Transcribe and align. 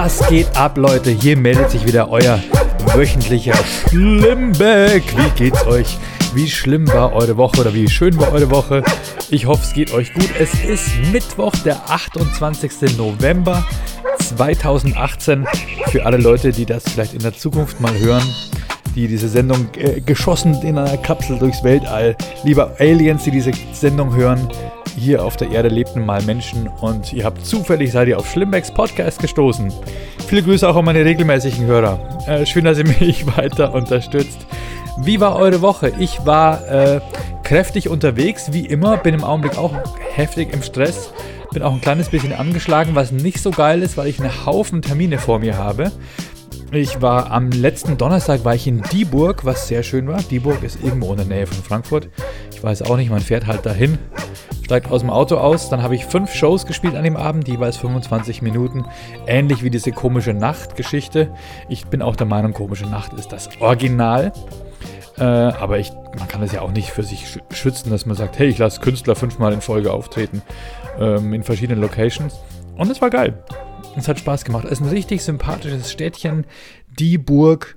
Was 0.00 0.28
geht 0.28 0.56
ab, 0.56 0.78
Leute? 0.78 1.10
Hier 1.10 1.36
meldet 1.36 1.72
sich 1.72 1.84
wieder 1.84 2.08
euer 2.08 2.40
wöchentlicher 2.94 3.56
Schlimmbeck. 3.88 5.02
Wie 5.16 5.30
geht's 5.30 5.66
euch? 5.66 5.98
Wie 6.34 6.48
schlimm 6.48 6.86
war 6.92 7.14
eure 7.14 7.36
Woche 7.36 7.62
oder 7.62 7.74
wie 7.74 7.88
schön 7.88 8.16
war 8.16 8.30
eure 8.30 8.48
Woche? 8.48 8.84
Ich 9.28 9.46
hoffe, 9.46 9.64
es 9.64 9.72
geht 9.72 9.92
euch 9.92 10.14
gut. 10.14 10.30
Es 10.38 10.54
ist 10.62 10.88
Mittwoch, 11.10 11.52
der 11.64 11.90
28. 11.90 12.96
November 12.96 13.66
2018. 14.20 15.48
Für 15.88 16.06
alle 16.06 16.18
Leute, 16.18 16.52
die 16.52 16.64
das 16.64 16.84
vielleicht 16.84 17.14
in 17.14 17.22
der 17.22 17.34
Zukunft 17.34 17.80
mal 17.80 17.98
hören, 17.98 18.22
die 18.94 19.08
diese 19.08 19.28
Sendung 19.28 19.66
äh, 19.76 20.00
geschossen 20.00 20.62
in 20.62 20.78
einer 20.78 20.96
Kapsel 20.98 21.40
durchs 21.40 21.64
Weltall. 21.64 22.16
Lieber 22.44 22.76
Aliens, 22.78 23.24
die 23.24 23.32
diese 23.32 23.50
Sendung 23.72 24.14
hören, 24.14 24.48
hier 24.98 25.24
auf 25.24 25.36
der 25.36 25.50
Erde 25.50 25.68
lebten 25.68 26.04
mal 26.04 26.22
Menschen 26.22 26.68
und 26.68 27.12
ihr 27.12 27.24
habt 27.24 27.44
zufällig 27.46 27.92
seid 27.92 28.08
ihr 28.08 28.18
auf 28.18 28.30
Schlimmbecks 28.30 28.70
Podcast 28.70 29.20
gestoßen. 29.20 29.72
Viele 30.26 30.42
Grüße 30.42 30.68
auch 30.68 30.76
an 30.76 30.84
meine 30.84 31.04
regelmäßigen 31.04 31.66
Hörer. 31.66 31.98
Äh, 32.26 32.44
schön, 32.44 32.64
dass 32.64 32.78
ihr 32.78 32.86
mich 33.00 33.24
weiter 33.36 33.72
unterstützt. 33.72 34.38
Wie 34.98 35.20
war 35.20 35.36
eure 35.36 35.62
Woche? 35.62 35.92
Ich 35.98 36.26
war 36.26 36.66
äh, 36.68 37.00
kräftig 37.44 37.88
unterwegs, 37.88 38.52
wie 38.52 38.66
immer, 38.66 38.96
bin 38.96 39.14
im 39.14 39.24
Augenblick 39.24 39.56
auch 39.56 39.72
heftig 40.14 40.52
im 40.52 40.62
Stress. 40.62 41.12
Bin 41.52 41.62
auch 41.62 41.72
ein 41.72 41.80
kleines 41.80 42.10
bisschen 42.10 42.34
angeschlagen, 42.34 42.94
was 42.94 43.10
nicht 43.10 43.40
so 43.40 43.50
geil 43.50 43.82
ist, 43.82 43.96
weil 43.96 44.08
ich 44.08 44.20
einen 44.20 44.44
Haufen 44.44 44.82
Termine 44.82 45.18
vor 45.18 45.38
mir 45.38 45.56
habe. 45.56 45.90
Ich 46.70 47.00
war 47.00 47.30
am 47.30 47.50
letzten 47.50 47.96
Donnerstag 47.96 48.44
war 48.44 48.54
ich 48.54 48.66
in 48.66 48.82
Dieburg, 48.82 49.46
was 49.46 49.68
sehr 49.68 49.82
schön 49.82 50.06
war. 50.06 50.20
Dieburg 50.22 50.62
ist 50.62 50.78
irgendwo 50.84 51.10
in 51.12 51.16
der 51.16 51.24
Nähe 51.24 51.46
von 51.46 51.64
Frankfurt. 51.64 52.10
Ich 52.52 52.62
weiß 52.62 52.82
auch 52.82 52.98
nicht, 52.98 53.08
man 53.08 53.20
fährt 53.20 53.46
halt 53.46 53.64
dahin, 53.64 53.96
steigt 54.64 54.90
aus 54.90 55.00
dem 55.00 55.08
Auto 55.08 55.38
aus. 55.38 55.70
Dann 55.70 55.82
habe 55.82 55.94
ich 55.94 56.04
fünf 56.04 56.34
Shows 56.34 56.66
gespielt 56.66 56.94
an 56.94 57.04
dem 57.04 57.16
Abend, 57.16 57.48
jeweils 57.48 57.78
25 57.78 58.42
Minuten. 58.42 58.84
Ähnlich 59.26 59.62
wie 59.62 59.70
diese 59.70 59.92
komische 59.92 60.34
Nacht-Geschichte. 60.34 61.30
Ich 61.70 61.86
bin 61.86 62.02
auch 62.02 62.16
der 62.16 62.26
Meinung, 62.26 62.52
komische 62.52 62.86
Nacht 62.86 63.14
ist 63.14 63.32
das 63.32 63.48
Original. 63.60 64.32
Äh, 65.16 65.22
aber 65.22 65.78
ich, 65.78 65.90
man 66.18 66.28
kann 66.28 66.42
das 66.42 66.52
ja 66.52 66.60
auch 66.60 66.70
nicht 66.70 66.90
für 66.90 67.02
sich 67.02 67.40
schützen, 67.50 67.88
dass 67.88 68.04
man 68.04 68.14
sagt, 68.14 68.38
hey, 68.38 68.46
ich 68.46 68.58
lasse 68.58 68.82
Künstler 68.82 69.16
fünfmal 69.16 69.54
in 69.54 69.62
Folge 69.62 69.90
auftreten 69.90 70.42
ähm, 71.00 71.32
in 71.32 71.44
verschiedenen 71.44 71.80
Locations. 71.80 72.38
Und 72.76 72.90
es 72.90 73.00
war 73.00 73.08
geil. 73.08 73.42
Es 73.96 74.08
hat 74.08 74.18
Spaß 74.18 74.44
gemacht. 74.44 74.64
Es 74.64 74.72
ist 74.72 74.82
ein 74.82 74.88
richtig 74.88 75.22
sympathisches 75.22 75.90
Städtchen, 75.90 76.46
die 76.98 77.18
Burg, 77.18 77.76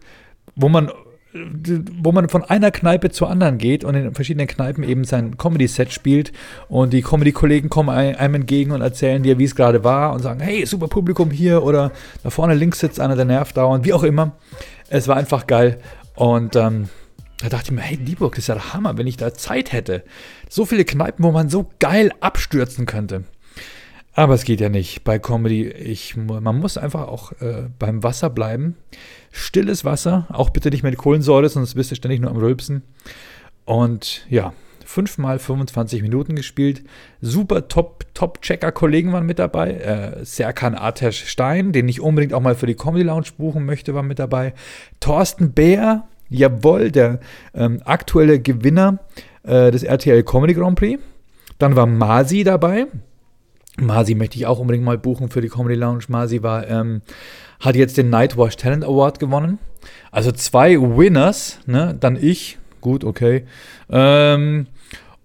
wo 0.56 0.70
man 0.70 0.92
wo 1.34 2.12
man 2.12 2.28
von 2.28 2.44
einer 2.44 2.72
Kneipe 2.72 3.10
zur 3.10 3.30
anderen 3.30 3.58
geht 3.58 3.86
und 3.86 3.96
in 3.96 4.14
verschiedenen 4.14 4.48
Kneipen 4.48 4.84
eben 4.84 5.06
sein 5.06 5.38
Comedy-Set 5.38 5.94
spielt 5.94 6.34
und 6.68 6.92
die 6.92 7.02
Comedy-Kollegen 7.02 7.70
kommen 7.70 7.90
einem 7.90 8.36
entgegen 8.36 8.72
und 8.72 8.82
erzählen 8.82 9.24
dir, 9.24 9.40
wie 9.40 9.46
es 9.46 9.56
gerade 9.56 9.84
war 9.84 10.14
und 10.14 10.22
sagen, 10.22 10.42
hey, 10.42 10.66
super 10.66 10.88
Publikum 10.88 11.32
hier 11.32 11.64
oder 11.64 11.92
da 12.24 12.32
vorne 12.32 12.54
links 12.54 12.80
sitzt 12.80 13.00
einer, 13.00 13.16
der 13.16 13.26
nervt 13.26 13.56
dauernd, 13.56 13.86
wie 13.86 13.94
auch 13.94 14.04
immer. 14.04 14.34
Es 14.90 15.08
war 15.08 15.16
einfach 15.16 15.48
geil 15.48 15.80
und 16.16 16.58
ähm, 16.58 16.90
da 17.42 17.50
dachte 17.50 17.66
ich 17.68 17.72
mir, 17.72 17.82
hey, 17.82 17.98
Dieburg, 17.98 18.36
das 18.36 18.44
ist 18.44 18.48
ja 18.48 18.56
der 18.56 18.74
Hammer, 18.74 18.98
wenn 18.98 19.08
ich 19.08 19.18
da 19.18 19.34
Zeit 19.34 19.72
hätte. 19.72 20.04
So 20.50 20.66
viele 20.66 20.84
Kneipen, 20.84 21.24
wo 21.24 21.32
man 21.32 21.50
so 21.50 21.68
geil 21.80 22.12
abstürzen 22.20 22.86
könnte. 22.86 23.24
Aber 24.14 24.34
es 24.34 24.44
geht 24.44 24.60
ja 24.60 24.70
nicht 24.70 25.04
bei 25.04 25.20
Comedy. 25.20 25.68
Ich, 25.68 26.18
man 26.18 26.60
muss 26.60 26.78
einfach 26.78 27.08
auch 27.08 27.32
äh, 27.42 27.70
beim 27.80 28.04
Wasser 28.04 28.30
bleiben. 28.30 28.76
Stilles 29.32 29.86
Wasser, 29.86 30.28
auch 30.30 30.50
bitte 30.50 30.70
nicht 30.70 30.84
mit 30.84 30.98
Kohlensäure, 30.98 31.48
sonst 31.48 31.76
bist 31.76 31.92
du 31.92 31.96
ständig 31.96 32.20
nur 32.20 32.30
am 32.30 32.38
Rülpsen. 32.38 32.84
Und 33.64 34.26
ja, 34.30 34.54
fünfmal 34.86 35.40
25 35.40 36.02
Minuten 36.02 36.36
gespielt. 36.36 36.84
Super 37.22 37.70
Top-Checker-Kollegen 37.70 39.14
waren 39.14 39.26
mit 39.26 39.40
dabei. 39.40 39.72
Äh, 39.76 40.26
Serkan 40.26 40.76
Atesh 40.76 41.26
Stein, 41.28 41.72
den 41.72 41.88
ich 41.88 42.02
unbedingt 42.02 42.34
auch 42.34 42.42
mal 42.42 42.56
für 42.56 42.68
die 42.68 42.76
Comedy 42.76 43.04
Lounge 43.04 43.28
buchen 43.38 43.66
möchte, 43.66 43.94
war 43.94 44.04
mit 44.04 44.20
dabei. 44.20 44.54
Thorsten 45.00 45.54
Bär, 45.54 46.08
jawohl, 46.30 46.92
der 46.92 47.22
ähm, 47.54 47.82
aktuelle 47.86 48.42
Gewinner 48.42 49.00
äh, 49.44 49.72
des 49.72 49.84
RTL 49.84 50.24
Comedy 50.24 50.54
Grand 50.54 50.78
Prix. 50.78 51.02
Dann 51.58 51.78
war 51.78 51.86
Masi 51.86 52.44
dabei. 52.44 52.88
Masi 53.78 54.16
möchte 54.16 54.38
ich 54.38 54.46
auch 54.46 54.60
unbedingt 54.60 54.84
mal 54.84 54.98
buchen 54.98 55.30
für 55.30 55.42
die 55.42 55.50
Comedy 55.50 55.76
Lounge. 55.76 56.04
Masi 56.08 56.44
war, 56.44 56.68
ähm, 56.68 57.02
hat 57.60 57.76
jetzt 57.76 57.98
den 57.98 58.10
Nightwash 58.10 58.58
Talent 58.58 58.84
Award 58.84 59.20
gewonnen. 59.20 59.60
Also 60.12 60.32
zwei 60.32 60.80
Winners, 60.80 61.60
ne? 61.66 61.96
Dann 62.00 62.18
ich. 62.22 62.58
Gut, 62.82 63.04
okay. 63.04 63.46
Ähm, 63.90 64.68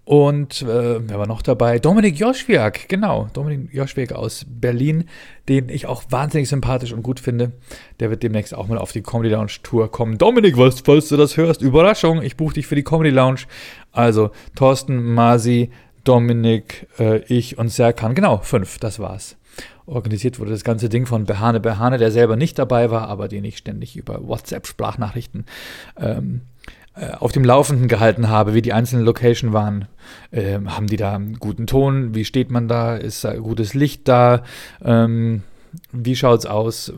und 0.07 0.61
äh, 0.61 0.65
wer 1.05 1.19
war 1.19 1.27
noch 1.27 1.41
dabei? 1.41 1.79
Dominik 1.79 2.17
Joschwiak, 2.17 2.87
genau. 2.87 3.27
Dominik 3.33 3.73
Joschwiak 3.73 4.13
aus 4.13 4.45
Berlin, 4.47 5.03
den 5.49 5.67
ich 5.67 5.85
auch 5.85 6.03
wahnsinnig 6.09 6.47
sympathisch 6.47 6.93
und 6.93 7.03
gut 7.03 7.19
finde. 7.19 7.51
Der 7.99 8.09
wird 8.09 8.23
demnächst 8.23 8.55
auch 8.55 8.69
mal 8.69 8.77
auf 8.77 8.93
die 8.93 9.01
Comedy 9.01 9.27
Lounge 9.27 9.51
Tour 9.63 9.91
kommen. 9.91 10.17
Dominik, 10.17 10.57
was, 10.57 10.79
falls 10.79 11.09
du 11.09 11.17
das 11.17 11.35
hörst, 11.35 11.61
Überraschung, 11.61 12.21
ich 12.21 12.37
buche 12.37 12.53
dich 12.53 12.67
für 12.67 12.75
die 12.75 12.85
Comedy 12.85 13.09
Lounge. 13.09 13.41
Also 13.91 14.31
Thorsten, 14.55 15.13
Masi, 15.13 15.71
Dominik, 16.07 16.87
äh, 16.99 17.17
ich 17.27 17.57
und 17.57 17.69
Serkan. 17.69 18.15
Genau, 18.15 18.37
fünf, 18.37 18.79
das 18.79 18.99
war's. 18.99 19.35
Organisiert 19.85 20.39
wurde 20.39 20.51
das 20.51 20.63
ganze 20.63 20.89
Ding 20.89 21.05
von 21.05 21.25
Behane 21.25 21.59
Behane, 21.59 21.97
der 21.97 22.11
selber 22.11 22.35
nicht 22.35 22.59
dabei 22.59 22.91
war, 22.91 23.07
aber 23.07 23.27
den 23.27 23.43
ich 23.43 23.57
ständig 23.57 23.95
über 23.95 24.27
WhatsApp-Sprachnachrichten 24.27 25.45
ähm, 25.97 26.41
äh, 26.95 27.11
auf 27.11 27.31
dem 27.31 27.43
Laufenden 27.43 27.87
gehalten 27.87 28.29
habe, 28.29 28.53
wie 28.53 28.61
die 28.61 28.73
einzelnen 28.73 29.05
Locations 29.05 29.53
waren. 29.53 29.87
Ähm, 30.31 30.75
haben 30.75 30.87
die 30.87 30.97
da 30.97 31.15
einen 31.15 31.39
guten 31.39 31.67
Ton? 31.67 32.15
Wie 32.15 32.25
steht 32.25 32.51
man 32.51 32.67
da? 32.67 32.95
Ist 32.95 33.23
da 33.23 33.35
gutes 33.35 33.73
Licht 33.73 34.07
da? 34.07 34.43
Ähm, 34.83 35.43
wie 35.91 36.15
schaut's 36.15 36.45
aus? 36.45 36.93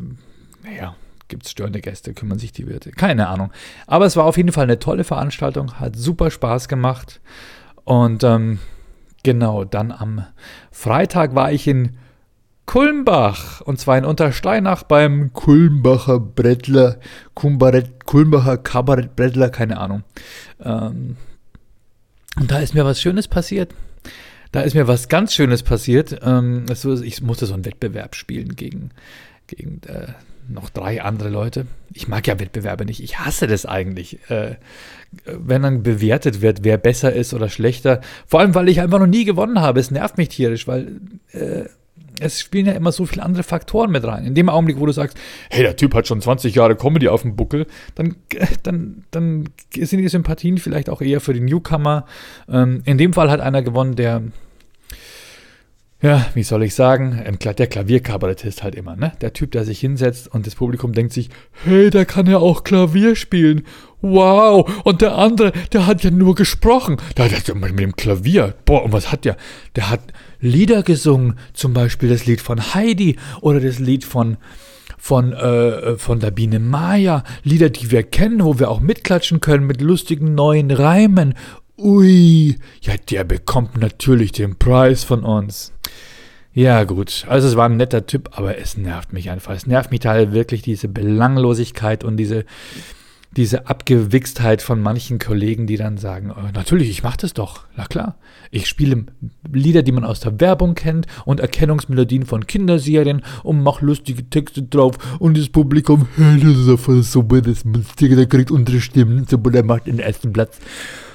Naja, 0.64 0.96
gibt 1.28 1.46
es 1.46 1.52
störende 1.52 1.81
Gäste, 1.81 2.14
kümmern 2.14 2.40
sich 2.40 2.52
die 2.52 2.68
Wirte. 2.68 2.91
Keine 2.91 3.28
Ahnung. 3.28 3.52
Aber 3.88 4.06
es 4.06 4.16
war 4.16 4.26
auf 4.26 4.38
jeden 4.38 4.52
Fall 4.52 4.64
eine 4.66 4.80
tolle 4.80 5.03
Veranstaltung, 5.03 5.80
hat 5.80 5.96
super 5.96 6.31
Spaß 6.31 6.68
gemacht. 6.68 7.22
Und 7.86 8.24
ähm, 8.24 8.59
Genau, 9.24 9.66
dann 9.66 9.91
am 9.91 10.25
Freitag 10.72 11.35
war 11.35 11.52
ich 11.52 11.68
in 11.68 11.97
Kulmbach 12.66 13.62
und 13.62 13.80
zwar 13.80 13.97
in 13.97 14.06
Untersteinach 14.06 14.84
beim 14.84 15.34
Kulmbacher 15.34 16.19
Brettler, 16.19 17.00
Kulmbacher 17.34 18.58
Kabarett 18.58 19.16
Brettler, 19.16 19.50
keine 19.50 19.79
Ahnung. 19.79 20.03
Ähm, 20.63 21.18
und 22.38 22.52
da 22.52 22.59
ist 22.59 22.74
mir 22.75 22.85
was 22.85 23.02
Schönes 23.02 23.28
passiert. 23.28 23.74
Da 24.52 24.62
ist 24.62 24.74
mir 24.74 24.88
was 24.88 25.09
ganz 25.09 25.34
Schönes 25.34 25.63
passiert. 25.63 26.19
Ähm, 26.24 26.66
ich 27.03 27.22
musste 27.22 27.46
so 27.46 27.53
einen 27.53 27.66
Wettbewerb 27.66 28.16
spielen 28.16 28.56
gegen, 28.56 28.91
gegen 29.47 29.81
äh, 29.88 30.13
noch 30.50 30.70
drei 30.70 31.02
andere 31.02 31.30
Leute. 31.30 31.66
Ich 31.94 32.08
mag 32.08 32.28
ja 32.28 32.40
Wettbewerbe 32.40 32.86
nicht. 32.86 33.02
Ich 33.04 33.20
hasse 33.20 33.48
das 33.48 33.66
eigentlich. 33.66 34.20
Äh, 34.30 34.56
wenn 35.26 35.64
dann 35.64 35.84
bewertet 35.84 36.42
wird, 36.42 36.64
wer 36.64 36.78
besser 36.78 37.14
ist 37.14 37.34
oder 37.34 37.50
schlechter. 37.50 38.02
Vor 38.28 38.40
allem, 38.40 38.56
weil 38.56 38.70
ich 38.70 38.82
einfach 38.82 39.00
noch 39.00 39.08
nie 39.08 39.26
gewonnen 39.26 39.59
habe. 39.59 39.80
Es 39.80 39.92
nervt 39.92 40.18
mich 40.18 40.30
tierisch, 40.30 40.68
weil 40.68 41.00
äh, 41.32 41.66
es 42.20 42.40
spielen 42.40 42.66
ja 42.66 42.74
immer 42.74 42.92
so 42.92 43.06
viele 43.06 43.24
andere 43.24 43.44
Faktoren 43.44 43.92
mit 43.92 44.04
rein. 44.04 44.26
In 44.26 44.36
dem 44.36 44.50
Augenblick, 44.50 44.80
wo 44.80 44.86
du 44.86 44.92
sagst, 44.92 45.18
hey, 45.50 45.64
der 45.64 45.76
Typ 45.76 45.94
hat 45.94 46.08
schon 46.08 46.22
20 46.22 46.54
Jahre 46.54 46.76
Comedy 46.76 47.08
auf 47.08 47.22
dem 47.22 47.36
Buckel, 47.36 47.66
dann, 47.96 48.16
dann, 48.64 49.04
dann 49.12 49.50
sind 49.74 50.00
die 50.00 50.08
Sympathien 50.08 50.58
vielleicht 50.58 50.90
auch 50.90 51.02
eher 51.02 51.22
für 51.22 51.34
den 51.34 51.46
Newcomer. 51.46 52.06
Ähm, 52.50 52.82
in 52.86 52.98
dem 52.98 53.14
Fall 53.14 53.32
hat 53.32 53.40
einer 53.40 53.62
gewonnen, 53.62 53.96
der 53.96 54.24
ja, 56.02 56.28
wie 56.34 56.44
soll 56.44 56.64
ich 56.64 56.76
sagen, 56.76 57.22
der 57.42 57.68
Klavierkabarettist 57.68 58.64
halt 58.64 58.76
immer, 58.76 58.96
ne? 58.96 59.12
Der 59.20 59.34
Typ, 59.34 59.52
der 59.52 59.66
sich 59.66 59.82
hinsetzt 59.82 60.34
und 60.34 60.48
das 60.48 60.56
Publikum 60.56 60.94
denkt 60.94 61.12
sich, 61.12 61.30
hey, 61.66 61.90
der 61.90 62.06
kann 62.06 62.26
ja 62.26 62.38
auch 62.38 62.64
Klavier 62.64 63.18
spielen. 63.18 63.64
Wow. 64.02 64.70
Und 64.86 65.02
der 65.02 65.18
andere, 65.18 65.52
der 65.74 65.88
hat 65.88 66.02
ja 66.06 66.12
nur 66.12 66.36
gesprochen. 66.36 66.98
Der 67.18 67.26
hat 67.26 67.54
mit 67.54 67.80
dem 67.80 67.98
Klavier. 67.98 68.56
Boah, 68.64 68.84
und 68.84 68.94
was 68.94 69.12
hat 69.12 69.26
der? 69.26 69.36
Der 69.76 69.90
hat 69.90 70.00
Lieder 70.40 70.84
gesungen. 70.84 71.38
Zum 71.52 71.73
Beispiel 71.73 72.08
das 72.08 72.26
Lied 72.26 72.40
von 72.40 72.73
Heidi 72.73 73.18
oder 73.41 73.59
das 73.59 73.79
Lied 73.79 74.06
von, 74.06 74.38
von, 74.97 75.34
äh, 75.34 75.97
von 75.97 76.22
der 76.22 76.32
Biene 76.32 76.59
Maya. 76.59 77.26
Lieder, 77.44 77.70
die 77.70 77.91
wir 77.91 78.03
kennen, 78.03 78.41
wo 78.41 78.58
wir 78.58 78.70
auch 78.70 78.79
mitklatschen 78.79 79.41
können 79.41 79.68
mit 79.68 79.82
lustigen 79.82 80.34
neuen 80.34 80.72
Reimen. 80.72 81.34
Ui, 81.78 82.58
ja, 82.82 82.94
der 83.09 83.26
bekommt 83.26 83.78
natürlich 83.78 84.32
den 84.32 84.58
Preis 84.58 85.03
von 85.03 85.23
uns. 85.23 85.73
Ja, 86.53 86.84
gut. 86.84 87.25
Also 87.28 87.47
es 87.47 87.55
war 87.55 87.69
ein 87.69 87.78
netter 87.78 88.05
Typ, 88.05 88.37
aber 88.37 88.57
es 88.57 88.75
nervt 88.75 89.13
mich 89.13 89.29
einfach. 89.29 89.53
Es 89.53 89.67
nervt 89.67 89.91
mich 89.91 90.05
halt 90.05 90.34
wirklich 90.34 90.61
diese 90.61 90.87
Belanglosigkeit 90.87 92.03
und 92.03 92.17
diese, 92.17 92.43
diese 93.37 93.67
Abgewichstheit 93.67 94.63
von 94.63 94.81
manchen 94.81 95.19
Kollegen, 95.19 95.67
die 95.67 95.78
dann 95.78 95.97
sagen, 95.97 96.31
oh, 96.35 96.49
natürlich, 96.53 96.90
ich 96.90 97.03
mache 97.03 97.17
das 97.17 97.34
doch. 97.34 97.66
Na 97.78 97.85
klar. 97.85 98.17
Ich 98.49 98.67
spiele 98.67 99.05
Lieder, 99.51 99.84
die 99.84 99.91
man 99.91 100.03
aus 100.03 100.22
der 100.22 100.40
Werbung 100.40 100.73
kennt 100.73 101.05
und 101.25 101.40
Erkennungsmelodien 101.40 102.25
von 102.25 102.47
Kinderserien 102.47 103.22
und 103.43 103.61
mache 103.61 103.85
lustige 103.85 104.28
Texte 104.28 104.63
drauf 104.63 104.97
und 105.19 105.37
das 105.37 105.49
Publikum, 105.49 106.07
hey, 106.16 106.40
das 106.40 106.57
ist 106.57 106.69
einfach 106.69 107.03
super, 107.03 107.41
das 107.41 107.63
Monster, 107.63 108.07
der 108.09 108.25
kriegt 108.25 108.49
unsere 108.49 108.81
Stimmen, 108.81 109.28
der 109.29 109.63
macht 109.63 109.85
den 109.85 109.99
ersten 109.99 110.34
Platz. 110.34 110.57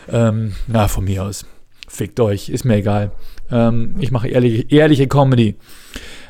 Ähm, 0.08 0.52
na, 0.69 0.86
von 0.86 1.04
mir 1.04 1.25
aus. 1.25 1.44
Fickt 1.88 2.20
euch, 2.20 2.48
ist 2.48 2.64
mir 2.64 2.76
egal. 2.76 3.10
Ähm, 3.50 3.94
ich 3.99 4.11
mache 4.11 4.29
ehrliche, 4.29 4.64
ehrliche 4.69 5.06
Comedy. 5.06 5.56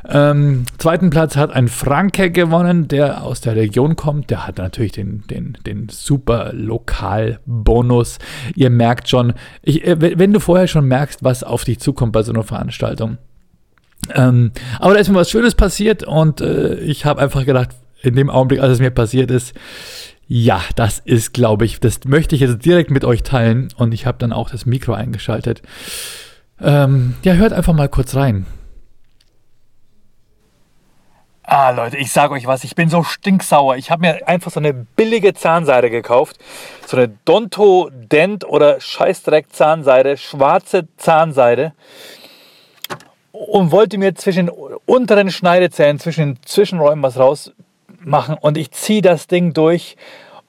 Ähm, 0.06 0.64
zweiten 0.76 1.08
Platz 1.08 1.36
hat 1.36 1.52
ein 1.52 1.68
Franke 1.68 2.30
gewonnen, 2.30 2.88
der 2.88 3.22
aus 3.22 3.40
der 3.40 3.56
Region 3.56 3.96
kommt. 3.96 4.30
Der 4.30 4.46
hat 4.46 4.58
natürlich 4.58 4.92
den, 4.92 5.24
den, 5.30 5.56
den 5.66 5.88
super 5.88 6.52
Lokalbonus. 6.52 8.18
Ihr 8.54 8.68
merkt 8.68 9.08
schon, 9.08 9.32
ich, 9.62 9.86
äh, 9.86 10.18
wenn 10.18 10.32
du 10.32 10.40
vorher 10.40 10.66
schon 10.66 10.86
merkst, 10.86 11.24
was 11.24 11.42
auf 11.42 11.64
dich 11.64 11.78
zukommt 11.80 12.12
bei 12.12 12.22
so 12.22 12.32
einer 12.32 12.42
Veranstaltung. 12.42 13.16
Ähm, 14.14 14.52
aber 14.78 14.94
da 14.94 15.00
ist 15.00 15.08
mir 15.08 15.14
was 15.14 15.30
Schönes 15.30 15.54
passiert 15.54 16.02
und 16.02 16.42
äh, 16.42 16.74
ich 16.80 17.06
habe 17.06 17.22
einfach 17.22 17.46
gedacht, 17.46 17.70
in 18.02 18.14
dem 18.14 18.28
Augenblick, 18.28 18.60
als 18.60 18.72
es 18.72 18.80
mir 18.80 18.90
passiert 18.90 19.30
ist, 19.30 19.54
ja, 20.26 20.60
das 20.76 20.98
ist, 20.98 21.32
glaube 21.32 21.64
ich, 21.64 21.80
das 21.80 22.00
möchte 22.04 22.34
ich 22.34 22.42
jetzt 22.42 22.64
direkt 22.64 22.90
mit 22.90 23.04
euch 23.04 23.22
teilen 23.22 23.68
und 23.76 23.92
ich 23.92 24.04
habe 24.04 24.18
dann 24.18 24.32
auch 24.32 24.50
das 24.50 24.66
Mikro 24.66 24.92
eingeschaltet. 24.92 25.62
Ähm, 26.64 27.14
ja, 27.22 27.34
hört 27.34 27.52
einfach 27.52 27.74
mal 27.74 27.88
kurz 27.88 28.16
rein. 28.16 28.46
Ah, 31.42 31.70
Leute, 31.70 31.98
ich 31.98 32.10
sage 32.10 32.32
euch 32.32 32.46
was, 32.46 32.64
ich 32.64 32.74
bin 32.74 32.88
so 32.88 33.02
stinksauer. 33.02 33.76
Ich 33.76 33.90
habe 33.90 34.00
mir 34.00 34.26
einfach 34.26 34.50
so 34.50 34.60
eine 34.60 34.72
billige 34.72 35.34
Zahnseide 35.34 35.90
gekauft. 35.90 36.38
So 36.86 36.96
eine 36.96 37.08
Donto 37.26 37.90
Dent 37.92 38.48
oder 38.48 38.80
Scheißdreck 38.80 39.52
Zahnseide, 39.52 40.16
schwarze 40.16 40.88
Zahnseide. 40.96 41.74
Und 43.30 43.72
wollte 43.72 43.98
mir 43.98 44.14
zwischen 44.14 44.48
unteren 44.86 45.30
Schneidezähnen, 45.30 45.98
zwischen 45.98 46.36
den 46.36 46.42
Zwischenräumen 46.46 47.02
was 47.02 47.18
rausmachen. 47.18 48.38
Und 48.40 48.56
ich 48.56 48.70
ziehe 48.70 49.02
das 49.02 49.26
Ding 49.26 49.52
durch 49.52 49.96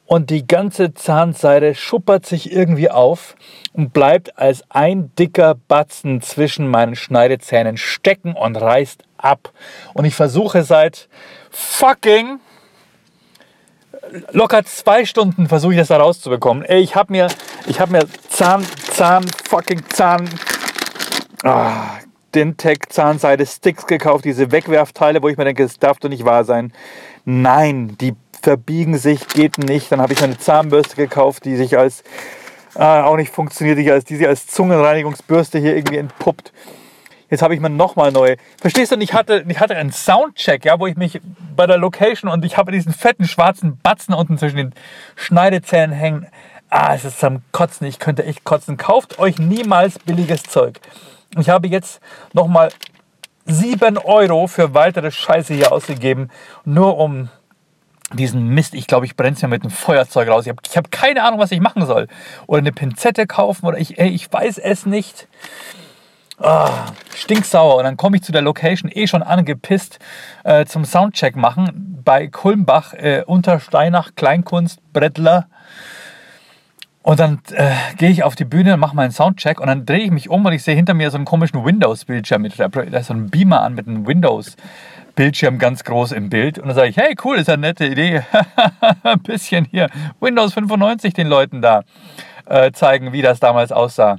und 0.06 0.30
die 0.30 0.46
ganze 0.46 0.94
Zahnseide 0.94 1.76
schuppert 1.76 2.26
sich 2.26 2.52
irgendwie 2.52 2.90
auf 2.90 3.36
und 3.74 3.94
bleibt 3.94 4.38
als 4.38 4.64
ein 4.70 5.12
dicker 5.16 5.56
Batzen 5.68 6.22
zwischen 6.22 6.68
meinen 6.68 6.96
Schneidezähnen 6.96 7.78
stecken 7.78 8.34
und 8.34 8.56
reißt 8.56 9.04
ab. 9.18 9.52
Und 9.94 10.06
ich 10.06 10.16
versuche 10.16 10.64
seit 10.64 11.10
fucking 11.50 12.40
locker 14.32 14.64
zwei 14.66 15.06
Stunden 15.06 15.48
versuche 15.48 15.74
ich 15.74 15.80
das 15.80 15.88
da 15.88 15.98
rauszubekommen. 15.98 16.64
Ey, 16.64 16.82
ich 16.82 16.96
habe 16.96 17.12
mir, 17.12 17.28
ich 17.68 17.80
habe 17.80 17.92
mir 17.92 18.06
Zahn, 18.30 18.66
Zahn, 18.92 19.26
fucking 19.50 19.84
Zahn, 19.90 20.30
ah, 21.44 21.98
Dentec 22.34 22.92
Zahnseide 22.92 23.46
Sticks 23.46 23.88
gekauft, 23.88 24.26
diese 24.26 24.52
Wegwerfteile, 24.52 25.24
wo 25.24 25.30
ich 25.30 25.38
mir 25.38 25.46
denke, 25.46 25.64
das 25.64 25.80
darf 25.80 26.00
doch 26.00 26.10
nicht 26.10 26.26
wahr 26.26 26.44
sein. 26.44 26.74
Nein, 27.24 27.98
die 28.00 28.14
verbiegen 28.46 28.96
sich, 29.00 29.28
geht 29.28 29.58
nicht. 29.58 29.92
Dann 29.92 30.00
habe 30.00 30.14
ich 30.14 30.24
eine 30.24 30.38
Zahnbürste 30.38 30.96
gekauft, 30.96 31.46
die 31.46 31.56
sich 31.56 31.80
als 31.80 32.04
äh, 32.76 32.84
auch 32.84 33.16
nicht 33.16 33.34
funktioniert, 33.34 33.80
die, 33.80 33.92
als, 33.92 34.06
die 34.06 34.18
sich 34.18 34.28
als 34.28 34.46
Zungenreinigungsbürste 34.46 35.58
hier 35.58 35.76
irgendwie 35.76 35.98
entpuppt. 35.98 36.54
Jetzt 37.32 37.42
habe 37.42 37.56
ich 37.56 37.60
mir 37.60 37.72
nochmal 37.72 38.12
neue. 38.12 38.38
Verstehst 38.62 38.92
du? 38.92 38.98
Ich 39.00 39.14
hatte, 39.14 39.44
ich 39.48 39.60
hatte 39.60 39.76
einen 39.76 39.92
Soundcheck, 39.92 40.64
ja, 40.64 40.80
wo 40.80 40.86
ich 40.86 40.96
mich 40.96 41.20
bei 41.56 41.66
der 41.66 41.80
Location 41.80 42.30
und 42.30 42.46
ich 42.46 42.56
habe 42.56 42.72
diesen 42.72 42.94
fetten 42.94 43.28
schwarzen 43.28 43.80
Batzen 43.82 44.14
unten 44.14 44.38
zwischen 44.38 44.58
den 44.58 44.74
Schneidezähnen 45.16 45.96
hängen. 45.96 46.28
Ah, 46.70 46.94
es 46.94 47.04
ist 47.04 47.24
am 47.24 47.42
Kotzen. 47.52 47.88
Ich 47.88 47.98
könnte 47.98 48.26
echt 48.26 48.44
kotzen. 48.44 48.78
Kauft 48.78 49.18
euch 49.18 49.40
niemals 49.40 49.98
billiges 49.98 50.44
Zeug. 50.44 50.80
Ich 51.40 51.50
habe 51.50 51.68
jetzt 51.68 52.00
nochmal 52.34 52.70
7 53.46 53.98
Euro 53.98 54.46
für 54.46 54.76
weitere 54.76 55.10
Scheiße 55.10 55.56
hier 55.56 55.72
ausgegeben, 55.72 56.30
nur 56.64 56.98
um 57.00 57.30
diesen 58.14 58.48
Mist, 58.50 58.74
ich 58.74 58.88
glaube, 58.88 59.06
ich 59.06 59.16
brenne 59.16 59.36
es 59.36 59.42
ja 59.42 59.48
mit 59.48 59.64
einem 59.64 59.72
Feuerzeug 59.72 60.30
raus. 60.30 60.46
Ich 60.46 60.50
habe 60.50 60.62
hab 60.76 60.92
keine 60.92 61.24
Ahnung, 61.24 61.40
was 61.40 61.52
ich 61.52 61.60
machen 61.60 61.86
soll. 61.86 62.08
Oder 62.48 62.60
eine 62.60 62.72
Pinzette 62.72 63.26
kaufen 63.28 63.66
oder 63.66 63.78
ich, 63.78 63.98
ey, 63.98 64.10
ich 64.10 64.32
weiß 64.32 64.60
es 64.60 64.86
nicht. 64.86 65.28
Oh, 66.38 66.70
stinksauer. 67.16 67.78
Und 67.78 67.86
dann 67.86 67.98
komme 67.98 68.18
ich 68.18 68.24
zu 68.24 68.32
der 68.32 68.42
Location 68.42 68.92
eh 68.94 69.08
schon 69.08 69.24
angepisst 69.24 70.00
äh, 70.44 70.66
zum 70.66 70.86
Soundcheck 70.86 71.36
machen 71.36 72.02
bei 72.04 72.28
Kulmbach 72.28 72.94
äh, 72.94 73.24
unter 73.26 73.60
Steinach 73.60 74.12
Kleinkunst 74.16 74.80
Brettler. 74.92 75.48
Und 77.02 77.20
dann 77.20 77.40
äh, 77.52 77.72
gehe 77.98 78.10
ich 78.10 78.24
auf 78.24 78.36
die 78.36 78.46
Bühne, 78.46 78.78
mache 78.78 78.96
meinen 78.96 79.12
Soundcheck 79.12 79.60
und 79.60 79.68
dann 79.68 79.86
drehe 79.86 80.00
ich 80.00 80.12
mich 80.12 80.28
um 80.28 80.44
und 80.44 80.54
ich 80.54 80.64
sehe 80.64 80.76
hinter 80.76 80.96
mir 80.96 81.12
so 81.12 81.18
einen 81.18 81.26
komischen 81.26 81.64
Windows-Bildschirm. 81.64 82.48
Da 82.58 82.98
ist 82.98 83.08
so 83.08 83.14
ein 83.14 83.30
Beamer 83.30 83.62
an 83.62 83.76
mit 83.76 83.88
einem 83.88 84.08
Windows. 84.08 84.58
Bildschirm 85.16 85.60
ganz 85.60 85.84
groß 85.84 86.12
im 86.12 86.30
Bild. 86.30 86.60
Und 86.60 86.68
dann 86.68 86.76
sage 86.76 86.90
ich, 86.90 86.98
hey, 86.98 87.16
cool, 87.24 87.38
ist 87.38 87.50
eine 87.50 87.62
nette 87.62 87.86
Idee. 87.86 88.24
Ein 89.04 89.20
bisschen 89.20 89.66
hier 89.66 89.90
Windows 90.20 90.54
95 90.54 91.14
den 91.14 91.28
Leuten 91.28 91.62
da 91.62 91.84
äh, 92.46 92.72
zeigen, 92.72 93.14
wie 93.14 93.22
das 93.22 93.40
damals 93.40 93.72
aussah. 93.72 94.18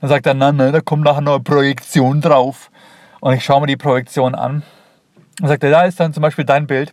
Dann 0.00 0.10
sagt 0.10 0.26
er, 0.26 0.34
nein, 0.34 0.56
nein, 0.56 0.72
da 0.72 0.80
kommt 0.80 1.04
nachher 1.04 1.20
noch 1.20 1.34
eine 1.34 1.42
Projektion 1.42 2.20
drauf. 2.20 2.70
Und 3.20 3.34
ich 3.34 3.44
schaue 3.44 3.60
mir 3.60 3.66
die 3.66 3.76
Projektion 3.76 4.34
an. 4.34 4.62
Und 5.40 5.48
sagt 5.48 5.64
er, 5.64 5.70
da 5.70 5.82
ist 5.84 5.98
dann 6.00 6.12
zum 6.12 6.22
Beispiel 6.22 6.44
dein 6.44 6.66
Bild. 6.66 6.92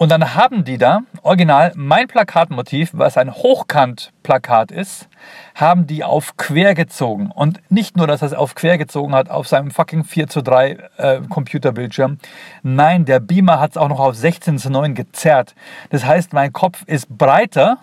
Und 0.00 0.08
dann 0.08 0.34
haben 0.34 0.64
die 0.64 0.78
da, 0.78 1.02
original, 1.20 1.72
mein 1.76 2.08
Plakatmotiv, 2.08 2.92
was 2.94 3.18
ein 3.18 3.34
Hochkant-Plakat 3.34 4.70
ist, 4.70 5.10
haben 5.54 5.86
die 5.86 6.04
auf 6.04 6.38
quer 6.38 6.74
gezogen. 6.74 7.30
Und 7.30 7.60
nicht 7.70 7.98
nur, 7.98 8.06
dass 8.06 8.22
er 8.22 8.28
es 8.28 8.32
auf 8.32 8.54
quer 8.54 8.78
gezogen 8.78 9.14
hat 9.14 9.28
auf 9.28 9.46
seinem 9.46 9.70
fucking 9.70 10.04
4 10.04 10.28
zu 10.28 10.40
3 10.40 10.78
äh, 10.96 11.20
Computerbildschirm. 11.28 12.16
Nein, 12.62 13.04
der 13.04 13.20
Beamer 13.20 13.60
hat 13.60 13.72
es 13.72 13.76
auch 13.76 13.90
noch 13.90 14.00
auf 14.00 14.14
16 14.14 14.56
zu 14.56 14.70
9 14.70 14.94
gezerrt. 14.94 15.54
Das 15.90 16.06
heißt, 16.06 16.32
mein 16.32 16.54
Kopf 16.54 16.82
ist 16.86 17.18
breiter 17.18 17.76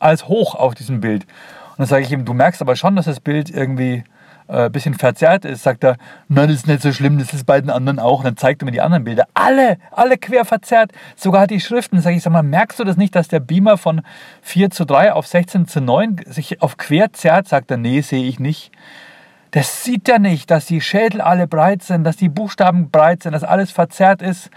als 0.00 0.26
hoch 0.26 0.56
auf 0.56 0.74
diesem 0.74 1.00
Bild. 1.00 1.26
Und 1.70 1.78
dann 1.78 1.86
sage 1.86 2.02
ich 2.02 2.10
ihm, 2.10 2.24
du 2.24 2.34
merkst 2.34 2.60
aber 2.60 2.74
schon, 2.74 2.96
dass 2.96 3.04
das 3.04 3.20
Bild 3.20 3.50
irgendwie 3.50 4.02
äh, 4.52 4.68
bisschen 4.70 4.94
verzerrt 4.94 5.44
ist, 5.44 5.62
sagt 5.62 5.82
er, 5.82 5.96
nein, 6.28 6.48
das 6.48 6.58
ist 6.58 6.66
nicht 6.66 6.82
so 6.82 6.92
schlimm, 6.92 7.18
das 7.18 7.32
ist 7.32 7.46
bei 7.46 7.60
den 7.60 7.70
anderen 7.70 7.98
auch. 7.98 8.18
Und 8.18 8.24
dann 8.26 8.36
zeigt 8.36 8.62
er 8.62 8.66
mir 8.66 8.72
die 8.72 8.80
anderen 8.80 9.04
Bilder. 9.04 9.26
Alle, 9.34 9.78
alle 9.90 10.18
quer 10.18 10.44
verzerrt. 10.44 10.92
Sogar 11.16 11.46
die 11.46 11.60
Schriften. 11.60 12.00
Sag 12.00 12.14
ich, 12.14 12.22
sag 12.22 12.32
mal, 12.32 12.42
merkst 12.42 12.78
du 12.78 12.84
das 12.84 12.96
nicht, 12.96 13.14
dass 13.14 13.28
der 13.28 13.40
Beamer 13.40 13.78
von 13.78 14.02
4 14.42 14.70
zu 14.70 14.84
3 14.84 15.14
auf 15.14 15.26
16 15.26 15.66
zu 15.66 15.80
9 15.80 16.20
sich 16.26 16.60
auf 16.60 16.76
quer 16.76 17.12
zerrt? 17.12 17.48
Sagt 17.48 17.70
er, 17.70 17.78
nee, 17.78 18.02
sehe 18.02 18.24
ich 18.24 18.38
nicht. 18.38 18.72
Das 19.52 19.84
sieht 19.84 20.08
er 20.08 20.18
nicht, 20.18 20.50
dass 20.50 20.66
die 20.66 20.80
Schädel 20.80 21.20
alle 21.20 21.46
breit 21.46 21.82
sind, 21.82 22.04
dass 22.04 22.16
die 22.16 22.30
Buchstaben 22.30 22.90
breit 22.90 23.22
sind, 23.22 23.32
dass 23.32 23.44
alles 23.44 23.70
verzerrt 23.70 24.22
ist. 24.22 24.50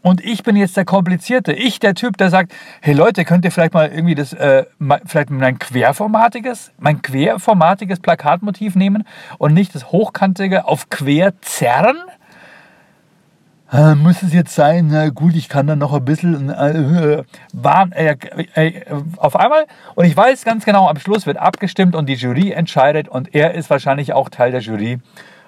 Und 0.00 0.24
ich 0.24 0.44
bin 0.44 0.56
jetzt 0.56 0.76
der 0.76 0.84
Komplizierte. 0.84 1.52
Ich, 1.52 1.80
der 1.80 1.94
Typ, 1.94 2.16
der 2.16 2.30
sagt, 2.30 2.52
hey 2.80 2.94
Leute, 2.94 3.24
könnt 3.24 3.44
ihr 3.44 3.50
vielleicht 3.50 3.74
mal 3.74 3.88
irgendwie 3.88 4.14
das, 4.14 4.32
äh, 4.32 4.64
vielleicht 5.04 5.30
mein 5.30 5.58
querformatiges, 5.58 6.72
mein 6.78 7.02
querformatiges 7.02 7.98
Plakatmotiv 8.00 8.76
nehmen 8.76 9.04
und 9.38 9.54
nicht 9.54 9.74
das 9.74 9.90
hochkantige 9.90 10.66
auf 10.66 10.88
quer 10.88 11.40
zerren? 11.40 11.96
Äh, 13.70 13.96
muss 13.96 14.22
es 14.22 14.32
jetzt 14.32 14.54
sein? 14.54 14.88
Na 14.90 15.10
gut, 15.10 15.34
ich 15.34 15.48
kann 15.48 15.66
dann 15.66 15.80
noch 15.80 15.92
ein 15.92 16.04
bisschen 16.04 16.48
äh, 16.48 17.24
warn, 17.52 17.92
äh, 17.92 18.16
äh, 18.54 18.84
auf 19.16 19.36
einmal. 19.36 19.66
Und 19.94 20.06
ich 20.06 20.16
weiß 20.16 20.44
ganz 20.44 20.64
genau, 20.64 20.88
am 20.88 20.98
Schluss 20.98 21.26
wird 21.26 21.36
abgestimmt 21.36 21.94
und 21.94 22.06
die 22.06 22.14
Jury 22.14 22.52
entscheidet 22.52 23.08
und 23.08 23.34
er 23.34 23.54
ist 23.54 23.68
wahrscheinlich 23.68 24.14
auch 24.14 24.30
Teil 24.30 24.52
der 24.52 24.60
Jury. 24.60 25.00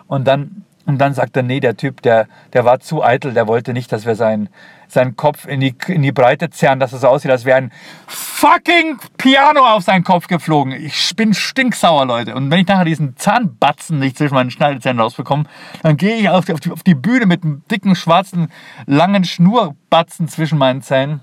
Und 0.07 0.27
dann 0.27 0.65
und 0.91 0.99
dann 0.99 1.15
sagt 1.15 1.37
er, 1.37 1.45
nee, 1.45 1.61
der 1.61 1.77
Typ, 1.77 2.03
der, 2.03 2.27
der 2.53 2.65
war 2.65 2.81
zu 2.81 3.05
eitel, 3.05 3.33
der 3.33 3.47
wollte 3.47 3.73
nicht, 3.73 3.93
dass 3.93 4.07
wir 4.07 4.17
seinen, 4.17 4.49
seinen 4.89 5.15
Kopf 5.15 5.47
in 5.47 5.61
die, 5.61 5.73
in 5.87 6.03
die 6.03 6.11
Breite 6.11 6.51
zerren, 6.51 6.81
dass 6.81 6.93
es 6.93 7.03
so 7.03 7.07
aussieht, 7.07 7.31
als 7.31 7.45
wäre 7.45 7.59
ein 7.59 7.73
fucking 8.09 8.99
Piano 9.17 9.65
auf 9.65 9.85
seinen 9.85 10.03
Kopf 10.03 10.27
geflogen. 10.27 10.73
Ich 10.73 11.15
bin 11.15 11.33
stinksauer, 11.33 12.07
Leute. 12.07 12.35
Und 12.35 12.51
wenn 12.51 12.59
ich 12.59 12.67
nachher 12.67 12.85
diesen 12.85 13.17
Zahnbatzen 13.17 14.01
nicht 14.01 14.19
zwischen 14.19 14.35
meinen 14.35 14.51
Schneidezähnen 14.51 15.01
rausbekomme, 15.01 15.45
dann 15.85 15.97
gehe 15.97 16.17
ich 16.17 16.29
auf 16.29 16.45
die, 16.45 16.55
auf, 16.55 16.61
die, 16.61 16.73
auf 16.73 16.83
die 16.83 16.97
Bühne 16.97 17.27
mit 17.27 17.45
einem 17.45 17.63
dicken, 17.71 17.95
schwarzen, 17.95 18.51
langen 18.87 19.23
Schnurbatzen 19.23 20.27
zwischen 20.27 20.59
meinen 20.59 20.83
Zähnen. 20.83 21.21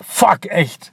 Fuck, 0.00 0.50
echt. 0.50 0.92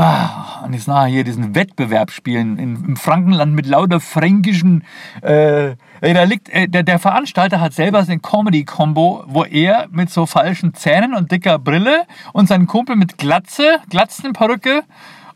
Ah, 0.00 0.60
und 0.64 0.74
jetzt 0.74 0.86
nachher 0.86 1.08
hier 1.08 1.24
diesen 1.24 1.56
Wettbewerb 1.56 2.12
spielen 2.12 2.56
in, 2.56 2.84
im 2.84 2.96
Frankenland 2.96 3.52
mit 3.52 3.66
lauter 3.66 3.98
fränkischen. 3.98 4.84
Äh, 5.22 5.74
da 6.00 6.22
liegt, 6.22 6.48
äh, 6.50 6.68
der, 6.68 6.84
der 6.84 7.00
Veranstalter 7.00 7.60
hat 7.60 7.72
selber 7.72 8.04
sein 8.04 8.22
Comedy-Kombo, 8.22 9.24
wo 9.26 9.42
er 9.42 9.88
mit 9.90 10.08
so 10.10 10.24
falschen 10.26 10.72
Zähnen 10.72 11.14
und 11.14 11.32
dicker 11.32 11.58
Brille 11.58 12.06
und 12.32 12.46
sein 12.46 12.68
Kumpel 12.68 12.94
mit 12.94 13.18
Glatze, 13.18 13.80
Glatzenperücke 13.90 14.84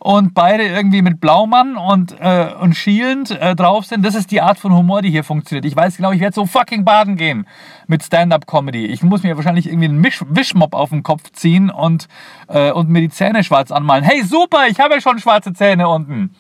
und 0.02 0.34
beide 0.34 0.64
irgendwie 0.64 1.00
mit 1.00 1.20
Blaumann 1.20 1.76
und, 1.76 2.16
äh, 2.18 2.48
und 2.60 2.74
schielend 2.74 3.30
äh, 3.30 3.54
drauf 3.54 3.86
sind. 3.86 4.04
Das 4.04 4.16
ist 4.16 4.32
die 4.32 4.40
Art 4.40 4.58
von 4.58 4.74
Humor, 4.74 5.00
die 5.00 5.10
hier 5.10 5.22
funktioniert. 5.22 5.64
Ich 5.64 5.76
weiß 5.76 5.96
genau, 5.96 6.10
ich 6.10 6.18
werde 6.18 6.34
so 6.34 6.44
fucking 6.44 6.84
baden 6.84 7.14
gehen 7.14 7.46
mit 7.86 8.02
Stand-Up-Comedy. 8.02 8.86
Ich 8.86 9.04
muss 9.04 9.22
mir 9.22 9.36
wahrscheinlich 9.36 9.68
irgendwie 9.68 9.84
einen 9.84 10.00
Misch 10.00 10.24
Wischmopp 10.28 10.74
auf 10.74 10.90
den 10.90 11.04
Kopf 11.04 11.30
ziehen 11.30 11.70
und, 11.70 12.08
äh, 12.48 12.72
und 12.72 12.88
mir 12.88 13.00
die 13.00 13.10
Zähne 13.10 13.44
schwarz 13.44 13.70
anmalen. 13.70 14.02
Hey, 14.02 14.24
super, 14.24 14.66
ich 14.68 14.80
habe 14.80 14.94
ja 14.94 15.00
schon 15.00 15.20
schwarze 15.20 15.52
Zähne 15.52 15.88
unten. 15.88 16.34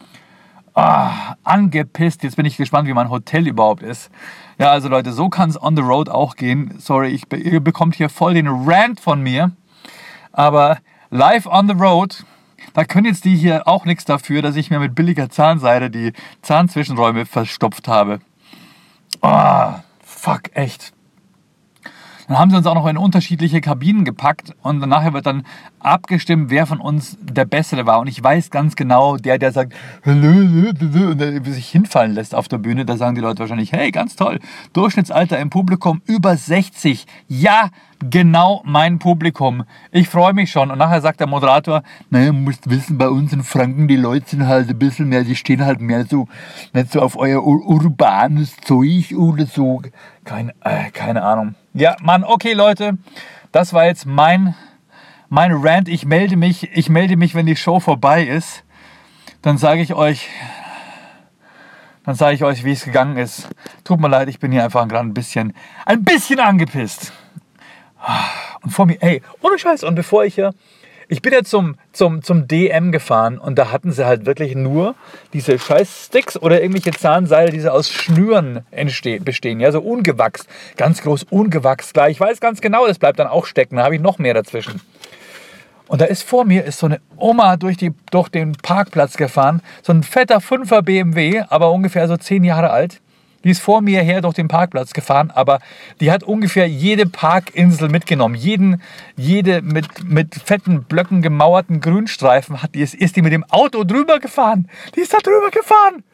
Ah, 0.74 1.36
angepisst. 1.44 2.24
Jetzt 2.24 2.34
bin 2.34 2.46
ich 2.46 2.56
gespannt, 2.56 2.88
wie 2.88 2.94
mein 2.94 3.10
Hotel 3.10 3.46
überhaupt 3.46 3.84
ist. 3.84 4.10
Ja, 4.58 4.70
also 4.70 4.88
Leute, 4.88 5.12
so 5.12 5.28
kann 5.28 5.50
es 5.50 5.62
on 5.62 5.76
the 5.76 5.82
road 5.82 6.08
auch 6.08 6.34
gehen. 6.34 6.74
Sorry, 6.78 7.10
ich, 7.10 7.32
ihr 7.32 7.60
bekommt 7.60 7.94
hier 7.94 8.08
voll 8.08 8.34
den 8.34 8.48
Rant 8.48 8.98
von 8.98 9.22
mir. 9.22 9.52
Aber 10.32 10.78
live 11.10 11.46
on 11.46 11.68
the 11.68 11.74
road 11.74 12.24
da 12.74 12.84
können 12.84 13.06
jetzt 13.06 13.24
die 13.24 13.36
hier 13.36 13.68
auch 13.68 13.84
nichts 13.84 14.04
dafür, 14.04 14.42
dass 14.42 14.56
ich 14.56 14.70
mir 14.70 14.78
mit 14.78 14.94
billiger 14.94 15.30
Zahnseide 15.30 15.90
die 15.90 16.12
Zahnzwischenräume 16.42 17.26
verstopft 17.26 17.88
habe. 17.88 18.20
Ah, 19.20 19.76
oh, 19.76 19.80
fuck, 20.04 20.54
echt. 20.54 20.92
Dann 22.28 22.38
haben 22.38 22.50
sie 22.50 22.56
uns 22.56 22.66
auch 22.66 22.74
noch 22.74 22.86
in 22.86 22.96
unterschiedliche 22.96 23.60
Kabinen 23.60 24.04
gepackt 24.04 24.54
und 24.62 24.78
nachher 24.78 25.12
wird 25.12 25.26
dann 25.26 25.44
abgestimmt, 25.80 26.50
wer 26.50 26.66
von 26.66 26.80
uns 26.80 27.18
der 27.20 27.44
Bessere 27.44 27.84
war. 27.84 28.00
Und 28.00 28.06
ich 28.06 28.22
weiß 28.22 28.50
ganz 28.50 28.76
genau, 28.76 29.16
der, 29.16 29.38
der 29.38 29.52
sagt, 29.52 29.74
und 30.06 31.18
der 31.18 31.44
sich 31.44 31.68
hinfallen 31.68 32.12
lässt 32.12 32.34
auf 32.34 32.48
der 32.48 32.58
Bühne, 32.58 32.86
da 32.86 32.96
sagen 32.96 33.16
die 33.16 33.20
Leute 33.20 33.40
wahrscheinlich, 33.40 33.72
hey, 33.72 33.90
ganz 33.90 34.16
toll, 34.16 34.38
Durchschnittsalter 34.72 35.38
im 35.38 35.50
Publikum 35.50 36.00
über 36.06 36.36
60. 36.36 37.06
Ja, 37.28 37.68
genau 38.10 38.62
mein 38.64 38.98
Publikum. 38.98 39.64
Ich 39.90 40.08
freue 40.08 40.32
mich 40.32 40.50
schon. 40.50 40.70
Und 40.70 40.78
nachher 40.78 41.00
sagt 41.00 41.20
der 41.20 41.26
Moderator, 41.26 41.82
naja, 42.10 42.32
musst 42.32 42.68
wissen, 42.68 42.98
bei 42.98 43.08
uns 43.08 43.32
in 43.32 43.42
Franken, 43.42 43.88
die 43.88 43.96
Leute 43.96 44.30
sind 44.30 44.46
halt 44.46 44.68
ein 44.68 44.78
bisschen 44.78 45.08
mehr, 45.08 45.24
die 45.24 45.36
stehen 45.36 45.64
halt 45.64 45.80
mehr 45.80 46.04
so, 46.04 46.28
nicht 46.72 46.92
so 46.92 47.00
auf 47.00 47.16
euer 47.16 47.44
ur 47.44 47.66
urbanes 47.66 48.56
Zeug 48.56 49.14
oder 49.16 49.46
so. 49.46 49.82
Keine, 50.24 50.54
äh, 50.60 50.90
keine 50.90 51.22
Ahnung. 51.22 51.54
Ja, 51.74 51.96
Mann, 52.02 52.24
okay, 52.24 52.52
Leute, 52.52 52.98
das 53.50 53.72
war 53.72 53.86
jetzt 53.86 54.06
mein, 54.06 54.54
mein 55.28 55.52
Rant. 55.52 55.88
Ich 55.88 56.04
melde 56.04 56.36
mich, 56.36 56.70
ich 56.76 56.88
melde 56.88 57.16
mich, 57.16 57.34
wenn 57.34 57.46
die 57.46 57.56
Show 57.56 57.80
vorbei 57.80 58.24
ist. 58.24 58.64
Dann 59.42 59.58
sage 59.58 59.80
ich 59.82 59.94
euch, 59.94 60.28
dann 62.04 62.14
sage 62.14 62.34
ich 62.34 62.44
euch, 62.44 62.64
wie 62.64 62.72
es 62.72 62.84
gegangen 62.84 63.16
ist. 63.16 63.48
Tut 63.84 64.00
mir 64.00 64.08
leid, 64.08 64.28
ich 64.28 64.38
bin 64.38 64.52
hier 64.52 64.64
einfach 64.64 64.86
gerade 64.88 65.08
ein 65.08 65.14
bisschen, 65.14 65.52
ein 65.86 66.04
bisschen 66.04 66.40
angepisst. 66.40 67.12
Und 68.62 68.70
vor 68.70 68.86
mir, 68.86 68.96
ey, 69.00 69.22
ohne 69.40 69.58
Scheiß. 69.58 69.84
Und 69.84 69.94
bevor 69.94 70.24
ich 70.24 70.34
hier, 70.34 70.52
ich 71.12 71.20
bin 71.20 71.34
ja 71.34 71.42
zum, 71.42 71.76
zum, 71.92 72.22
zum 72.22 72.48
DM 72.48 72.90
gefahren 72.90 73.36
und 73.36 73.58
da 73.58 73.70
hatten 73.70 73.92
sie 73.92 74.06
halt 74.06 74.24
wirklich 74.24 74.54
nur 74.54 74.94
diese 75.34 75.58
scheiß 75.58 76.06
Sticks 76.06 76.38
oder 76.38 76.62
irgendwelche 76.62 76.92
Zahnseile, 76.92 77.50
die 77.50 77.60
so 77.60 77.68
aus 77.68 77.90
Schnüren 77.90 78.64
bestehen, 79.20 79.60
ja, 79.60 79.70
so 79.72 79.80
ungewachst, 79.80 80.48
ganz 80.78 81.02
groß 81.02 81.24
ungewachst. 81.24 81.92
Klar, 81.92 82.08
ich 82.08 82.18
weiß 82.18 82.40
ganz 82.40 82.62
genau, 82.62 82.86
das 82.86 82.98
bleibt 82.98 83.18
dann 83.18 83.26
auch 83.26 83.44
stecken, 83.44 83.76
da 83.76 83.84
habe 83.84 83.96
ich 83.96 84.00
noch 84.00 84.18
mehr 84.18 84.32
dazwischen. 84.32 84.80
Und 85.86 86.00
da 86.00 86.06
ist 86.06 86.22
vor 86.22 86.46
mir 86.46 86.64
ist 86.64 86.78
so 86.78 86.86
eine 86.86 87.02
Oma 87.18 87.58
durch, 87.58 87.76
die, 87.76 87.92
durch 88.10 88.30
den 88.30 88.52
Parkplatz 88.52 89.18
gefahren, 89.18 89.60
so 89.82 89.92
ein 89.92 90.02
fetter 90.02 90.38
5er 90.38 90.80
BMW, 90.80 91.42
aber 91.50 91.70
ungefähr 91.72 92.08
so 92.08 92.16
zehn 92.16 92.42
Jahre 92.42 92.70
alt. 92.70 93.01
Die 93.44 93.50
ist 93.50 93.60
vor 93.60 93.80
mir 93.80 94.02
her 94.02 94.20
durch 94.20 94.34
den 94.34 94.48
Parkplatz 94.48 94.92
gefahren, 94.92 95.30
aber 95.30 95.60
die 96.00 96.10
hat 96.12 96.22
ungefähr 96.22 96.68
jede 96.68 97.06
Parkinsel 97.06 97.88
mitgenommen. 97.88 98.34
Jeden, 98.34 98.80
jede 99.16 99.62
mit, 99.62 100.04
mit 100.04 100.34
fetten 100.34 100.84
Blöcken 100.84 101.22
gemauerten 101.22 101.80
Grünstreifen 101.80 102.62
hat 102.62 102.74
die, 102.74 102.80
ist, 102.80 102.94
ist 102.94 103.16
die 103.16 103.22
mit 103.22 103.32
dem 103.32 103.44
Auto 103.44 103.84
drüber 103.84 104.20
gefahren. 104.20 104.68
Die 104.94 105.00
ist 105.00 105.12
da 105.12 105.18
drüber 105.18 105.50
gefahren. 105.50 106.04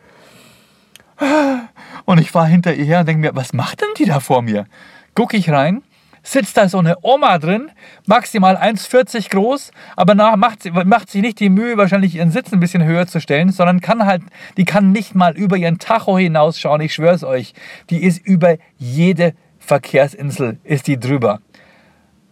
Und 2.05 2.19
ich 2.21 2.31
fahre 2.31 2.47
hinter 2.47 2.75
ihr 2.75 2.85
her 2.85 3.01
und 3.01 3.07
denke 3.07 3.21
mir, 3.21 3.37
was 3.37 3.53
macht 3.53 3.81
denn 3.81 3.89
die 3.99 4.07
da 4.07 4.21
vor 4.21 4.43
mir? 4.43 4.67
Gucke 5.15 5.37
ich 5.37 5.51
rein, 5.51 5.83
sitzt 6.23 6.57
da 6.57 6.69
so 6.69 6.79
eine 6.79 6.97
Oma 7.03 7.39
drin, 7.39 7.71
maximal 8.07 8.57
1,40 8.57 9.31
groß, 9.31 9.71
aber 9.97 10.15
nach, 10.15 10.37
macht, 10.37 10.73
macht 10.85 11.11
sich 11.11 11.23
nicht 11.23 11.41
die 11.41 11.51
Mühe, 11.51 11.77
wahrscheinlich 11.77 12.15
ihren 12.15 12.31
Sitz 12.31 12.53
ein 12.53 12.61
bisschen 12.61 12.85
höher 12.85 13.07
zu 13.07 13.21
stellen, 13.21 13.51
sondern 13.51 13.81
kann 13.81 14.07
halt, 14.07 14.23
die 14.57 14.65
kann 14.65 14.93
nicht 14.93 15.15
mal 15.15 15.37
über 15.37 15.57
ihren 15.57 15.79
Tacho 15.79 16.19
hinausschauen, 16.19 16.81
ich 16.81 16.95
schwör's 16.95 17.25
euch. 17.25 17.55
Die 17.91 18.03
ist 18.03 18.25
über 18.25 18.57
jede 18.77 19.35
Verkehrsinsel, 19.59 20.59
ist 20.65 20.87
die 20.87 20.99
drüber. 20.99 21.41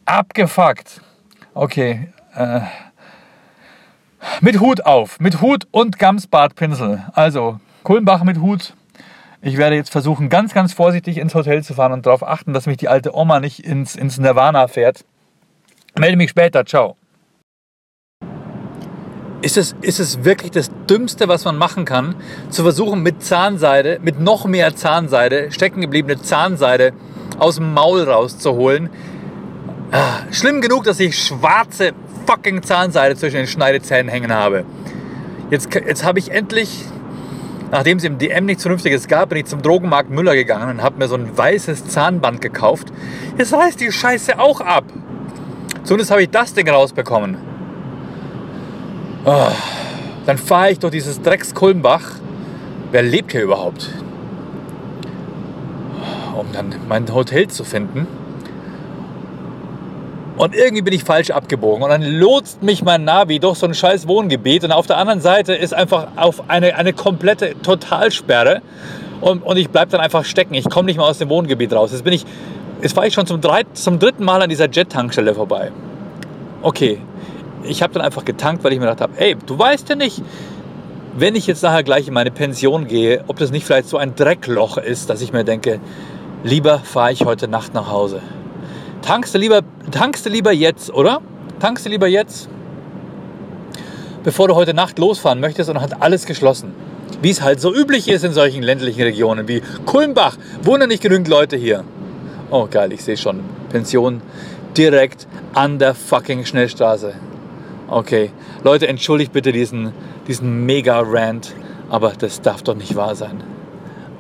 Abgefuckt. 0.05 1.01
Okay, 1.55 2.09
äh, 2.35 2.61
mit 4.41 4.61
Hut 4.61 4.85
auf, 4.85 5.21
mit 5.21 5.41
Hut 5.41 5.67
und 5.71 5.99
Gamsbartpinsel. 5.99 7.05
Also, 7.13 7.61
Kulmbach 7.83 8.25
mit 8.25 8.39
Hut, 8.41 8.75
ich 9.47 9.59
werde 9.59 9.77
jetzt 9.77 9.91
versuchen, 9.91 10.29
ganz, 10.29 10.55
ganz 10.55 10.73
vorsichtig 10.73 11.19
ins 11.19 11.35
Hotel 11.35 11.63
zu 11.63 11.75
fahren 11.75 11.93
und 11.93 12.05
darauf 12.05 12.27
achten, 12.27 12.53
dass 12.53 12.67
mich 12.67 12.79
die 12.79 12.89
alte 12.89 13.15
Oma 13.15 13.39
nicht 13.39 13.61
ins, 13.61 13.95
ins 13.95 14.19
Nirvana 14.19 14.67
fährt. 14.67 15.05
Melde 15.97 16.17
mich 16.17 16.31
später. 16.31 16.67
Ciao. 16.67 16.97
Ist 19.43 19.57
es, 19.57 19.77
ist 19.83 20.01
es 20.01 20.25
wirklich 20.25 20.51
das 20.51 20.71
Dümmste, 20.91 21.29
was 21.29 21.45
man 21.45 21.57
machen 21.57 21.85
kann, 21.85 22.17
zu 22.51 22.65
versuchen, 22.65 23.05
mit 23.05 23.23
Zahnseide, 23.23 24.01
mit 24.03 24.19
noch 24.19 24.47
mehr 24.47 24.75
Zahnseide, 24.75 25.53
stecken 25.53 25.81
gebliebene 25.81 26.21
Zahnseide 26.21 26.93
aus 27.39 27.57
dem 27.57 27.73
Maul 27.73 28.03
rauszuholen? 28.03 28.91
Ah, 29.93 30.23
schlimm 30.33 30.61
genug, 30.61 30.83
dass 30.83 30.99
ich 30.99 31.17
schwarze 31.17 31.93
fucking 32.27 32.65
Zahnseide 32.65 33.15
zwischen 33.15 33.37
den 33.37 33.47
Schneidezähnen 33.47 34.09
hängen 34.09 34.33
habe. 34.33 34.65
Jetzt, 35.51 35.73
jetzt 35.73 36.03
habe 36.03 36.19
ich 36.19 36.33
endlich 36.33 36.87
Nachdem 37.71 37.99
es 37.99 38.05
im 38.05 38.19
DM 38.19 38.47
nichts 38.47 38.63
Vernünftiges 38.63 39.09
gab, 39.09 39.31
bin 39.31 39.39
ich 39.39 39.47
zum 39.47 39.61
Drogenmarkt 39.61 40.11
Müller 40.11 40.35
gegangen 40.35 40.71
und 40.71 40.83
habe 40.83 40.99
mir 40.99 41.09
so 41.09 41.17
ein 41.17 41.37
weißes 41.37 41.87
Zahnband 41.87 42.41
gekauft. 42.41 42.93
Jetzt 43.37 43.53
reißt 43.53 43.81
die 43.81 43.91
Scheiße 43.91 44.39
auch 44.39 44.61
ab. 44.61 44.85
Zumindest 45.83 46.11
habe 46.11 46.23
ich 46.23 46.31
das 46.31 46.55
Ding 46.55 46.69
rausbekommen. 46.69 47.37
Oh, 49.25 49.49
dann 50.27 50.39
fahre 50.39 50.71
ich 50.71 50.79
durch 50.79 50.93
dieses 50.93 51.21
Drecks 51.21 51.55
Kulmbach. 51.55 52.13
Wer 52.93 53.03
lebt 53.03 53.33
hier 53.33 53.43
überhaupt? 53.43 53.91
Um 56.37 56.47
dann 56.53 56.75
mein 56.89 57.13
Hotel 57.13 57.49
zu 57.49 57.65
finden. 57.65 58.07
Und 60.37 60.55
irgendwie 60.55 60.83
bin 60.83 60.93
ich 60.93 61.05
falsch 61.05 61.31
abgebogen. 61.31 61.83
Und 61.83 61.91
dann 61.91 62.03
lotst 62.03 62.63
mich 62.63 62.83
mein 62.83 63.05
Navi 63.05 63.39
durch 63.39 63.59
so 63.59 63.67
ein 63.67 63.75
scheiß 63.75 64.07
Wohngebiet. 64.07 64.65
Und 64.65 64.73
auf 64.73 64.87
der 64.87 64.99
anderen 64.99 65.21
Seite 65.21 65.55
ist 65.55 65.73
einfach 65.73 66.09
auf 66.17 66.49
eine, 66.49 66.77
eine 66.77 66.93
komplette 66.93 67.55
Totalsperre. 67.63 68.61
Und, 69.21 69.43
und 69.43 69.57
ich 69.57 69.71
bleibe 69.71 69.91
dann 69.91 70.01
einfach 70.01 70.25
stecken. 70.25 70.55
Ich 70.55 70.69
komme 70.69 70.87
nicht 70.87 70.99
mehr 70.99 71.07
aus 71.07 71.19
dem 71.19 71.31
Wohngebiet 71.31 71.73
raus. 71.73 71.93
Jetzt 71.93 72.27
jetzt 72.83 72.93
fahre 72.93 73.07
ich 73.07 73.15
schon 73.15 73.27
zum, 73.27 73.41
drei, 73.41 73.63
zum 73.73 73.99
dritten 73.99 74.25
Mal 74.25 74.43
an 74.43 74.51
dieser 74.51 74.69
Jet-Tankstelle 74.69 75.35
vorbei. 75.35 75.73
Okay, 76.61 76.99
ich 77.63 77.83
habe 77.83 77.95
dann 77.95 78.03
einfach 78.03 78.25
getankt, 78.25 78.63
weil 78.63 78.73
ich 78.73 78.79
mir 78.79 78.87
gedacht 78.87 79.01
habe, 79.01 79.13
ey, 79.17 79.37
du 79.47 79.59
weißt 79.59 79.89
ja 79.89 79.97
nicht, 79.97 80.23
wenn 81.17 81.35
ich 81.35 81.47
jetzt 81.47 81.63
nachher 81.63 81.83
gleich 81.83 82.09
in 82.09 82.15
meine 82.15 82.31
Pension 82.31 82.87
gehe, 82.87 83.25
ob 83.27 83.39
das 83.39 83.51
nicht 83.51 83.65
vielleicht 83.65 83.89
so 83.89 83.97
ein 83.97 84.15
Dreckloch 84.15 84.77
ist, 84.77 85.09
dass 85.09 85.23
ich 85.23 85.33
mir 85.33 85.45
denke, 85.45 85.81
lieber 86.45 86.79
fahre 86.81 87.13
ich 87.13 87.25
heute 87.25 87.49
Nacht 87.49 87.73
nach 87.73 87.91
Hause. 87.91 88.21
Tankst 89.07 89.37
du 89.37 89.39
lieber, 89.39 89.63
tankst 89.93 90.27
du 90.27 90.31
lieber 90.31 90.51
jetzt, 90.51 90.93
oder? 90.93 91.21
Tankst 91.61 91.87
du 91.87 91.91
lieber 91.91 92.09
jetzt, 92.09 92.49
bevor 94.25 94.49
du 94.49 94.57
heute 94.57 94.75
Nacht 94.75 94.99
losfahren 94.99 95.39
möchtest 95.39 95.71
und 95.71 95.81
hat 95.81 96.03
alles 96.03 96.27
geschlossen. 96.27 96.75
Wie 97.23 97.31
es 97.31 97.41
halt 97.41 97.61
so 97.61 97.73
üblich 97.73 98.09
ist 98.09 98.25
in 98.25 98.33
solchen 98.33 98.65
ländlichen 98.65 99.03
Regionen 99.03 99.47
wie 99.47 99.63
Kulmbach. 99.85 100.37
Wohnen 100.63 100.89
nicht 100.89 101.05
genügend 101.05 101.29
Leute 101.29 101.57
hier. 101.57 101.85
Oh 102.51 102.67
geil, 102.69 102.93
ich 102.93 103.05
sehe 103.05 103.17
schon. 103.17 103.43
Pension 103.69 104.23
direkt 104.77 105.29
an 105.55 105.79
der 105.79 105.95
fucking 105.95 106.45
Schnellstraße. 106.45 107.15
Okay, 107.87 108.33
Leute, 108.65 108.89
entschuldigt 108.89 109.33
bitte 109.33 109.53
diesen, 109.53 109.93
diesen 110.27 110.67
Mega-Rant, 110.67 111.55
aber 111.89 112.13
das 112.19 112.41
darf 112.41 112.65
doch 112.65 112.75
nicht 112.75 112.97
wahr 112.97 113.15
sein. 113.15 113.41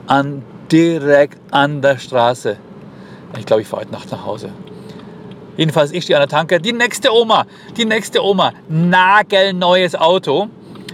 An, 0.07 0.45
direkt 0.71 1.40
an 1.50 1.83
der 1.83 1.99
Straße. 1.99 2.59
Ich 3.38 3.47
glaube, 3.47 3.62
ich 3.62 3.68
fahre 3.68 3.83
heute 3.83 3.92
Nacht 3.92 4.11
nach 4.11 4.25
Hause. 4.25 4.50
Jedenfalls, 5.56 5.92
ich 5.92 6.04
stehe 6.04 6.18
an 6.18 6.21
der 6.21 6.28
Tanke. 6.28 6.61
Die 6.61 6.73
nächste 6.73 7.12
Oma, 7.12 7.47
die 7.76 7.85
nächste 7.85 8.23
Oma, 8.23 8.52
nagelneues 8.68 9.95
Auto. 9.95 10.49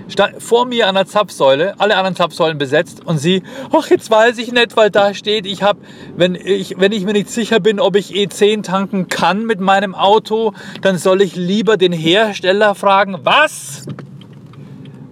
Stand 0.09 0.43
vor 0.43 0.67
mir 0.67 0.89
an 0.89 0.95
der 0.95 1.07
Zapfsäule, 1.07 1.75
alle 1.79 1.97
anderen 1.97 2.17
Zapfsäulen 2.17 2.59
besetzt 2.59 3.07
und 3.07 3.19
sie, 3.19 3.43
ach, 3.73 3.89
jetzt 3.89 4.11
weiß 4.11 4.37
ich 4.39 4.53
nicht, 4.53 4.77
weil 4.77 4.91
da 4.91 5.15
steht, 5.15 5.47
ich 5.47 5.63
habe, 5.63 5.79
wenn 6.17 6.35
ich, 6.35 6.75
wenn 6.79 6.93
ich 6.93 7.05
mir 7.05 7.13
nicht 7.13 7.31
sicher 7.31 7.61
bin, 7.61 7.81
ob 7.81 7.97
ich 7.97 8.11
E10 8.11 8.63
tanken 8.63 9.09
kann 9.09 9.47
mit 9.47 9.61
meinem 9.61 9.95
Auto, 9.95 10.53
dann 10.83 10.99
soll 10.99 11.23
ich 11.23 11.35
lieber 11.35 11.77
den 11.77 11.93
Hersteller 11.93 12.75
fragen. 12.75 13.21
Was? 13.23 13.87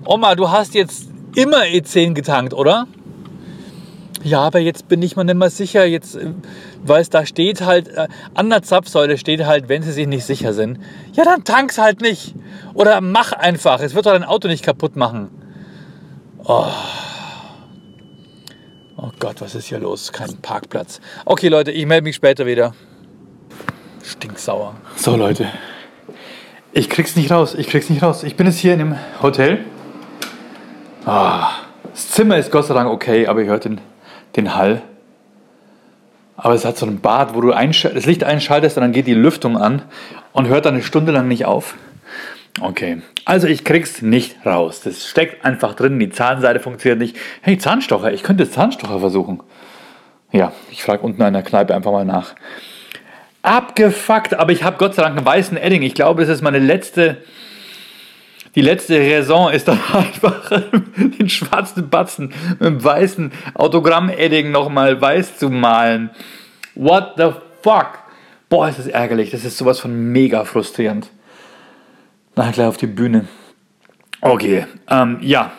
Oma, 0.05 0.35
du 0.35 0.51
hast 0.51 0.75
jetzt 0.75 1.09
immer 1.35 1.63
E10 1.63 2.13
getankt, 2.13 2.53
oder? 2.53 2.87
Ja, 4.23 4.41
aber 4.41 4.59
jetzt 4.59 4.89
bin 4.89 5.01
ich 5.01 5.17
mir 5.17 5.25
nicht 5.25 5.37
mehr 5.37 5.49
sicher, 5.49 5.87
jetzt, 5.87 6.17
äh, 6.17 6.33
weil 6.85 7.01
es 7.01 7.09
da 7.09 7.25
steht 7.25 7.63
halt, 7.63 7.89
äh, 7.89 8.09
an 8.35 8.51
der 8.51 8.63
Zapfsäule 8.63 9.17
steht 9.17 9.45
halt, 9.47 9.69
wenn 9.69 9.83
sie 9.83 9.93
sich 9.93 10.07
nicht 10.07 10.25
sicher 10.25 10.53
sind. 10.53 10.79
Ja, 11.15 11.25
dann 11.25 11.45
tank's 11.45 11.79
halt 11.79 12.03
nicht. 12.03 12.35
Oder 12.75 13.01
mach 13.01 13.33
einfach, 13.33 13.81
es 13.81 13.95
wird 13.95 14.07
doch 14.07 14.13
dein 14.13 14.25
Auto 14.25 14.49
nicht 14.49 14.65
kaputt 14.65 14.95
machen. 14.95 15.31
Oh. 16.45 16.67
oh 18.97 19.11
Gott, 19.19 19.41
was 19.41 19.55
ist 19.55 19.67
hier 19.67 19.79
los? 19.79 20.13
Kein 20.13 20.37
Parkplatz. 20.43 21.01
Okay, 21.25 21.49
Leute, 21.49 21.71
ich 21.71 21.87
melde 21.87 22.05
mich 22.05 22.17
später 22.17 22.45
wieder. 22.45 22.75
Stinksauer. 24.05 24.75
So, 24.97 25.17
Leute. 25.17 25.49
Ich 26.73 26.91
krieg's 26.91 27.17
nicht 27.17 27.31
raus, 27.33 27.55
ich 27.55 27.69
krieg's 27.69 27.89
nicht 27.89 28.03
raus. 28.03 28.23
Ich 28.23 28.37
bin 28.37 28.47
jetzt 28.47 28.59
hier 28.59 28.75
in 28.75 28.81
einem 28.81 28.97
Hotel. 29.23 29.65
Oh. 31.07 31.43
Das 31.91 32.09
Zimmer 32.11 32.39
ist 32.39 32.53
Gott 32.53 32.67
sei 32.67 32.75
Dank 32.75 32.89
okay, 32.89 33.27
aber 33.27 33.41
ihr 33.41 33.47
hört 33.47 33.65
den 33.65 33.81
den 34.37 34.55
Hall. 34.55 34.83
Aber 36.37 36.55
es 36.55 36.65
hat 36.65 36.79
so 36.79 36.87
ein 36.87 37.01
Bad, 37.01 37.35
wo 37.35 37.41
du 37.41 37.51
das 37.51 38.07
Licht 38.07 38.25
einschaltest 38.25 38.77
und 38.77 38.83
dann 38.83 38.93
geht 38.93 39.07
die 39.07 39.15
Lüftung 39.15 39.59
an 39.59 39.83
und 40.33 40.49
hört 40.49 40.65
dann 40.65 40.75
eine 40.75 40.83
Stunde 40.83 41.13
lang 41.13 41.29
nicht 41.29 41.45
auf. 41.45 41.75
Okay, 42.61 43.03
also 43.25 43.47
ich 43.47 43.65
krieg's 43.65 44.03
nicht 44.03 44.45
raus. 44.45 44.81
Das 44.83 45.07
steckt 45.07 45.45
einfach 45.45 45.75
drin, 45.75 45.99
die 45.99 46.11
Zahnseite 46.11 46.61
funktioniert 46.61 46.99
nicht. 46.99 47.17
Hey, 47.43 47.59
Zahnstocher, 47.59 48.13
ich 48.13 48.23
könnte 48.23 48.51
Zahnstocher 48.51 48.99
versuchen. 49.01 49.41
Ja, 50.33 50.53
ich 50.71 50.83
frage 50.83 51.03
unten 51.03 51.23
in 51.23 51.33
der 51.33 51.43
Kneipe 51.43 51.75
einfach 51.75 51.93
mal 51.93 52.05
nach. 52.05 52.35
Abgefuckt, 53.43 54.35
aber 54.35 54.53
ich 54.53 54.65
habe 54.65 54.79
Gott 54.79 54.95
sei 54.95 55.03
Dank 55.03 55.17
einen 55.17 55.27
weißen 55.27 55.57
Edding. 55.57 55.83
Ich 55.83 55.95
glaube, 55.95 56.23
das 56.23 56.31
ist 56.37 56.43
meine 56.43 56.59
letzte, 56.59 57.19
die 58.55 58.63
letzte 58.63 58.99
Raison 58.99 59.53
ist 59.53 59.69
dann 59.69 59.79
einfach 59.93 60.51
den 60.97 61.29
schwarzen 61.29 61.89
Batzen 61.89 62.33
mit 62.59 62.61
dem 62.61 62.83
weißen 62.83 63.33
Autogramm-Edding 63.55 64.51
nochmal 64.51 65.01
weiß 65.01 65.39
zu 65.39 65.51
malen. 65.51 66.11
What 66.75 67.15
the 67.17 67.31
fuck? 67.63 68.01
Boah, 68.49 68.69
ist 68.69 68.79
das 68.79 68.89
ärgerlich. 68.89 69.31
Das 69.31 69.45
ist 69.45 69.57
sowas 69.57 69.79
von 69.79 69.95
mega 70.13 70.45
frustrierend. 70.45 71.11
Nachher 72.35 72.53
gleich 72.53 72.67
auf 72.67 72.77
die 72.77 72.87
Bühne. 72.87 73.27
Okay, 74.21 74.67
ähm, 74.89 75.19
ja. 75.21 75.53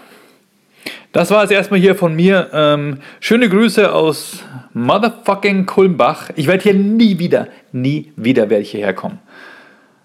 Das 1.14 1.30
war 1.32 1.44
es 1.44 1.52
erstmal 1.52 1.80
hier 1.80 1.96
von 1.96 2.16
mir. 2.16 2.50
Ähm, 2.54 3.00
schöne 3.20 3.50
Grüße 3.50 3.94
aus 3.94 4.44
motherfucking 4.74 5.66
Kulmbach. 5.66 6.30
Ich 6.36 6.48
werde 6.48 6.64
hier 6.64 6.74
nie 6.74 7.20
wieder, 7.20 7.48
nie 7.72 8.14
wieder 8.16 8.50
werde 8.50 8.64
ich 8.64 8.72
hierher 8.72 8.94
kommen. 8.94 9.20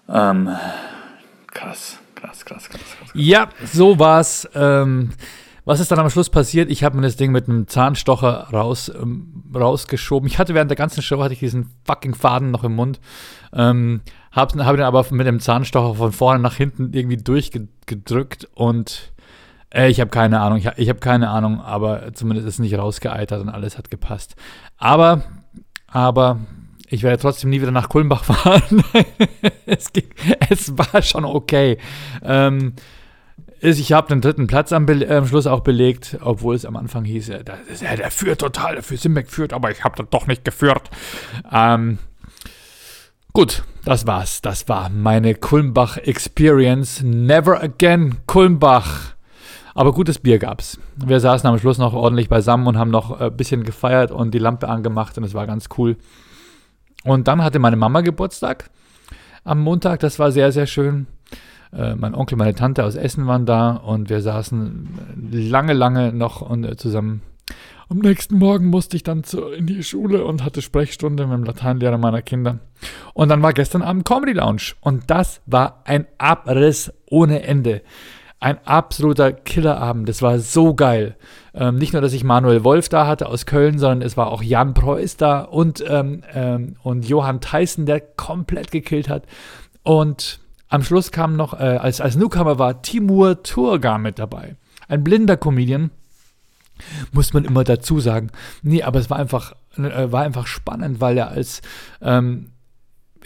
Ähm, 0.09 0.49
krass, 1.53 1.99
krass, 2.19 2.45
krass, 2.45 2.69
krass, 2.69 2.81
krass. 2.99 3.09
Ja, 3.13 3.49
so 3.63 3.99
war's. 3.99 4.47
Ähm, 4.53 5.11
was 5.65 5.81
ist 5.81 5.91
dann 5.91 5.99
am 5.99 6.09
Schluss 6.09 6.29
passiert? 6.29 6.71
Ich 6.71 6.83
habe 6.85 6.95
mir 6.95 7.01
das 7.03 7.17
Ding 7.17 7.33
mit 7.33 7.49
einem 7.49 7.67
Zahnstocher 7.67 8.47
raus, 8.53 8.89
ähm, 8.89 9.43
rausgeschoben. 9.53 10.27
Ich 10.27 10.39
hatte 10.39 10.53
während 10.53 10.71
der 10.71 10.77
ganzen 10.77 11.01
Show 11.01 11.21
hatte 11.21 11.33
ich 11.33 11.39
diesen 11.39 11.71
fucking 11.83 12.15
Faden 12.15 12.51
noch 12.51 12.63
im 12.63 12.73
Mund. 12.73 13.01
Ähm, 13.51 14.01
habe 14.31 14.65
hab 14.65 14.75
den 14.75 14.85
aber 14.85 15.05
mit 15.11 15.27
dem 15.27 15.39
Zahnstocher 15.39 15.95
von 15.95 16.11
vorne 16.13 16.39
nach 16.39 16.55
hinten 16.55 16.93
irgendwie 16.93 17.17
durchgedrückt 17.17 18.47
und 18.53 19.11
äh, 19.73 19.89
ich 19.89 19.99
habe 19.99 20.09
keine 20.09 20.39
Ahnung, 20.39 20.59
ich, 20.59 20.67
ich 20.77 20.89
habe 20.89 20.99
keine 20.99 21.29
Ahnung, 21.29 21.59
aber 21.59 22.13
zumindest 22.13 22.47
ist 22.47 22.53
es 22.55 22.59
nicht 22.59 22.77
rausgeeitert 22.77 23.41
und 23.41 23.49
alles 23.49 23.77
hat 23.77 23.91
gepasst. 23.91 24.35
Aber, 24.77 25.23
aber 25.87 26.39
ich 26.89 27.03
werde 27.03 27.21
trotzdem 27.21 27.49
nie 27.49 27.61
wieder 27.61 27.71
nach 27.71 27.89
Kulmbach 27.89 28.23
fahren. 28.23 28.83
es, 29.65 29.91
ging, 29.93 30.09
es, 30.49 30.77
war 30.77 31.01
schon 31.01 31.25
okay. 31.25 31.77
Ähm, 32.23 32.73
ich 33.59 33.91
habe 33.91 34.07
den 34.07 34.21
dritten 34.21 34.47
Platz 34.47 34.71
am, 34.71 34.85
Be 34.85 35.07
am, 35.09 35.27
Schluss 35.27 35.47
auch 35.47 35.61
belegt, 35.61 36.17
obwohl 36.21 36.55
es 36.55 36.65
am 36.65 36.75
Anfang 36.75 37.03
hieß, 37.05 37.27
ja, 37.27 37.43
der, 37.43 37.57
der 37.97 38.11
führt 38.11 38.39
total, 38.39 38.75
der 38.75 38.83
Simbeck 38.83 39.29
führt, 39.29 39.51
aber 39.51 39.71
ich 39.71 39.83
habe 39.83 39.95
das 39.97 40.07
doch 40.09 40.27
nicht 40.27 40.45
geführt. 40.45 40.89
Ähm, 41.51 41.97
gut, 43.33 43.63
das 43.83 44.07
war's. 44.07 44.41
Das 44.41 44.69
war 44.69 44.89
meine 44.89 45.35
Kulmbach 45.35 45.97
Experience. 45.97 47.01
Never 47.03 47.61
again 47.61 48.17
Kulmbach. 48.27 49.15
Aber 49.73 49.93
gutes 49.93 50.19
Bier 50.19 50.39
gab's. 50.39 50.79
Wir 50.95 51.19
saßen 51.19 51.47
am 51.47 51.59
Schluss 51.59 51.77
noch 51.77 51.93
ordentlich 51.93 52.29
beisammen 52.29 52.65
und 52.67 52.77
haben 52.77 52.89
noch 52.89 53.19
ein 53.19 53.35
bisschen 53.35 53.63
gefeiert 53.63 54.11
und 54.11 54.33
die 54.33 54.39
Lampe 54.39 54.69
angemacht 54.69 55.17
und 55.17 55.23
es 55.23 55.33
war 55.33 55.45
ganz 55.45 55.69
cool. 55.77 55.97
Und 57.07 57.29
dann 57.29 57.41
hatte 57.41 57.59
meine 57.59 57.77
Mama 57.77 58.01
Geburtstag 58.01 58.69
am 59.45 59.61
Montag. 59.61 60.01
Das 60.01 60.19
war 60.19 60.33
sehr, 60.33 60.51
sehr 60.51 60.67
schön. 60.67 61.07
Äh, 61.71 61.95
mein 61.95 62.13
Onkel, 62.13 62.37
meine 62.37 62.53
Tante 62.53 62.83
aus 62.83 62.95
Essen 62.95 63.27
waren 63.27 63.45
da 63.45 63.77
und 63.77 64.09
wir 64.09 64.21
saßen 64.21 64.89
lange, 65.31 65.71
lange 65.71 66.11
noch 66.11 66.51
äh, 66.51 66.75
zusammen. 66.75 67.21
Am 67.87 67.99
nächsten 67.99 68.37
Morgen 68.37 68.65
musste 68.65 68.97
ich 68.97 69.03
dann 69.03 69.23
in 69.57 69.67
die 69.67 69.83
Schule 69.83 70.25
und 70.25 70.43
hatte 70.43 70.61
Sprechstunde 70.61 71.25
mit 71.27 71.37
dem 71.37 71.43
Lateinlehrer 71.45 71.97
meiner 71.97 72.21
Kinder. 72.21 72.59
Und 73.13 73.29
dann 73.29 73.41
war 73.41 73.53
gestern 73.53 73.83
Abend 73.83 74.03
Comedy 74.03 74.33
Lounge 74.33 74.73
und 74.81 75.09
das 75.09 75.39
war 75.45 75.83
ein 75.85 76.07
Abriss 76.17 76.91
ohne 77.09 77.43
Ende 77.43 77.83
ein 78.39 78.59
absoluter 78.65 79.31
Killerabend. 79.31 80.07
Das 80.07 80.21
war 80.21 80.39
so 80.39 80.75
geil. 80.75 81.15
Ähm, 81.57 81.77
nicht 81.77 81.93
nur, 81.93 82.01
dass 82.01 82.13
ich 82.13 82.23
Manuel 82.23 82.63
Wolf 82.63 82.87
da 82.87 83.07
hatte 83.07 83.27
aus 83.27 83.47
Köln, 83.47 83.79
sondern 83.79 84.03
es 84.03 84.15
war 84.15 84.27
auch 84.27 84.43
Jan 84.43 84.75
Preuß 84.75 85.17
da 85.17 85.41
und, 85.41 85.83
ähm, 85.87 86.23
ähm, 86.33 86.75
und 86.83 87.07
Johann 87.07 87.41
Theissen, 87.41 87.87
der 87.87 87.99
komplett 87.99 88.71
gekillt 88.71 89.09
hat. 89.09 89.23
Und 89.81 90.39
am 90.69 90.83
Schluss 90.83 91.11
kam 91.11 91.35
noch, 91.35 91.53
äh, 91.53 91.63
als, 91.63 91.99
als 91.99 92.15
Newcomer 92.15 92.59
war 92.59 92.81
Timur 92.83 93.41
Turga 93.41 93.97
mit 93.97 94.19
dabei. 94.19 94.55
Ein 94.87 95.03
blinder 95.03 95.35
Comedian. 95.35 95.91
Muss 97.11 97.33
man 97.33 97.43
immer 97.43 97.63
dazu 97.63 97.99
sagen. 97.99 98.29
Nee, 98.61 98.83
aber 98.83 98.99
es 98.99 99.09
war 99.09 99.17
einfach, 99.17 99.53
äh, 99.77 100.11
war 100.11 100.21
einfach 100.21 100.45
spannend, 100.45 101.01
weil 101.01 101.17
er 101.17 101.29
als 101.29 101.63
ähm, 102.01 102.51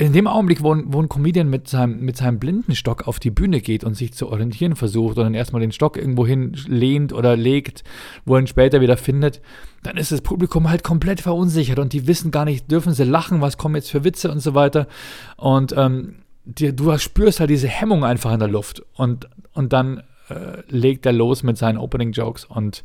in 0.02 0.14
dem 0.14 0.26
Augenblick, 0.26 0.64
wo, 0.64 0.76
wo 0.86 1.00
ein 1.00 1.10
Comedian 1.10 1.48
mit 1.48 1.68
seinem, 1.68 2.00
mit 2.00 2.18
seinem 2.18 2.40
Blindenstock 2.40 3.08
auf 3.08 3.20
die 3.20 3.30
Bühne 3.30 3.62
geht 3.62 3.84
und 3.84 3.94
sich 3.94 4.14
zu 4.14 4.30
orientieren 4.30 4.76
versucht 4.76 5.18
und 5.18 5.26
dann 5.26 5.36
erstmal 5.36 5.62
den 5.62 5.72
Stock 5.72 5.96
irgendwo 5.96 6.26
hin 6.26 6.58
lehnt 6.66 7.14
oder 7.14 7.38
legt, 7.38 7.84
wo 8.26 8.34
er 8.34 8.42
ihn 8.42 8.48
später 8.48 8.82
wieder 8.82 8.98
findet, 8.98 9.42
dann 9.84 9.98
ist 9.98 10.12
das 10.12 10.22
Publikum 10.22 10.72
halt 10.72 10.84
komplett 10.84 11.22
verunsichert 11.22 11.78
und 11.78 11.94
die 11.94 12.08
wissen 12.08 12.32
gar 12.32 12.46
nicht, 12.46 12.72
dürfen 12.72 12.94
sie 12.94 13.04
lachen, 13.04 13.42
was 13.42 13.60
kommen 13.60 13.76
jetzt 13.76 13.92
für 13.92 14.04
Witze 14.04 14.32
und 14.32 14.40
so 14.40 14.56
weiter. 14.56 14.88
Und 15.38 15.72
ähm, 15.78 16.16
die, 16.46 16.76
du 16.76 16.98
spürst 16.98 17.40
halt 17.40 17.52
diese 17.52 17.68
Hemmung 17.68 18.04
einfach 18.04 18.34
in 18.34 18.40
der 18.40 18.50
Luft 18.50 18.82
und, 18.96 19.30
und 19.54 19.72
dann 19.72 20.02
äh, 20.30 20.64
legt 20.68 21.06
er 21.06 21.14
los 21.14 21.44
mit 21.44 21.60
seinen 21.60 21.78
Opening 21.78 22.12
Jokes 22.12 22.46
und 22.46 22.84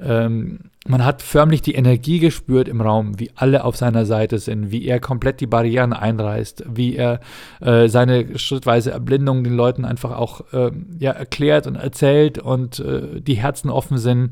ähm, 0.00 0.60
man 0.86 1.04
hat 1.04 1.22
förmlich 1.22 1.62
die 1.62 1.74
Energie 1.74 2.18
gespürt 2.18 2.66
im 2.66 2.80
Raum, 2.80 3.18
wie 3.20 3.30
alle 3.36 3.64
auf 3.64 3.76
seiner 3.76 4.04
Seite 4.04 4.38
sind, 4.38 4.72
wie 4.72 4.84
er 4.84 4.98
komplett 4.98 5.40
die 5.40 5.46
Barrieren 5.46 5.92
einreißt, 5.92 6.64
wie 6.68 6.96
er 6.96 7.20
äh, 7.60 7.88
seine 7.88 8.38
schrittweise 8.38 8.90
Erblindung 8.90 9.44
den 9.44 9.54
Leuten 9.54 9.84
einfach 9.84 10.10
auch 10.10 10.52
äh, 10.52 10.72
ja, 10.98 11.12
erklärt 11.12 11.68
und 11.68 11.76
erzählt 11.76 12.38
und 12.38 12.80
äh, 12.80 13.20
die 13.20 13.34
Herzen 13.34 13.70
offen 13.70 13.96
sind 13.98 14.30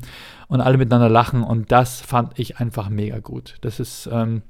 und 0.49 0.59
alle 0.59 0.77
miteinander 0.77 1.09
lachen. 1.09 1.43
Und 1.43 1.71
das 1.71 2.01
fand 2.01 2.37
ich 2.37 2.57
einfach 2.57 2.89
mega 2.89 3.19
gut. 3.19 3.55
Das 3.61 3.79
ist 3.79 4.09
ähm, 4.11 4.41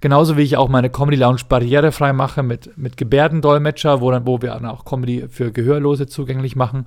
genauso 0.00 0.38
wie 0.38 0.42
ich 0.42 0.56
auch 0.56 0.68
meine 0.68 0.88
Comedy 0.88 1.18
Lounge 1.18 1.42
barrierefrei 1.46 2.14
mache 2.14 2.42
mit, 2.42 2.78
mit 2.78 2.96
Gebärdendolmetscher, 2.96 4.00
wo, 4.00 4.10
dann, 4.10 4.26
wo 4.26 4.40
wir 4.40 4.50
dann 4.50 4.64
auch 4.64 4.86
Comedy 4.86 5.26
für 5.28 5.52
Gehörlose 5.52 6.06
zugänglich 6.06 6.56
machen. 6.56 6.86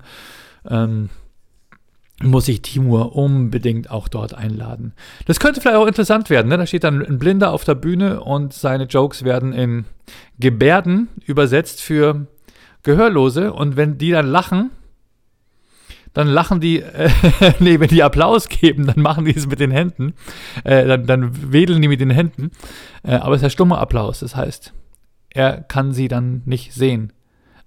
Ähm, 0.68 1.10
muss 2.22 2.48
ich 2.48 2.62
Timur 2.62 3.16
unbedingt 3.16 3.90
auch 3.90 4.08
dort 4.08 4.34
einladen. 4.34 4.94
Das 5.26 5.40
könnte 5.40 5.62
vielleicht 5.62 5.78
auch 5.78 5.88
interessant 5.88 6.30
werden. 6.30 6.50
Ne? 6.50 6.58
Da 6.58 6.66
steht 6.66 6.84
dann 6.84 7.06
ein 7.06 7.18
Blinder 7.18 7.52
auf 7.52 7.64
der 7.64 7.76
Bühne 7.76 8.22
und 8.22 8.54
seine 8.54 8.86
Jokes 8.86 9.24
werden 9.24 9.54
in 9.54 9.86
Gebärden 10.40 11.08
übersetzt 11.26 11.82
für 11.82 12.28
Gehörlose. 12.84 13.54
Und 13.54 13.78
wenn 13.78 13.98
die 13.98 14.12
dann 14.12 14.28
lachen, 14.28 14.72
dann 16.14 16.28
lachen 16.28 16.60
die, 16.60 16.82
äh, 16.82 17.10
nee, 17.60 17.80
wenn 17.80 17.88
die 17.88 18.04
Applaus 18.04 18.50
geben, 18.50 18.88
dann 18.88 19.02
machen 19.02 19.26
die 19.26 19.36
es 19.36 19.48
mit 19.48 19.60
den 19.60 19.72
Händen. 19.72 20.14
Äh, 20.64 20.86
dann, 20.86 21.06
dann 21.06 21.54
wedeln 21.54 21.82
die 21.82 21.88
mit 21.88 22.02
den 22.02 22.10
Händen. 22.10 22.52
Äh, 23.04 23.16
aber 23.16 23.36
es 23.36 23.42
ist 23.42 23.46
ein 23.46 23.52
stummer 23.52 23.80
Applaus. 23.80 24.20
Das 24.20 24.36
heißt, 24.36 24.74
er 25.30 25.62
kann 25.62 25.94
sie 25.94 26.08
dann 26.08 26.42
nicht 26.46 26.74
sehen. 26.74 27.14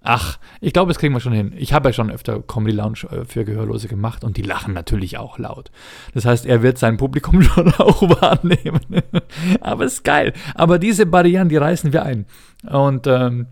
Ach, 0.02 0.38
ich 0.60 0.72
glaube, 0.72 0.88
das 0.88 0.98
kriegen 0.98 1.14
wir 1.14 1.20
schon 1.20 1.32
hin. 1.32 1.52
Ich 1.56 1.72
habe 1.72 1.88
ja 1.88 1.92
schon 1.92 2.10
öfter 2.10 2.40
Comedy 2.42 2.74
Lounge 2.76 3.04
äh, 3.10 3.24
für 3.24 3.44
Gehörlose 3.44 3.86
gemacht 3.86 4.24
und 4.24 4.36
die 4.36 4.42
lachen 4.42 4.74
natürlich 4.74 5.18
auch 5.18 5.38
laut. 5.38 5.70
Das 6.12 6.24
heißt, 6.24 6.44
er 6.44 6.62
wird 6.62 6.78
sein 6.78 6.96
Publikum 6.96 7.42
schon 7.42 7.72
auch 7.74 8.02
wahrnehmen. 8.02 8.80
Aber 9.60 9.84
es 9.84 9.94
ist 9.94 10.04
geil. 10.04 10.32
Aber 10.54 10.78
diese 10.78 11.06
Barrieren, 11.06 11.48
die 11.48 11.56
reißen 11.56 11.92
wir 11.92 12.02
ein. 12.04 12.26
Und 12.68 13.06
ähm, 13.06 13.46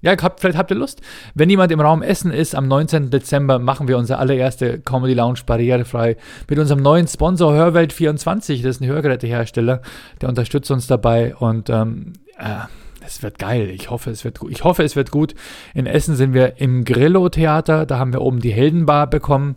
ja, 0.00 0.14
vielleicht 0.36 0.56
habt 0.56 0.70
ihr 0.70 0.76
Lust. 0.76 1.00
Wenn 1.34 1.50
jemand 1.50 1.72
im 1.72 1.80
Raum 1.80 2.02
Essen 2.02 2.30
ist, 2.30 2.54
am 2.54 2.68
19. 2.68 3.10
Dezember 3.10 3.58
machen 3.58 3.88
wir 3.88 3.98
unsere 3.98 4.20
allererste 4.20 4.78
Comedy 4.78 5.14
Lounge 5.14 5.40
barrierefrei 5.44 6.16
mit 6.48 6.58
unserem 6.60 6.82
neuen 6.82 7.08
Sponsor 7.08 7.52
Hörwelt24. 7.52 8.62
Das 8.62 8.76
ist 8.76 8.80
ein 8.80 8.86
Hörgerätehersteller. 8.86 9.82
Der 10.20 10.28
unterstützt 10.28 10.70
uns 10.70 10.86
dabei 10.86 11.34
und 11.34 11.70
ähm, 11.70 12.12
äh, 12.38 12.66
es 13.06 13.22
wird 13.22 13.38
geil. 13.38 13.70
Ich 13.70 13.90
hoffe, 13.90 14.10
es 14.10 14.24
wird 14.24 14.38
gut. 14.38 14.50
Ich 14.50 14.64
hoffe, 14.64 14.82
es 14.82 14.96
wird 14.96 15.10
gut. 15.10 15.34
In 15.74 15.86
Essen 15.86 16.16
sind 16.16 16.34
wir 16.34 16.60
im 16.60 16.84
Grillo-Theater. 16.84 17.86
Da 17.86 17.98
haben 17.98 18.12
wir 18.12 18.20
oben 18.20 18.40
die 18.40 18.52
Heldenbar 18.52 19.06
bekommen. 19.06 19.54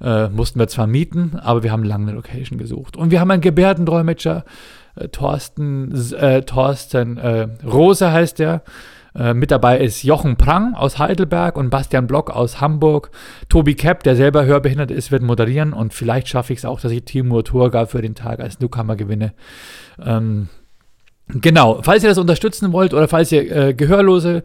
Äh, 0.00 0.28
mussten 0.28 0.58
wir 0.58 0.68
zwar 0.68 0.86
mieten, 0.86 1.36
aber 1.40 1.62
wir 1.62 1.72
haben 1.72 1.82
lange 1.82 2.08
eine 2.08 2.16
Location 2.16 2.58
gesucht. 2.58 2.96
Und 2.96 3.10
wir 3.10 3.20
haben 3.20 3.30
einen 3.30 3.42
Gebärdendolmetscher. 3.42 4.44
Äh, 4.96 5.08
Thorsten, 5.08 5.92
äh, 6.14 6.42
Thorsten 6.42 7.16
äh, 7.18 7.48
Rose 7.64 8.12
heißt 8.12 8.38
der. 8.38 8.62
Äh, 9.14 9.34
mit 9.34 9.50
dabei 9.50 9.78
ist 9.80 10.02
Jochen 10.04 10.36
Prang 10.36 10.74
aus 10.74 10.98
Heidelberg 10.98 11.56
und 11.56 11.70
Bastian 11.70 12.06
Block 12.06 12.30
aus 12.30 12.60
Hamburg. 12.60 13.10
Tobi 13.48 13.74
Kepp, 13.74 14.02
der 14.04 14.16
selber 14.16 14.44
hörbehindert 14.44 14.90
ist, 14.90 15.10
wird 15.10 15.22
moderieren 15.22 15.72
und 15.72 15.94
vielleicht 15.94 16.28
schaffe 16.28 16.52
ich 16.52 16.60
es 16.60 16.64
auch, 16.64 16.80
dass 16.80 16.92
ich 16.92 17.04
Timur 17.04 17.44
Turga 17.44 17.86
für 17.86 18.02
den 18.02 18.14
Tag 18.14 18.40
als 18.40 18.60
Newcomer 18.60 18.96
gewinne. 18.96 19.32
Ähm, 20.04 20.48
Genau, 21.28 21.80
falls 21.82 22.02
ihr 22.02 22.08
das 22.08 22.18
unterstützen 22.18 22.72
wollt 22.72 22.94
oder 22.94 23.08
falls 23.08 23.30
ihr 23.32 23.54
äh, 23.54 23.74
Gehörlose 23.74 24.42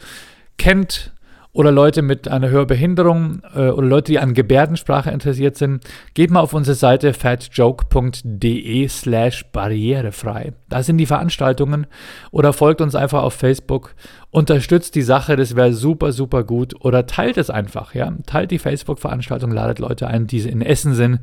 kennt 0.58 1.14
oder 1.54 1.72
Leute 1.72 2.02
mit 2.02 2.28
einer 2.28 2.50
Hörbehinderung 2.50 3.42
äh, 3.56 3.70
oder 3.70 3.88
Leute, 3.88 4.12
die 4.12 4.20
an 4.20 4.34
Gebärdensprache 4.34 5.12
interessiert 5.12 5.56
sind, 5.56 5.84
geht 6.14 6.32
mal 6.32 6.42
auf 6.42 6.54
unsere 6.54 6.76
Seite 6.76 7.14
fatjoke.de 7.14 8.88
slash 8.88 9.46
barrierefrei. 9.52 10.54
Da 10.68 10.84
sind 10.84 10.98
die 10.98 11.06
Veranstaltungen 11.06 11.86
oder 12.32 12.54
folgt 12.54 12.82
uns 12.82 12.96
einfach 12.96 13.22
auf 13.22 13.36
Facebook, 13.36 13.96
unterstützt 14.32 14.96
die 14.96 15.04
Sache, 15.04 15.36
das 15.36 15.56
wäre 15.56 15.74
super, 15.74 16.12
super 16.12 16.44
gut 16.44 16.74
oder 16.84 17.06
teilt 17.06 17.38
es 17.38 17.52
einfach, 17.52 17.94
ja. 17.94 18.12
Teilt 18.26 18.52
die 18.52 18.60
Facebook-Veranstaltung, 18.60 19.52
ladet 19.52 19.80
Leute 19.80 20.08
ein, 20.08 20.28
die 20.28 20.40
in 20.40 20.62
Essen 20.62 20.96
sind. 20.96 21.20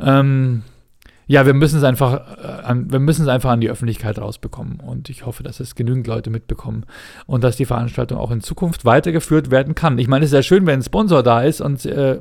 Ähm, 0.00 0.64
ja, 1.26 1.46
wir 1.46 1.54
müssen 1.54 1.78
es 1.78 1.84
einfach, 1.84 2.38
äh, 2.38 2.46
an, 2.64 2.90
wir 2.92 2.98
müssen 2.98 3.22
es 3.22 3.28
einfach 3.28 3.50
an 3.50 3.60
die 3.60 3.70
Öffentlichkeit 3.70 4.18
rausbekommen. 4.18 4.80
Und 4.80 5.08
ich 5.08 5.24
hoffe, 5.24 5.42
dass 5.42 5.60
es 5.60 5.74
genügend 5.74 6.06
Leute 6.06 6.30
mitbekommen 6.30 6.84
und 7.26 7.44
dass 7.44 7.56
die 7.56 7.64
Veranstaltung 7.64 8.18
auch 8.18 8.30
in 8.30 8.40
Zukunft 8.40 8.84
weitergeführt 8.84 9.50
werden 9.50 9.74
kann. 9.74 9.98
Ich 9.98 10.08
meine, 10.08 10.24
es 10.24 10.32
ist 10.32 10.36
ja 10.36 10.42
schön, 10.42 10.66
wenn 10.66 10.80
ein 10.80 10.82
Sponsor 10.82 11.22
da 11.22 11.42
ist 11.42 11.60
und 11.60 11.84
äh, 11.86 12.18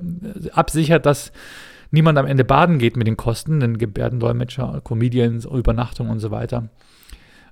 absichert, 0.53 1.05
dass 1.05 1.31
niemand 1.91 2.17
am 2.17 2.25
Ende 2.25 2.43
baden 2.45 2.79
geht 2.79 2.97
mit 2.97 3.07
den 3.07 3.17
Kosten, 3.17 3.59
denn 3.59 3.77
Gebärdendolmetscher, 3.77 4.81
Comedians, 4.83 5.45
Übernachtung 5.45 6.09
und 6.09 6.19
so 6.19 6.31
weiter 6.31 6.69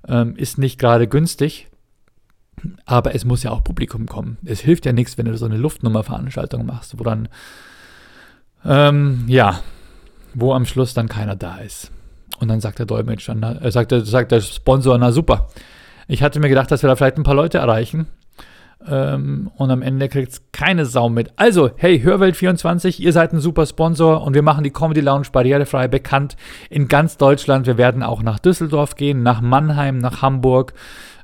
ähm, 0.08 0.34
ist 0.36 0.58
nicht 0.58 0.78
gerade 0.78 1.06
günstig. 1.06 1.68
Aber 2.84 3.14
es 3.14 3.24
muss 3.24 3.42
ja 3.42 3.50
auch 3.50 3.64
Publikum 3.64 4.06
kommen. 4.06 4.36
Es 4.44 4.60
hilft 4.60 4.86
ja 4.86 4.92
nichts, 4.92 5.16
wenn 5.18 5.26
du 5.26 5.36
so 5.36 5.46
eine 5.46 5.56
Luftnummerveranstaltung 5.56 6.66
machst, 6.66 6.98
wo 6.98 7.02
dann, 7.02 7.28
ähm, 8.64 9.24
ja, 9.26 9.60
wo 10.34 10.52
am 10.52 10.66
Schluss 10.66 10.94
dann 10.94 11.08
keiner 11.08 11.36
da 11.36 11.58
ist. 11.58 11.90
Und 12.38 12.48
dann 12.48 12.60
sagt 12.60 12.78
der 12.78 12.86
Dolmetscher, 12.86 13.34
na, 13.34 13.60
äh, 13.60 13.70
sagt, 13.70 13.92
der, 13.92 14.00
sagt 14.00 14.32
der 14.32 14.40
Sponsor, 14.40 14.98
na 14.98 15.12
super. 15.12 15.48
Ich 16.08 16.22
hatte 16.22 16.40
mir 16.40 16.48
gedacht, 16.48 16.70
dass 16.70 16.82
wir 16.82 16.88
da 16.88 16.96
vielleicht 16.96 17.16
ein 17.16 17.22
paar 17.22 17.34
Leute 17.34 17.58
erreichen. 17.58 18.06
Ähm, 18.88 19.50
und 19.56 19.70
am 19.70 19.82
Ende 19.82 20.08
kriegt 20.08 20.32
es 20.32 20.42
keine 20.50 20.86
Sau 20.86 21.08
mit. 21.08 21.32
Also, 21.36 21.70
hey, 21.76 22.00
Hörwelt24, 22.00 23.00
ihr 23.00 23.12
seid 23.12 23.32
ein 23.32 23.40
super 23.40 23.66
Sponsor 23.66 24.22
und 24.22 24.34
wir 24.34 24.42
machen 24.42 24.64
die 24.64 24.70
Comedy 24.70 25.00
Lounge 25.00 25.28
barrierefrei 25.32 25.88
bekannt 25.88 26.36
in 26.68 26.88
ganz 26.88 27.16
Deutschland. 27.16 27.66
Wir 27.66 27.78
werden 27.78 28.02
auch 28.02 28.22
nach 28.22 28.38
Düsseldorf 28.38 28.96
gehen, 28.96 29.22
nach 29.22 29.40
Mannheim, 29.40 29.98
nach 29.98 30.22
Hamburg. 30.22 30.74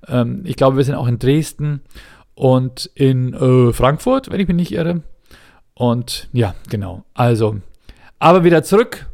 Ähm, 0.07 0.43
ich 0.45 0.57
glaube, 0.57 0.77
wir 0.77 0.85
sind 0.85 0.95
auch 0.95 1.09
in 1.09 1.19
Dresden 1.19 1.81
und 2.35 2.91
in 2.95 3.35
äh, 3.35 3.73
Frankfurt, 3.73 4.31
wenn 4.31 4.41
ich 4.41 4.47
mich 4.47 4.57
nicht 4.57 4.73
irre. 4.73 5.03
Und 5.75 6.29
ja, 6.33 6.55
genau. 6.71 7.05
Also, 7.15 7.57
aber 8.19 8.45
wieder 8.45 8.63
zurück 8.63 9.07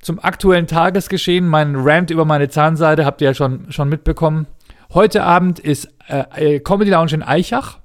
zum 0.00 0.18
aktuellen 0.18 0.66
Tagesgeschehen. 0.66 1.46
Mein 1.46 1.76
Rant 1.76 2.10
über 2.10 2.24
meine 2.24 2.48
Zahnseide 2.48 3.04
habt 3.04 3.20
ihr 3.20 3.28
ja 3.28 3.34
schon, 3.34 3.70
schon 3.72 3.88
mitbekommen. 3.88 4.46
Heute 4.92 5.22
Abend 5.22 5.58
ist 5.58 5.88
äh, 6.08 6.24
äh, 6.34 6.60
Comedy 6.60 6.90
Lounge 6.90 7.12
in 7.12 7.22
Eichach. 7.22 7.78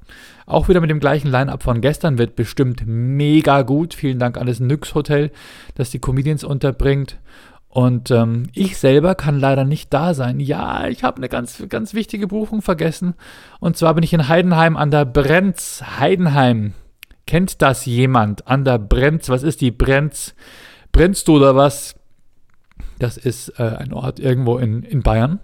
Auch 0.46 0.68
wieder 0.68 0.82
mit 0.82 0.90
dem 0.90 1.00
gleichen 1.00 1.32
Line-Up 1.32 1.64
von 1.64 1.82
gestern. 1.82 2.18
Wird 2.18 2.36
bestimmt 2.36 2.84
mega 2.86 3.62
gut. 3.62 3.94
Vielen 3.94 4.20
Dank 4.20 4.38
an 4.38 4.48
das 4.48 4.60
Nyx 4.60 4.94
Hotel, 4.94 5.32
das 5.76 5.90
die 5.90 6.00
Comedians 6.00 6.44
unterbringt. 6.44 7.18
Und 7.70 8.12
ähm, 8.12 8.50
ich 8.54 8.78
selber 8.78 9.16
kann 9.16 9.40
leider 9.40 9.64
nicht 9.64 9.94
da 9.94 10.14
sein. 10.14 10.40
Ja, 10.40 10.88
ich 10.88 11.04
habe 11.04 11.18
eine 11.18 11.30
ganz, 11.30 11.64
ganz 11.70 11.94
wichtige 11.94 12.28
Buchung 12.28 12.62
vergessen. 12.62 13.16
Und 13.60 13.78
zwar 13.78 13.96
bin 13.96 14.04
ich 14.04 14.14
in 14.14 14.28
Heidenheim 14.28 14.78
an 14.78 14.92
der 14.92 15.06
Brenz. 15.06 15.84
Heidenheim. 16.00 16.74
Kennt 17.26 17.62
das 17.62 17.86
jemand? 17.86 18.48
An 18.48 18.66
der 18.66 18.80
Brenz. 18.80 19.30
Was 19.30 19.44
ist 19.44 19.62
die 19.62 19.72
Brenz? 19.72 20.36
Brennst 20.92 21.28
du 21.28 21.38
oder 21.38 21.56
was? 21.56 21.96
Das 23.00 23.18
ist 23.18 23.50
äh, 23.60 23.64
ein 23.64 23.94
Ort 23.94 24.20
irgendwo 24.20 24.58
in, 24.58 24.84
in 24.84 25.02
Bayern. 25.02 25.40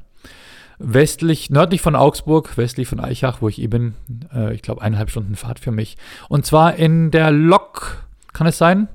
Westlich, 0.77 1.49
nördlich 1.49 1.81
von 1.81 1.95
Augsburg, 1.95 2.57
westlich 2.57 2.87
von 2.87 2.99
Eichach, 2.99 3.41
wo 3.41 3.49
ich 3.49 3.61
eben 3.61 3.95
bin. 4.07 4.29
Äh, 4.33 4.53
ich 4.53 4.61
glaube, 4.61 4.81
eineinhalb 4.81 5.09
Stunden 5.09 5.35
Fahrt 5.35 5.59
für 5.59 5.71
mich. 5.71 5.97
Und 6.29 6.45
zwar 6.45 6.75
in 6.75 7.11
der 7.11 7.31
Lok, 7.31 8.07
kann 8.33 8.47
es 8.47 8.57
sein? 8.57 8.87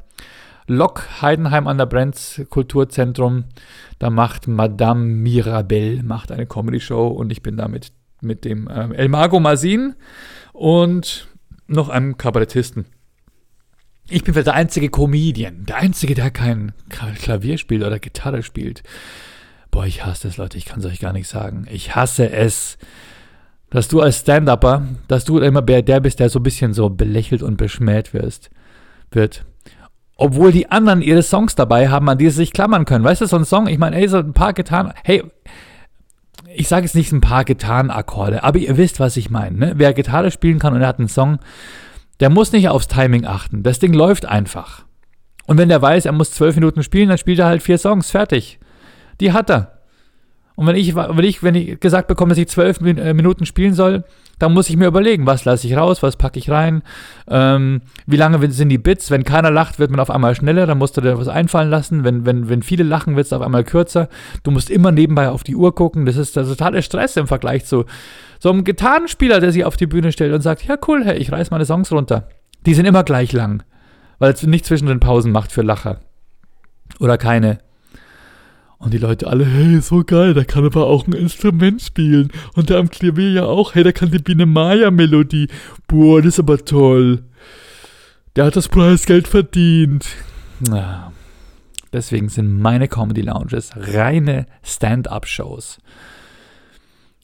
Lok 0.67 1.21
Heidenheim 1.21 1.67
an 1.67 1.77
der 1.77 1.87
Brenz 1.87 2.41
Kulturzentrum. 2.49 3.45
Da 3.99 4.09
macht 4.09 4.49
Madame 4.49 5.05
Mirabelle 5.05 6.03
macht 6.03 6.33
eine 6.33 6.47
Comedy-Show 6.47 7.09
und 7.09 7.31
ich 7.33 7.43
bin 7.43 7.57
da 7.57 7.69
mit, 7.69 7.93
mit 8.21 8.45
dem 8.45 8.69
äh, 8.69 8.95
El 8.95 9.09
Mago 9.09 9.41
Masin 9.41 9.95
und 10.53 11.29
noch 11.67 11.89
einem 11.89 12.17
Kabarettisten. 12.17 12.87
Ich 14.09 14.23
bin 14.23 14.35
vielleicht 14.35 14.49
der 14.49 14.55
einzige 14.55 14.91
Comedian, 14.91 15.65
der 15.65 15.77
einzige, 15.77 16.15
der 16.15 16.31
kein 16.31 16.73
Klavier 16.91 17.57
spielt 17.57 17.83
oder 17.83 17.99
Gitarre 17.99 18.43
spielt. 18.43 18.83
Boah, 19.71 19.87
ich 19.87 20.05
hasse 20.05 20.29
es, 20.29 20.37
Leute, 20.37 20.59
ich 20.59 20.67
kann 20.67 20.81
es 20.81 20.87
euch 20.87 21.01
gar 21.01 21.13
nicht 21.13 21.27
sagen. 21.27 21.67
Ich 21.71 21.97
hasse 21.97 22.31
es, 22.31 22.77
dass 23.71 23.89
du 23.89 24.01
als 24.01 24.21
Stand-Upper, 24.21 24.87
dass 25.09 25.25
du 25.25 25.39
immer 25.39 25.63
der 25.63 26.01
bist, 26.01 26.21
der 26.21 26.29
so 26.29 26.39
ein 26.39 26.43
bisschen 26.45 26.75
so 26.75 26.91
belächelt 26.91 27.43
und 27.43 27.57
beschmäht 27.57 28.13
wirst, 28.13 28.51
wird. 29.11 29.45
Obwohl 30.17 30.53
die 30.53 30.71
anderen 30.71 31.03
ihre 31.03 31.23
Songs 31.23 31.57
dabei 31.57 31.89
haben, 31.89 32.09
an 32.09 32.19
die 32.19 32.31
sie 32.31 32.37
sich 32.37 32.53
klammern 32.53 32.85
können. 32.85 33.05
Weißt 33.05 33.23
du, 33.23 33.27
so 33.27 33.37
ein 33.37 33.45
Song, 33.45 33.67
ich 33.67 33.79
meine, 33.79 33.97
ey, 33.97 34.07
so 34.07 34.19
ein 34.19 34.33
paar 34.33 34.53
Gitarren, 34.53 34.93
hey, 35.03 35.25
ich 36.55 36.69
sage 36.69 36.87
jetzt 36.87 36.95
nicht 36.95 37.13
ein 37.13 37.21
paar 37.21 37.45
Gitarrenakkorde, 37.45 38.43
aber 38.43 38.59
ihr 38.59 38.77
wisst, 38.77 39.01
was 39.01 39.17
ich 39.17 39.31
meine. 39.31 39.59
Ne? 39.59 39.73
Wer 39.77 39.93
Gitarre 39.93 40.31
spielen 40.31 40.59
kann 40.59 40.75
und 40.75 40.81
er 40.81 40.89
hat 40.89 40.99
einen 40.99 41.09
Song, 41.09 41.39
der 42.21 42.31
muss 42.31 42.53
nicht 42.53 42.69
aufs 42.69 42.89
Timing 42.89 43.27
achten. 43.27 43.63
Das 43.63 43.79
Ding 43.79 43.93
läuft 43.93 44.27
einfach. 44.27 44.85
Und 45.47 45.59
wenn 45.59 45.69
der 45.69 45.83
weiß, 45.83 46.07
er 46.07 46.13
muss 46.13 46.31
zwölf 46.31 46.55
Minuten 46.55 46.83
spielen, 46.83 47.09
dann 47.09 47.19
spielt 47.19 47.39
er 47.39 47.47
halt 47.47 47.63
vier 47.63 47.79
Songs. 47.79 48.11
Fertig. 48.11 48.59
Die 49.21 49.33
hat 49.33 49.51
er. 49.51 49.81
Und 50.57 50.67
wenn 50.67 50.77
ich, 50.77 50.95
wenn 50.95 51.25
ich, 51.25 51.43
wenn 51.43 51.55
ich 51.55 51.81
gesagt 51.81 52.09
bekomme, 52.09 52.31
dass 52.31 52.39
ich 52.39 52.49
zwölf 52.49 52.81
äh, 52.81 53.13
Minuten 53.13 53.45
spielen 53.45 53.75
soll, 53.75 54.05
dann 54.39 54.53
muss 54.53 54.69
ich 54.69 54.77
mir 54.77 54.87
überlegen, 54.87 55.27
was 55.27 55.45
lasse 55.45 55.67
ich 55.67 55.77
raus, 55.77 56.03
was 56.03 56.17
packe 56.17 56.39
ich 56.39 56.51
rein, 56.51 56.83
ähm, 57.29 57.83
wie 58.07 58.17
lange 58.17 58.51
sind 58.51 58.69
die 58.69 58.79
Bits. 58.79 59.11
Wenn 59.11 59.25
keiner 59.25 59.51
lacht, 59.51 59.79
wird 59.79 59.91
man 59.91 60.01
auf 60.01 60.11
einmal 60.11 60.35
schneller, 60.35 60.67
dann 60.67 60.79
musst 60.79 60.97
du 60.97 61.01
dir 61.01 61.19
was 61.19 61.29
einfallen 61.29 61.71
lassen. 61.71 62.05
Wenn, 62.05 62.27
wenn, 62.27 62.49
wenn 62.49 62.63
viele 62.63 62.85
lachen, 62.85 63.17
wird 63.17 63.27
es 63.27 63.33
auf 63.33 63.43
einmal 63.43 63.65
kürzer. 63.65 64.09
Du 64.43 64.51
musst 64.51 64.71
immer 64.71 64.93
nebenbei 64.93 65.29
auf 65.29 65.45
die 65.45 65.57
Uhr 65.57 65.75
gucken. 65.75 66.07
Das 66.07 66.17
ist 66.17 66.37
der 66.37 66.45
totale 66.45 66.83
Stress 66.83 67.17
im 67.17 67.27
Vergleich 67.27 67.65
zu 67.65 67.85
so 68.39 68.51
einem 68.51 68.65
Gitarrenspieler, 68.65 69.41
der 69.41 69.53
sich 69.53 69.65
auf 69.65 69.77
die 69.77 69.87
Bühne 69.87 70.13
stellt 70.13 70.35
und 70.35 70.43
sagt, 70.43 70.65
ja 70.65 70.77
cool, 70.87 71.05
hey, 71.05 71.17
ich 71.17 71.33
reiß 71.33 71.51
meine 71.51 71.65
Songs 71.65 71.91
runter. 71.93 72.29
Die 72.67 72.75
sind 72.75 72.87
immer 72.87 73.05
gleich 73.05 73.33
lang, 73.33 73.63
weil 74.19 74.33
es 74.33 74.43
nicht 74.43 74.67
zwischen 74.67 74.87
den 74.87 75.01
Pausen 75.01 75.33
macht 75.33 75.53
für 75.53 75.63
Lacher. 75.63 76.01
Oder 77.01 77.19
keine. 77.19 77.59
Und 78.79 78.93
die 78.93 78.99
Leute 78.99 79.27
alle, 79.27 79.47
hey, 79.47 79.81
so 79.81 80.05
geil, 80.05 80.35
der 80.35 80.45
kann 80.45 80.65
aber 80.65 80.87
auch 80.87 81.07
ein 81.07 81.13
Instrument 81.13 81.81
spielen. 81.81 82.31
Und 82.55 82.71
der 82.71 82.79
am 82.79 82.91
Klavier 82.91 83.31
ja 83.31 83.45
auch, 83.45 83.75
hey, 83.75 83.83
der 83.83 83.93
kann 83.93 84.11
die 84.11 84.19
Biene 84.19 84.47
Maya-Melodie. 84.47 85.49
Boah, 85.87 86.21
das 86.21 86.35
ist 86.35 86.41
aber 86.41 86.65
toll. 86.65 87.23
Der 88.37 88.47
hat 88.47 88.57
das 88.57 88.69
Preisgeld 88.69 89.29
verdient. 89.29 90.07
Ja. 90.69 91.13
Deswegen 91.93 92.29
sind 92.29 92.61
meine 92.61 92.89
Comedy 92.89 93.21
Lounges 93.21 93.71
reine 93.77 94.47
Stand-up-Shows, 94.65 95.79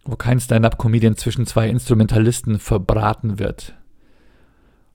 wo 0.04 0.14
kein 0.14 0.38
Stand-up-Comedian 0.38 1.16
zwischen 1.16 1.44
zwei 1.44 1.68
Instrumentalisten 1.68 2.60
verbraten 2.60 3.40
wird. 3.40 3.74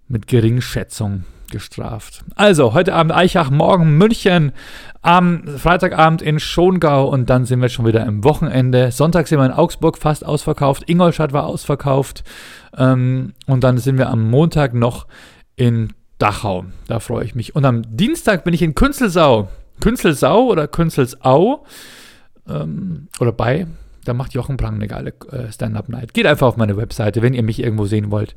Mit 0.07 0.27
Geringschätzung 0.27 1.25
gestraft. 1.51 2.23
Also, 2.35 2.73
heute 2.73 2.93
Abend 2.93 3.13
Eichach, 3.13 3.49
morgen 3.49 3.97
München, 3.97 4.51
am 5.01 5.47
Freitagabend 5.47 6.21
in 6.21 6.39
Schongau 6.39 7.07
und 7.07 7.29
dann 7.29 7.45
sind 7.45 7.61
wir 7.61 7.69
schon 7.69 7.85
wieder 7.85 8.05
im 8.05 8.23
Wochenende. 8.23 8.91
Sonntag 8.91 9.27
sind 9.27 9.39
wir 9.39 9.45
in 9.45 9.51
Augsburg 9.51 9.97
fast 9.97 10.25
ausverkauft, 10.25 10.89
Ingolstadt 10.89 11.33
war 11.33 11.45
ausverkauft 11.45 12.23
ähm, 12.77 13.33
und 13.45 13.63
dann 13.63 13.77
sind 13.77 13.97
wir 13.97 14.09
am 14.09 14.29
Montag 14.29 14.73
noch 14.73 15.07
in 15.55 15.93
Dachau. 16.17 16.65
Da 16.87 16.99
freue 16.99 17.25
ich 17.25 17.35
mich. 17.35 17.55
Und 17.55 17.65
am 17.65 17.83
Dienstag 17.95 18.43
bin 18.43 18.53
ich 18.53 18.61
in 18.61 18.73
Künzelsau. 18.73 19.49
Künzelsau 19.81 20.45
oder 20.45 20.67
Künzelsau 20.67 21.65
ähm, 22.47 23.07
oder 23.19 23.31
bei 23.31 23.67
da 24.05 24.13
macht 24.13 24.33
Jochen 24.33 24.57
Prang 24.57 24.75
eine 24.75 24.87
geile 24.87 25.13
äh, 25.31 25.51
Stand-Up-Night. 25.51 26.13
Geht 26.13 26.27
einfach 26.27 26.47
auf 26.47 26.57
meine 26.57 26.77
Webseite, 26.77 27.21
wenn 27.21 27.33
ihr 27.33 27.43
mich 27.43 27.61
irgendwo 27.61 27.85
sehen 27.85 28.11
wollt. 28.11 28.35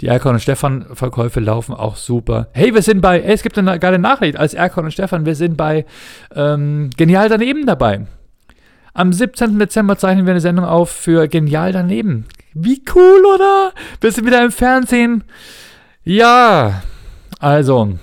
Die 0.00 0.06
Erkon 0.06 0.34
und 0.34 0.40
Stefan 0.40 0.86
Verkäufe 0.94 1.40
laufen 1.40 1.74
auch 1.74 1.96
super. 1.96 2.48
Hey, 2.52 2.74
wir 2.74 2.82
sind 2.82 3.00
bei, 3.02 3.20
hey, 3.20 3.34
es 3.34 3.42
gibt 3.42 3.58
eine 3.58 3.78
geile 3.78 3.98
Nachricht 3.98 4.36
als 4.36 4.54
Erkon 4.54 4.86
und 4.86 4.92
Stefan, 4.92 5.26
wir 5.26 5.34
sind 5.34 5.56
bei 5.56 5.84
ähm, 6.34 6.90
Genial 6.96 7.28
daneben 7.28 7.66
dabei. 7.66 8.06
Am 8.94 9.12
17. 9.12 9.58
Dezember 9.58 9.98
zeichnen 9.98 10.26
wir 10.26 10.32
eine 10.32 10.40
Sendung 10.40 10.64
auf 10.64 10.90
für 10.90 11.28
Genial 11.28 11.72
daneben. 11.72 12.26
Wie 12.54 12.82
cool, 12.94 13.24
oder? 13.34 13.72
Wir 14.00 14.10
sind 14.10 14.26
wieder 14.26 14.42
im 14.42 14.50
Fernsehen. 14.50 15.22
Ja, 16.02 16.82
also, 17.38 17.98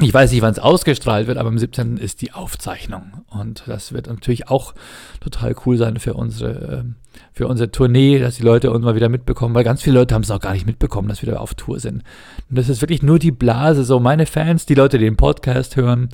ich 0.00 0.14
weiß 0.14 0.32
nicht, 0.32 0.40
wann 0.40 0.52
es 0.52 0.58
ausgestrahlt 0.58 1.26
wird, 1.26 1.36
aber 1.36 1.48
am 1.48 1.58
17. 1.58 1.98
ist 1.98 2.22
die 2.22 2.32
Aufzeichnung. 2.32 3.24
Und 3.28 3.64
das 3.66 3.92
wird 3.92 4.06
natürlich 4.06 4.48
auch 4.48 4.74
total 5.20 5.54
cool 5.66 5.76
sein 5.76 5.98
für 5.98 6.14
unsere, 6.14 6.80
ähm, 6.80 6.94
für 7.32 7.46
unsere 7.46 7.70
Tournee, 7.70 8.18
dass 8.18 8.36
die 8.36 8.42
Leute 8.42 8.70
uns 8.70 8.84
mal 8.84 8.94
wieder 8.94 9.08
mitbekommen, 9.08 9.54
weil 9.54 9.64
ganz 9.64 9.82
viele 9.82 9.98
Leute 9.98 10.14
haben 10.14 10.22
es 10.22 10.30
auch 10.30 10.40
gar 10.40 10.52
nicht 10.52 10.66
mitbekommen, 10.66 11.08
dass 11.08 11.22
wir 11.22 11.30
da 11.30 11.38
auf 11.38 11.54
Tour 11.54 11.80
sind. 11.80 12.02
Und 12.48 12.58
das 12.58 12.68
ist 12.68 12.80
wirklich 12.80 13.02
nur 13.02 13.18
die 13.18 13.30
Blase, 13.30 13.84
so 13.84 14.00
meine 14.00 14.26
Fans, 14.26 14.64
die 14.64 14.74
Leute, 14.74 14.98
die 14.98 15.04
den 15.04 15.16
Podcast 15.16 15.76
hören, 15.76 16.08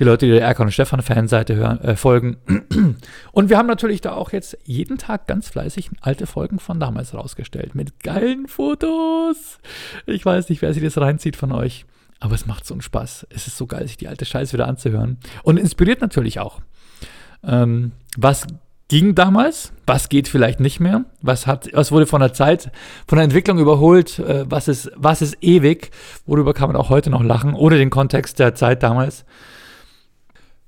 die 0.00 0.04
Leute, 0.04 0.26
die 0.26 0.32
der 0.32 0.42
Erkan 0.42 0.66
und 0.66 0.72
Stefan 0.72 1.02
Fanseite 1.02 1.54
hören, 1.54 1.80
äh, 1.82 1.94
folgen. 1.94 2.38
Und 3.32 3.50
wir 3.50 3.58
haben 3.58 3.66
natürlich 3.66 4.00
da 4.00 4.12
auch 4.12 4.32
jetzt 4.32 4.56
jeden 4.64 4.96
Tag 4.96 5.26
ganz 5.26 5.50
fleißig 5.50 5.90
alte 6.00 6.26
Folgen 6.26 6.58
von 6.58 6.80
damals 6.80 7.12
rausgestellt 7.12 7.74
mit 7.74 8.00
geilen 8.02 8.48
Fotos. 8.48 9.58
Ich 10.06 10.24
weiß 10.24 10.48
nicht, 10.48 10.62
wer 10.62 10.72
sich 10.72 10.82
das 10.82 10.96
reinzieht 10.96 11.36
von 11.36 11.52
euch. 11.52 11.84
Aber 12.20 12.34
es 12.34 12.46
macht 12.46 12.66
so 12.66 12.74
einen 12.74 12.82
Spaß. 12.82 13.26
Es 13.30 13.46
ist 13.46 13.56
so 13.56 13.66
geil, 13.66 13.86
sich 13.86 13.96
die 13.96 14.08
alte 14.08 14.24
Scheiße 14.24 14.52
wieder 14.52 14.68
anzuhören. 14.68 15.18
Und 15.42 15.58
inspiriert 15.58 16.00
natürlich 16.00 16.38
auch. 16.38 16.60
Ähm, 17.42 17.92
was 18.16 18.46
ging 18.88 19.14
damals? 19.14 19.72
Was 19.86 20.08
geht 20.08 20.28
vielleicht 20.28 20.60
nicht 20.60 20.80
mehr? 20.80 21.04
Was, 21.22 21.46
hat, 21.46 21.70
was 21.72 21.92
wurde 21.92 22.06
von 22.06 22.20
der 22.20 22.34
Zeit, 22.34 22.72
von 23.06 23.16
der 23.16 23.24
Entwicklung 23.24 23.58
überholt? 23.58 24.18
Äh, 24.18 24.44
was, 24.50 24.68
ist, 24.68 24.90
was 24.96 25.22
ist 25.22 25.38
ewig? 25.40 25.90
Worüber 26.26 26.52
kann 26.52 26.68
man 26.68 26.76
auch 26.76 26.90
heute 26.90 27.08
noch 27.08 27.22
lachen, 27.22 27.54
ohne 27.54 27.78
den 27.78 27.88
Kontext 27.88 28.38
der 28.38 28.54
Zeit 28.54 28.82
damals? 28.82 29.24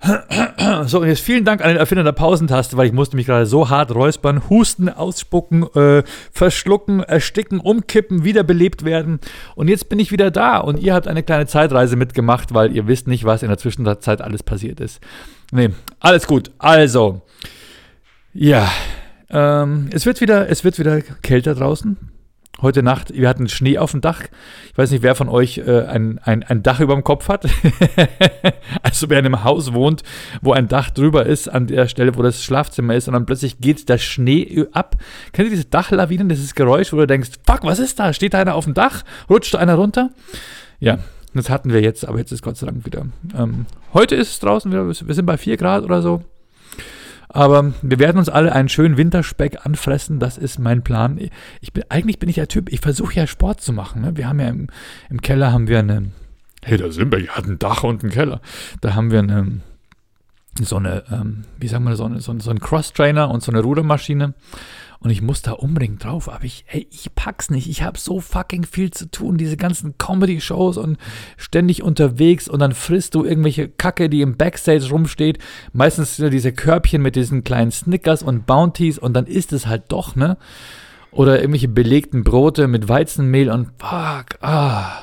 So, 0.86 1.00
und 1.00 1.08
jetzt 1.08 1.20
vielen 1.20 1.44
Dank 1.44 1.60
an 1.60 1.68
den 1.68 1.76
Erfinder 1.76 2.04
der 2.04 2.12
Pausentaste, 2.12 2.76
weil 2.76 2.86
ich 2.86 2.92
musste 2.92 3.16
mich 3.16 3.26
gerade 3.26 3.46
so 3.46 3.68
hart 3.70 3.94
räuspern, 3.94 4.48
husten, 4.48 4.88
ausspucken, 4.88 5.64
äh, 5.74 6.02
verschlucken, 6.32 7.00
ersticken, 7.00 7.60
umkippen, 7.60 8.24
wiederbelebt 8.24 8.84
werden. 8.84 9.20
Und 9.54 9.68
jetzt 9.68 9.88
bin 9.88 9.98
ich 9.98 10.12
wieder 10.12 10.30
da 10.30 10.58
und 10.58 10.80
ihr 10.80 10.94
habt 10.94 11.08
eine 11.08 11.22
kleine 11.22 11.46
Zeitreise 11.46 11.96
mitgemacht, 11.96 12.54
weil 12.54 12.74
ihr 12.74 12.86
wisst 12.86 13.06
nicht, 13.06 13.24
was 13.24 13.42
in 13.42 13.48
der 13.48 13.58
Zwischenzeit 13.58 14.20
alles 14.20 14.42
passiert 14.42 14.80
ist. 14.80 15.00
Nee, 15.52 15.70
alles 16.00 16.26
gut. 16.26 16.50
Also, 16.58 17.22
ja, 18.32 18.70
ähm, 19.30 19.88
es 19.92 20.06
wird 20.06 20.20
wieder, 20.20 20.48
es 20.48 20.64
wird 20.64 20.78
wieder 20.78 21.00
kälter 21.00 21.54
draußen 21.54 22.11
heute 22.62 22.82
Nacht, 22.82 23.12
wir 23.12 23.28
hatten 23.28 23.48
Schnee 23.48 23.78
auf 23.78 23.90
dem 23.90 24.00
Dach. 24.00 24.22
Ich 24.70 24.78
weiß 24.78 24.90
nicht, 24.90 25.02
wer 25.02 25.14
von 25.14 25.28
euch 25.28 25.58
äh, 25.58 25.82
ein, 25.82 26.18
ein, 26.22 26.42
ein 26.42 26.62
Dach 26.62 26.80
über 26.80 26.94
dem 26.94 27.04
Kopf 27.04 27.28
hat. 27.28 27.44
also 28.82 29.10
wer 29.10 29.18
in 29.18 29.26
einem 29.26 29.44
Haus 29.44 29.72
wohnt, 29.72 30.02
wo 30.40 30.52
ein 30.52 30.68
Dach 30.68 30.90
drüber 30.90 31.26
ist, 31.26 31.48
an 31.48 31.66
der 31.66 31.88
Stelle, 31.88 32.16
wo 32.16 32.22
das 32.22 32.42
Schlafzimmer 32.42 32.94
ist, 32.94 33.08
und 33.08 33.14
dann 33.14 33.26
plötzlich 33.26 33.58
geht 33.58 33.88
der 33.88 33.98
Schnee 33.98 34.66
ab. 34.72 34.96
Kennt 35.32 35.48
ihr 35.48 35.56
diese 35.56 35.68
Dachlawinen, 35.68 36.28
dieses 36.28 36.54
Geräusch, 36.54 36.92
wo 36.92 36.96
du 36.96 37.06
denkst, 37.06 37.30
fuck, 37.46 37.64
was 37.64 37.78
ist 37.78 37.98
da? 37.98 38.12
Steht 38.12 38.34
da 38.34 38.40
einer 38.40 38.54
auf 38.54 38.64
dem 38.64 38.74
Dach? 38.74 39.02
Rutscht 39.28 39.56
einer 39.56 39.74
runter? 39.74 40.10
Ja, 40.78 40.98
das 41.34 41.50
hatten 41.50 41.72
wir 41.72 41.80
jetzt, 41.80 42.06
aber 42.06 42.18
jetzt 42.18 42.32
ist 42.32 42.42
Gott 42.42 42.56
sei 42.56 42.66
Dank 42.66 42.84
wieder. 42.84 43.06
Ähm, 43.36 43.66
heute 43.92 44.14
ist 44.14 44.30
es 44.30 44.40
draußen 44.40 44.70
wieder, 44.70 44.86
wir 44.86 45.14
sind 45.14 45.26
bei 45.26 45.36
4 45.36 45.56
Grad 45.56 45.84
oder 45.84 46.02
so. 46.02 46.22
Aber 47.32 47.72
wir 47.80 47.98
werden 47.98 48.18
uns 48.18 48.28
alle 48.28 48.52
einen 48.52 48.68
schönen 48.68 48.98
Winterspeck 48.98 49.64
anfressen. 49.64 50.20
Das 50.20 50.36
ist 50.36 50.58
mein 50.58 50.82
Plan. 50.82 51.18
Ich 51.60 51.72
bin, 51.72 51.82
eigentlich 51.88 52.18
bin 52.18 52.28
ich 52.28 52.34
der 52.34 52.48
Typ, 52.48 52.70
ich 52.70 52.80
versuche 52.80 53.14
ja 53.14 53.26
Sport 53.26 53.62
zu 53.62 53.72
machen. 53.72 54.02
Ne? 54.02 54.16
Wir 54.16 54.28
haben 54.28 54.38
ja 54.38 54.48
im, 54.48 54.68
im 55.08 55.22
Keller 55.22 55.50
haben 55.50 55.66
wir 55.66 55.78
eine, 55.78 56.10
hey, 56.62 56.76
da 56.76 56.90
sind 56.90 57.10
wir, 57.10 57.20
ja, 57.20 57.32
ein 57.36 57.58
Dach 57.58 57.84
und 57.84 58.04
ein 58.04 58.10
Keller. 58.10 58.40
Da 58.82 58.94
haben 58.94 59.10
wir 59.10 59.20
eine, 59.20 59.60
so 60.60 60.76
eine, 60.76 61.04
ähm, 61.10 61.44
wie 61.58 61.68
sagen 61.68 61.84
wir, 61.84 61.96
so, 61.96 62.04
eine, 62.04 62.20
so, 62.20 62.38
so 62.38 62.50
einen 62.50 62.60
Cross-Trainer 62.60 63.30
und 63.30 63.42
so 63.42 63.50
eine 63.50 63.62
Rudermaschine. 63.62 64.34
Und 65.02 65.10
ich 65.10 65.20
muss 65.20 65.42
da 65.42 65.52
unbedingt 65.52 66.04
drauf, 66.04 66.28
aber 66.28 66.44
ich, 66.44 66.64
ey, 66.68 66.86
ich 66.90 67.12
pack's 67.16 67.50
nicht. 67.50 67.68
Ich 67.68 67.82
habe 67.82 67.98
so 67.98 68.20
fucking 68.20 68.64
viel 68.64 68.92
zu 68.92 69.10
tun, 69.10 69.36
diese 69.36 69.56
ganzen 69.56 69.98
Comedy-Shows 69.98 70.76
und 70.76 70.96
ständig 71.36 71.82
unterwegs 71.82 72.48
und 72.48 72.60
dann 72.60 72.72
frisst 72.72 73.16
du 73.16 73.24
irgendwelche 73.24 73.68
Kacke, 73.68 74.08
die 74.08 74.20
im 74.20 74.36
Backstage 74.36 74.88
rumsteht. 74.90 75.38
Meistens 75.72 76.16
diese 76.16 76.52
Körbchen 76.52 77.02
mit 77.02 77.16
diesen 77.16 77.42
kleinen 77.42 77.72
Snickers 77.72 78.22
und 78.22 78.46
Bounties 78.46 78.96
und 78.96 79.14
dann 79.14 79.26
ist 79.26 79.52
es 79.52 79.66
halt 79.66 79.84
doch, 79.88 80.14
ne? 80.14 80.36
Oder 81.10 81.40
irgendwelche 81.40 81.68
belegten 81.68 82.22
Brote 82.22 82.68
mit 82.68 82.88
Weizenmehl 82.88 83.50
und 83.50 83.70
fuck, 83.78 84.40
ah. 84.40 85.02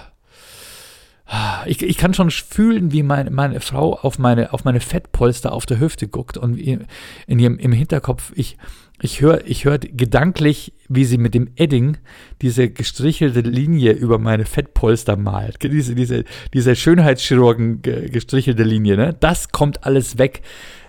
Ich, 1.66 1.84
ich 1.84 1.98
kann 1.98 2.16
schon 2.16 2.32
fühlen, 2.32 2.92
wie 2.92 3.04
meine, 3.04 3.30
meine 3.30 3.60
Frau 3.60 4.00
auf 4.00 4.18
meine, 4.18 4.52
auf 4.52 4.64
meine 4.64 4.80
Fettpolster 4.80 5.52
auf 5.52 5.68
der 5.68 5.80
Hüfte 5.80 6.08
guckt 6.08 6.38
und 6.38 6.58
in 6.58 6.88
ihrem 7.28 7.60
im 7.60 7.72
Hinterkopf 7.72 8.32
ich 8.34 8.58
ich 9.02 9.22
höre 9.22 9.46
ich 9.46 9.66
hör 9.66 9.78
gedanklich, 9.78 10.74
wie 10.90 11.06
sie 11.06 11.18
mit 11.18 11.34
dem 11.34 11.50
Edding 11.56 11.98
diese 12.42 12.70
gestrichelte 12.70 13.42
Linie 13.42 13.94
über 13.94 14.18
meine 14.20 14.46
Fettpolster 14.46 15.16
malt. 15.16 15.58
Diese, 15.64 15.96
diese, 15.96 16.26
diese 16.54 16.76
Schönheitschirurgen 16.76 17.82
gestrichelte 17.82 18.64
Linie, 18.64 18.98
ne? 18.98 19.16
Das 19.20 19.50
kommt 19.50 19.86
alles 19.86 20.18
weg. 20.18 20.42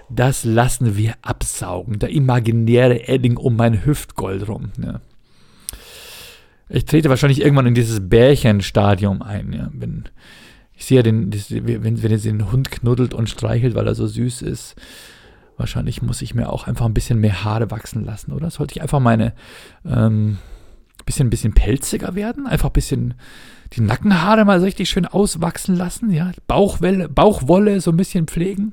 Das 0.09 0.45
lassen 0.45 0.97
wir 0.97 1.15
absaugen. 1.23 2.01
Der 2.01 2.11
imaginäre 2.11 3.07
Edding 3.07 3.37
um 3.37 3.55
mein 3.55 3.85
Hüftgold 3.85 4.49
rum. 4.49 4.73
Ne? 4.77 5.01
Ich 6.69 6.85
trete 6.85 7.11
wahrscheinlich 7.11 7.41
irgendwann 7.41 7.67
in 7.67 7.75
dieses 7.75 8.09
Bärchenstadium 8.09 9.23
ein. 9.23 9.53
Ja? 9.53 9.71
Wenn, 9.73 10.05
ich 10.75 10.85
sehe 10.85 10.97
ja 10.97 11.03
den, 11.05 11.33
wenn, 11.33 12.03
wenn 12.03 12.11
er 12.11 12.19
den 12.19 12.51
Hund 12.51 12.73
knuddelt 12.73 13.15
und 13.15 13.31
streichelt, 13.31 13.77
weil 13.77 13.87
er 13.87 13.95
so 13.95 14.09
süß 14.09 14.43
ist 14.43 14.75
Wahrscheinlich 15.61 16.01
muss 16.01 16.23
ich 16.23 16.35
mir 16.35 16.51
auch 16.51 16.67
einfach 16.67 16.87
ein 16.87 16.95
bisschen 16.95 17.21
mehr 17.21 17.45
Haare 17.45 17.71
wachsen 17.71 18.03
lassen, 18.03 18.33
oder? 18.33 18.51
Sollte 18.51 18.75
ich 18.75 18.81
einfach 18.81 18.99
meine 18.99 19.35
ähm, 19.85 20.39
bisschen, 21.05 21.29
bisschen 21.29 21.53
pelziger 21.53 22.15
werden? 22.15 22.47
Einfach 22.47 22.71
ein 22.71 22.73
bisschen 22.73 23.15
die 23.75 23.83
Nackenhaare 23.83 24.47
mal 24.47 24.59
so 24.59 24.65
richtig 24.65 24.89
schön 24.89 25.05
auswachsen 25.05 25.77
lassen, 25.77 26.11
ja? 26.13 26.33
Bauchwelle, 26.47 27.11
Bauchwolle 27.11 27.83
so 27.83 27.91
ein 27.91 27.99
bisschen 27.99 28.27
pflegen? 28.27 28.73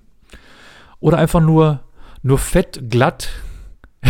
Oder 1.02 1.18
einfach 1.18 1.42
nur, 1.42 1.82
nur 2.24 2.38
fett, 2.38 2.90
glatt? 2.90 3.28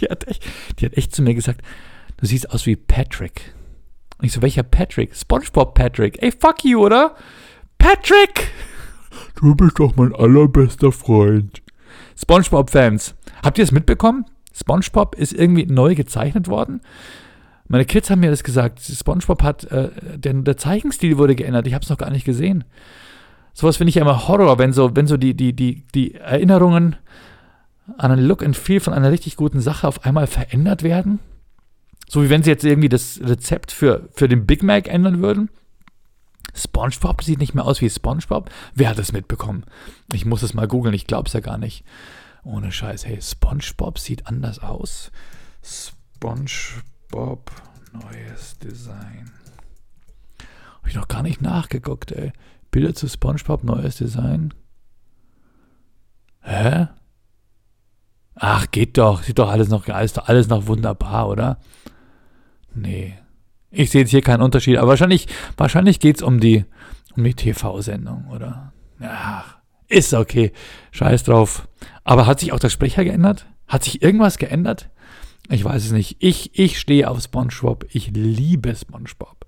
die, 0.00 0.06
hat 0.10 0.28
echt, 0.28 0.44
die 0.78 0.84
hat 0.84 0.92
echt 0.98 1.14
zu 1.14 1.22
mir 1.22 1.34
gesagt, 1.34 1.62
du 2.18 2.26
siehst 2.26 2.50
aus 2.50 2.66
wie 2.66 2.76
Patrick. 2.76 3.54
Und 4.18 4.26
ich 4.26 4.32
so, 4.32 4.42
welcher 4.42 4.62
Patrick? 4.62 5.16
SpongeBob 5.16 5.74
Patrick. 5.74 6.22
Ey, 6.22 6.32
fuck 6.32 6.64
you, 6.64 6.84
oder? 6.84 7.16
Patrick! 7.78 8.50
Du 9.36 9.54
bist 9.54 9.78
doch 9.78 9.96
mein 9.96 10.14
allerbester 10.14 10.92
Freund. 10.92 11.62
SpongeBob-Fans, 12.16 13.14
habt 13.42 13.58
ihr 13.58 13.64
es 13.64 13.72
mitbekommen? 13.72 14.24
SpongeBob 14.54 15.14
ist 15.16 15.32
irgendwie 15.32 15.66
neu 15.66 15.94
gezeichnet 15.94 16.48
worden. 16.48 16.80
Meine 17.68 17.84
Kids 17.84 18.10
haben 18.10 18.20
mir 18.20 18.30
das 18.30 18.44
gesagt. 18.44 18.80
SpongeBob 18.80 19.42
hat, 19.42 19.64
äh, 19.64 19.90
der, 20.16 20.34
der 20.34 20.56
Zeichenstil 20.56 21.18
wurde 21.18 21.34
geändert. 21.34 21.66
Ich 21.66 21.74
habe 21.74 21.82
es 21.82 21.90
noch 21.90 21.98
gar 21.98 22.10
nicht 22.10 22.24
gesehen. 22.24 22.64
Sowas 23.52 23.78
finde 23.78 23.88
ich 23.88 23.96
ja 23.96 24.02
immer 24.02 24.28
Horror, 24.28 24.58
wenn 24.58 24.72
so, 24.72 24.94
wenn 24.94 25.06
so 25.06 25.16
die, 25.16 25.34
die, 25.34 25.52
die, 25.54 25.84
die 25.94 26.14
Erinnerungen 26.14 26.96
an 27.98 28.12
einen 28.12 28.26
Look 28.26 28.44
and 28.44 28.56
Feel 28.56 28.80
von 28.80 28.92
einer 28.92 29.10
richtig 29.10 29.36
guten 29.36 29.60
Sache 29.60 29.88
auf 29.88 30.04
einmal 30.04 30.26
verändert 30.26 30.82
werden. 30.82 31.20
So 32.08 32.22
wie 32.22 32.30
wenn 32.30 32.42
sie 32.42 32.50
jetzt 32.50 32.64
irgendwie 32.64 32.88
das 32.88 33.20
Rezept 33.22 33.72
für, 33.72 34.08
für 34.12 34.28
den 34.28 34.46
Big 34.46 34.62
Mac 34.62 34.88
ändern 34.88 35.22
würden. 35.22 35.50
SpongeBob 36.56 37.22
sieht 37.22 37.38
nicht 37.38 37.54
mehr 37.54 37.64
aus 37.64 37.80
wie 37.80 37.90
SpongeBob. 37.90 38.50
Wer 38.74 38.90
hat 38.90 38.98
das 38.98 39.12
mitbekommen? 39.12 39.64
Ich 40.12 40.24
muss 40.24 40.42
es 40.42 40.54
mal 40.54 40.66
googeln, 40.66 40.94
ich 40.94 41.06
glaube 41.06 41.26
es 41.28 41.32
ja 41.32 41.40
gar 41.40 41.58
nicht. 41.58 41.84
Ohne 42.44 42.72
Scheiß, 42.72 43.06
hey, 43.06 43.20
SpongeBob 43.20 43.98
sieht 43.98 44.26
anders 44.26 44.60
aus. 44.60 45.10
SpongeBob, 45.62 47.50
neues 47.92 48.58
Design. 48.58 49.32
Habe 50.78 50.88
ich 50.88 50.94
noch 50.94 51.08
gar 51.08 51.22
nicht 51.22 51.42
nachgeguckt, 51.42 52.12
ey. 52.12 52.32
Bilder 52.70 52.94
zu 52.94 53.08
SpongeBob, 53.08 53.64
neues 53.64 53.96
Design. 53.96 54.54
Hä? 56.40 56.88
Ach, 58.36 58.70
geht 58.70 58.98
doch. 58.98 59.22
Sieht 59.22 59.38
doch 59.38 59.50
alles 59.50 59.68
noch, 59.68 59.88
alles, 59.88 60.16
alles 60.18 60.48
noch 60.48 60.66
wunderbar, 60.66 61.28
oder? 61.28 61.58
Nee. 62.74 63.18
Ich 63.76 63.90
sehe 63.90 64.00
jetzt 64.00 64.10
hier 64.10 64.22
keinen 64.22 64.40
Unterschied, 64.40 64.78
aber 64.78 64.88
wahrscheinlich, 64.88 65.28
wahrscheinlich 65.58 66.00
geht 66.00 66.16
es 66.16 66.22
um 66.22 66.40
die, 66.40 66.64
um 67.14 67.24
die 67.24 67.34
TV-Sendung, 67.34 68.26
oder? 68.30 68.72
Ja, 68.98 69.44
ist 69.88 70.14
okay. 70.14 70.52
Scheiß 70.92 71.24
drauf. 71.24 71.68
Aber 72.02 72.26
hat 72.26 72.40
sich 72.40 72.52
auch 72.52 72.58
der 72.58 72.70
Sprecher 72.70 73.04
geändert? 73.04 73.46
Hat 73.68 73.84
sich 73.84 74.00
irgendwas 74.00 74.38
geändert? 74.38 74.88
Ich 75.50 75.62
weiß 75.62 75.84
es 75.84 75.92
nicht. 75.92 76.16
Ich, 76.20 76.58
ich 76.58 76.78
stehe 76.78 77.10
auf 77.10 77.20
SpongeBob. 77.20 77.84
Ich 77.90 78.12
liebe 78.12 78.74
SpongeBob. 78.74 79.46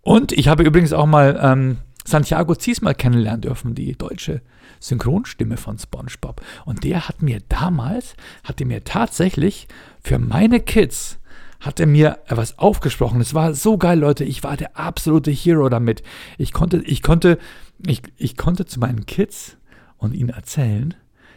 Und 0.00 0.30
ich 0.30 0.46
habe 0.46 0.62
übrigens 0.62 0.92
auch 0.92 1.06
mal 1.06 1.38
ähm, 1.42 1.78
Santiago 2.04 2.54
Ziesmal 2.54 2.94
kennenlernen 2.94 3.40
dürfen, 3.40 3.74
die 3.74 3.96
deutsche 3.96 4.42
Synchronstimme 4.78 5.56
von 5.56 5.76
SpongeBob. 5.76 6.40
Und 6.66 6.84
der 6.84 7.08
hat 7.08 7.20
mir 7.20 7.40
damals, 7.48 8.14
hatte 8.44 8.64
mir 8.64 8.84
tatsächlich 8.84 9.66
für 10.02 10.20
meine 10.20 10.60
Kids 10.60 11.18
hat 11.64 11.80
er 11.80 11.86
mir 11.86 12.18
etwas 12.26 12.58
aufgesprochen. 12.58 13.20
Es 13.20 13.34
war 13.34 13.54
so 13.54 13.78
geil, 13.78 13.98
Leute. 13.98 14.24
Ich 14.24 14.42
war 14.42 14.56
der 14.56 14.76
absolute 14.76 15.30
Hero 15.30 15.68
damit. 15.68 16.02
Ich 16.38 16.52
konnte, 16.52 16.78
ich 16.78 17.02
konnte, 17.02 17.38
ich, 17.86 18.02
ich 18.16 18.36
konnte 18.36 18.66
zu 18.66 18.80
meinen 18.80 19.06
Kids 19.06 19.56
und 19.96 20.14
ihnen 20.14 20.30
erzählen, 20.30 20.94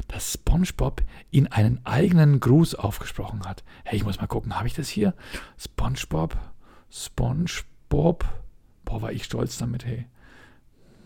dass 0.08 0.34
SpongeBob 0.34 1.02
ihnen 1.32 1.48
einen 1.48 1.86
eigenen 1.86 2.40
Gruß 2.40 2.76
aufgesprochen 2.76 3.46
hat. 3.46 3.64
Hey, 3.84 3.98
ich 3.98 4.04
muss 4.04 4.20
mal 4.20 4.28
gucken, 4.28 4.56
habe 4.58 4.68
ich 4.68 4.74
das 4.74 4.90
hier? 4.90 5.14
SpongeBob, 5.58 6.38
SpongeBob. 6.90 8.26
Boah, 8.86 9.02
war 9.02 9.12
ich 9.12 9.24
stolz 9.24 9.58
damit, 9.58 9.86
hey. 9.86 10.08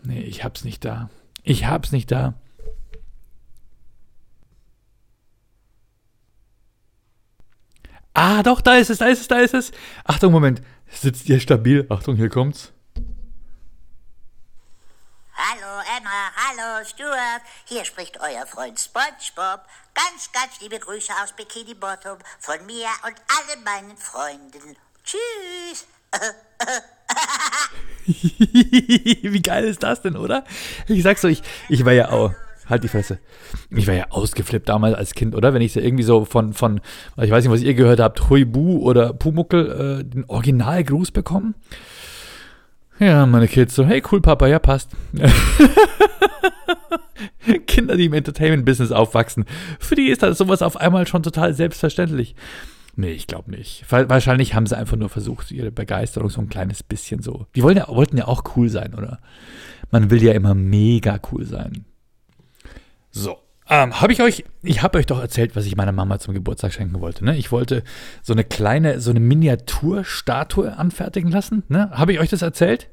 Nee, 0.04 0.20
ich 0.20 0.44
hab's 0.44 0.64
nicht 0.64 0.84
da. 0.84 1.10
Ich 1.42 1.66
hab's 1.66 1.92
nicht 1.92 2.10
da. 2.10 2.34
Ah, 8.14 8.42
doch, 8.42 8.60
da 8.60 8.76
ist 8.76 8.90
es, 8.90 8.98
da 8.98 9.06
ist 9.06 9.20
es, 9.20 9.28
da 9.28 9.38
ist 9.38 9.54
es. 9.54 9.72
Achtung, 10.04 10.32
Moment. 10.32 10.60
Sitzt 10.90 11.28
ihr 11.28 11.40
stabil? 11.40 11.86
Achtung, 11.88 12.16
hier 12.16 12.28
kommt's. 12.28 12.72
Hallo 15.34 15.80
Emma, 15.96 16.30
hallo 16.36 16.84
Stuart. 16.84 17.42
Hier 17.64 17.84
spricht 17.86 18.20
euer 18.20 18.46
Freund 18.46 18.78
SpongeBob. 18.78 19.66
Ganz, 19.94 20.30
ganz 20.32 20.60
liebe 20.60 20.78
Grüße 20.78 21.12
aus 21.22 21.32
Bikini 21.32 21.74
Bottom 21.74 22.18
von 22.38 22.64
mir 22.66 22.88
und 23.06 23.14
allen 23.28 23.64
meinen 23.64 23.96
Freunden. 23.96 24.76
Tschüss. 25.02 25.86
Wie 28.06 29.42
geil 29.42 29.64
ist 29.64 29.82
das 29.82 30.02
denn, 30.02 30.16
oder? 30.16 30.44
Ich 30.86 31.02
sag's 31.02 31.24
euch, 31.24 31.42
ich 31.70 31.84
war 31.84 31.92
ja 31.92 32.10
auch. 32.10 32.32
Halt 32.68 32.84
die 32.84 32.88
Fresse. 32.88 33.18
Ich 33.70 33.86
war 33.86 33.94
ja 33.94 34.06
ausgeflippt 34.10 34.68
damals 34.68 34.94
als 34.94 35.14
Kind, 35.14 35.34
oder? 35.34 35.52
Wenn 35.52 35.62
ich 35.62 35.72
so 35.72 35.80
irgendwie 35.80 36.04
so 36.04 36.24
von, 36.24 36.52
von 36.52 36.80
ich 37.20 37.30
weiß 37.30 37.44
nicht, 37.44 37.52
was 37.52 37.62
ihr 37.62 37.74
gehört 37.74 38.00
habt, 38.00 38.30
Huibu 38.30 38.78
oder 38.78 39.12
Pumuckel, 39.12 40.00
äh, 40.00 40.04
den 40.04 40.24
Originalgruß 40.26 41.10
bekommen. 41.10 41.54
Ja, 42.98 43.26
meine 43.26 43.48
Kids 43.48 43.74
so, 43.74 43.84
hey 43.84 44.02
cool 44.12 44.20
Papa, 44.20 44.46
ja 44.46 44.58
passt. 44.60 44.92
Kinder, 47.66 47.96
die 47.96 48.04
im 48.04 48.12
Entertainment-Business 48.12 48.92
aufwachsen, 48.92 49.44
für 49.80 49.96
die 49.96 50.08
ist 50.08 50.22
das 50.22 50.38
sowas 50.38 50.62
auf 50.62 50.76
einmal 50.76 51.06
schon 51.06 51.22
total 51.22 51.54
selbstverständlich. 51.54 52.36
Nee, 52.94 53.12
ich 53.12 53.26
glaube 53.26 53.50
nicht. 53.50 53.84
Wahrscheinlich 53.88 54.54
haben 54.54 54.66
sie 54.66 54.76
einfach 54.76 54.96
nur 54.96 55.08
versucht, 55.08 55.50
ihre 55.50 55.70
Begeisterung 55.70 56.28
so 56.28 56.42
ein 56.42 56.50
kleines 56.50 56.82
bisschen 56.82 57.22
so. 57.22 57.46
Die 57.54 57.62
wollen 57.62 57.78
ja, 57.78 57.88
wollten 57.88 58.18
ja 58.18 58.28
auch 58.28 58.44
cool 58.54 58.68
sein, 58.68 58.94
oder? 58.94 59.18
Man 59.90 60.10
will 60.10 60.22
ja 60.22 60.32
immer 60.32 60.54
mega 60.54 61.18
cool 61.32 61.44
sein. 61.44 61.86
So. 63.12 63.38
Ähm, 63.68 64.00
habe 64.00 64.12
ich 64.12 64.20
euch, 64.20 64.44
ich 64.62 64.82
habe 64.82 64.98
euch 64.98 65.06
doch 65.06 65.20
erzählt, 65.20 65.54
was 65.54 65.66
ich 65.66 65.76
meiner 65.76 65.92
Mama 65.92 66.18
zum 66.18 66.34
Geburtstag 66.34 66.72
schenken 66.72 67.00
wollte. 67.00 67.24
Ne? 67.24 67.36
Ich 67.36 67.52
wollte 67.52 67.84
so 68.22 68.32
eine 68.32 68.42
kleine, 68.42 69.00
so 69.00 69.10
eine 69.10 69.20
Miniaturstatue 69.20 70.76
anfertigen 70.76 71.30
lassen. 71.30 71.62
Ne? 71.68 71.90
Habe 71.92 72.12
ich 72.12 72.18
euch 72.18 72.30
das 72.30 72.42
erzählt? 72.42 72.88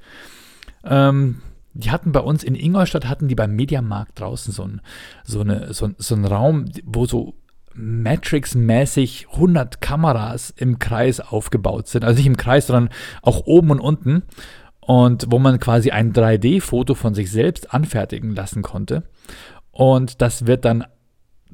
Ähm, 0.83 1.41
die 1.73 1.91
hatten 1.91 2.11
bei 2.11 2.19
uns 2.19 2.43
in 2.43 2.55
Ingolstadt, 2.55 3.07
hatten 3.07 3.27
die 3.27 3.35
beim 3.35 3.55
Mediamarkt 3.55 4.19
draußen 4.19 4.53
so, 4.53 4.63
ein, 4.63 4.81
so, 5.23 5.41
eine, 5.41 5.73
so, 5.73 5.89
so 5.97 6.15
einen 6.15 6.25
Raum, 6.25 6.65
wo 6.85 7.05
so 7.05 7.33
Matrix-mäßig 7.73 9.27
100 9.33 9.81
Kameras 9.81 10.53
im 10.55 10.79
Kreis 10.79 11.19
aufgebaut 11.19 11.87
sind. 11.87 12.03
Also 12.03 12.17
nicht 12.17 12.27
im 12.27 12.37
Kreis, 12.37 12.67
sondern 12.67 12.89
auch 13.21 13.45
oben 13.45 13.71
und 13.71 13.79
unten. 13.79 14.23
Und 14.81 15.27
wo 15.29 15.39
man 15.39 15.59
quasi 15.59 15.91
ein 15.91 16.13
3D-Foto 16.13 16.95
von 16.95 17.13
sich 17.13 17.31
selbst 17.31 17.73
anfertigen 17.73 18.33
lassen 18.33 18.63
konnte. 18.63 19.03
Und 19.79 20.21
das 20.21 20.45
wird 20.45 20.65
dann 20.65 20.83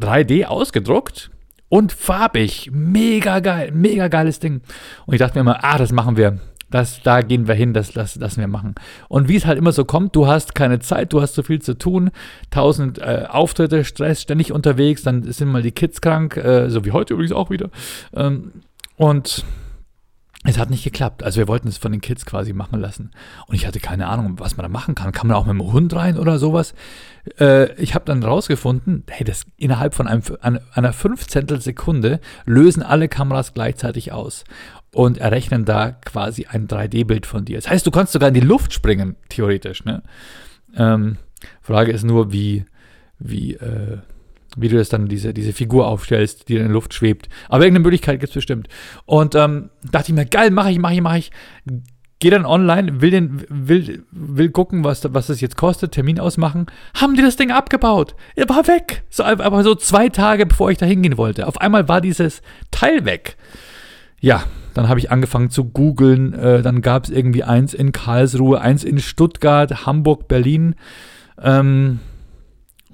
3D 0.01 0.45
ausgedruckt 0.45 1.29
und 1.69 1.91
farbig. 1.91 2.71
Mega 2.73 3.39
geil, 3.39 3.69
mega 3.71 4.07
geiles 4.07 4.39
Ding. 4.39 4.61
Und 5.05 5.13
ich 5.13 5.19
dachte 5.19 5.35
mir 5.35 5.41
immer, 5.41 5.63
ah, 5.63 5.77
das 5.77 5.91
machen 5.91 6.17
wir. 6.17 6.39
Das, 6.71 7.03
da 7.03 7.21
gehen 7.21 7.47
wir 7.47 7.53
hin, 7.53 7.73
das, 7.73 7.91
das 7.91 8.15
lassen 8.15 8.39
wir 8.39 8.47
machen. 8.47 8.73
Und 9.09 9.27
wie 9.27 9.35
es 9.35 9.45
halt 9.45 9.59
immer 9.59 9.71
so 9.71 9.85
kommt, 9.85 10.15
du 10.15 10.25
hast 10.25 10.55
keine 10.55 10.79
Zeit, 10.79 11.13
du 11.13 11.21
hast 11.21 11.35
so 11.35 11.43
viel 11.43 11.61
zu 11.61 11.77
tun, 11.77 12.09
tausend 12.49 12.97
äh, 12.97 13.27
Auftritte, 13.29 13.85
Stress, 13.85 14.23
ständig 14.23 14.51
unterwegs, 14.51 15.03
dann 15.03 15.21
sind 15.31 15.49
mal 15.49 15.61
die 15.61 15.71
Kids 15.71 16.01
krank, 16.01 16.35
äh, 16.35 16.71
so 16.71 16.83
wie 16.83 16.93
heute 16.93 17.13
übrigens 17.13 17.31
auch 17.31 17.51
wieder. 17.51 17.69
Ähm, 18.15 18.53
und 18.97 19.45
es 20.47 20.57
hat 20.59 20.69
nicht 20.69 20.83
geklappt. 20.83 21.23
Also 21.23 21.39
wir 21.39 21.47
wollten 21.47 21.67
es 21.67 21.77
von 21.77 21.91
den 21.91 22.01
Kids 22.01 22.25
quasi 22.25 22.53
machen 22.53 22.79
lassen. 22.79 23.11
Und 23.47 23.55
ich 23.55 23.65
hatte 23.65 23.79
keine 23.79 24.07
Ahnung, 24.07 24.35
was 24.39 24.57
man 24.57 24.63
da 24.63 24.69
machen 24.69 24.95
kann. 24.95 25.11
Kann 25.11 25.27
man 25.27 25.37
auch 25.37 25.45
mit 25.45 25.53
dem 25.53 25.71
Hund 25.71 25.93
rein 25.95 26.17
oder 26.17 26.37
sowas? 26.37 26.73
Äh, 27.39 27.73
ich 27.81 27.95
habe 27.95 28.05
dann 28.05 28.23
rausgefunden, 28.23 29.03
hey, 29.09 29.25
das 29.25 29.45
innerhalb 29.57 29.95
von 29.95 30.07
einem, 30.07 30.21
einer 30.41 30.93
Fünfzehntelsekunde 30.93 32.19
lösen 32.45 32.83
alle 32.83 33.07
Kameras 33.07 33.53
gleichzeitig 33.53 34.11
aus 34.11 34.43
und 34.93 35.17
errechnen 35.17 35.65
da 35.65 35.91
quasi 35.91 36.45
ein 36.45 36.67
3D-Bild 36.67 37.25
von 37.25 37.45
dir. 37.45 37.57
Das 37.57 37.69
heißt, 37.69 37.85
du 37.85 37.91
kannst 37.91 38.13
sogar 38.13 38.29
in 38.29 38.35
die 38.35 38.39
Luft 38.39 38.73
springen, 38.73 39.15
theoretisch. 39.29 39.83
Ne? 39.83 40.03
Ähm, 40.75 41.17
Frage 41.61 41.91
ist 41.91 42.03
nur, 42.03 42.31
wie, 42.31 42.65
wie, 43.19 43.55
äh, 43.55 43.97
wie 44.55 44.69
du 44.69 44.77
das 44.77 44.89
dann 44.89 45.07
diese, 45.07 45.33
diese 45.33 45.53
Figur 45.53 45.87
aufstellst, 45.87 46.49
die 46.49 46.55
in 46.55 46.63
der 46.63 46.71
Luft 46.71 46.93
schwebt. 46.93 47.29
Aber 47.49 47.63
irgendeine 47.63 47.83
Möglichkeit 47.83 48.19
gibt 48.19 48.29
es 48.29 48.35
bestimmt. 48.35 48.67
Und 49.05 49.35
ähm, 49.35 49.69
dachte 49.91 50.11
ich 50.11 50.15
mir, 50.15 50.25
geil, 50.25 50.51
mache 50.51 50.71
ich, 50.71 50.79
mache 50.79 50.93
ich, 50.93 51.01
mache 51.01 51.17
ich. 51.17 51.31
Geh 52.19 52.29
dann 52.29 52.45
online, 52.45 53.01
will, 53.01 53.11
den, 53.11 53.43
will, 53.49 54.05
will 54.11 54.49
gucken, 54.49 54.83
was, 54.83 55.05
was 55.13 55.27
das 55.27 55.41
jetzt 55.41 55.57
kostet, 55.57 55.91
Termin 55.91 56.19
ausmachen. 56.19 56.67
Haben 56.95 57.15
die 57.15 57.21
das 57.21 57.35
Ding 57.35 57.51
abgebaut? 57.51 58.15
Er 58.35 58.47
war 58.47 58.67
weg. 58.67 59.03
So, 59.09 59.23
aber 59.23 59.63
so 59.63 59.75
zwei 59.75 60.09
Tage, 60.09 60.45
bevor 60.45 60.71
ich 60.71 60.77
da 60.77 60.85
hingehen 60.85 61.17
wollte. 61.17 61.47
Auf 61.47 61.59
einmal 61.59 61.89
war 61.89 61.99
dieses 61.99 62.41
Teil 62.71 63.03
weg. 63.05 63.35
Ja, 64.21 64.43
dann 64.73 64.87
habe 64.89 64.99
ich 64.99 65.11
angefangen 65.11 65.49
zu 65.49 65.65
googeln. 65.65 66.33
Äh, 66.33 66.61
dann 66.61 66.81
gab 66.81 67.03
es 67.03 67.09
irgendwie 67.09 67.43
eins 67.43 67.73
in 67.73 67.91
Karlsruhe, 67.91 68.61
eins 68.61 68.83
in 68.83 68.99
Stuttgart, 68.99 69.85
Hamburg, 69.85 70.27
Berlin. 70.27 70.75
Ähm, 71.41 71.99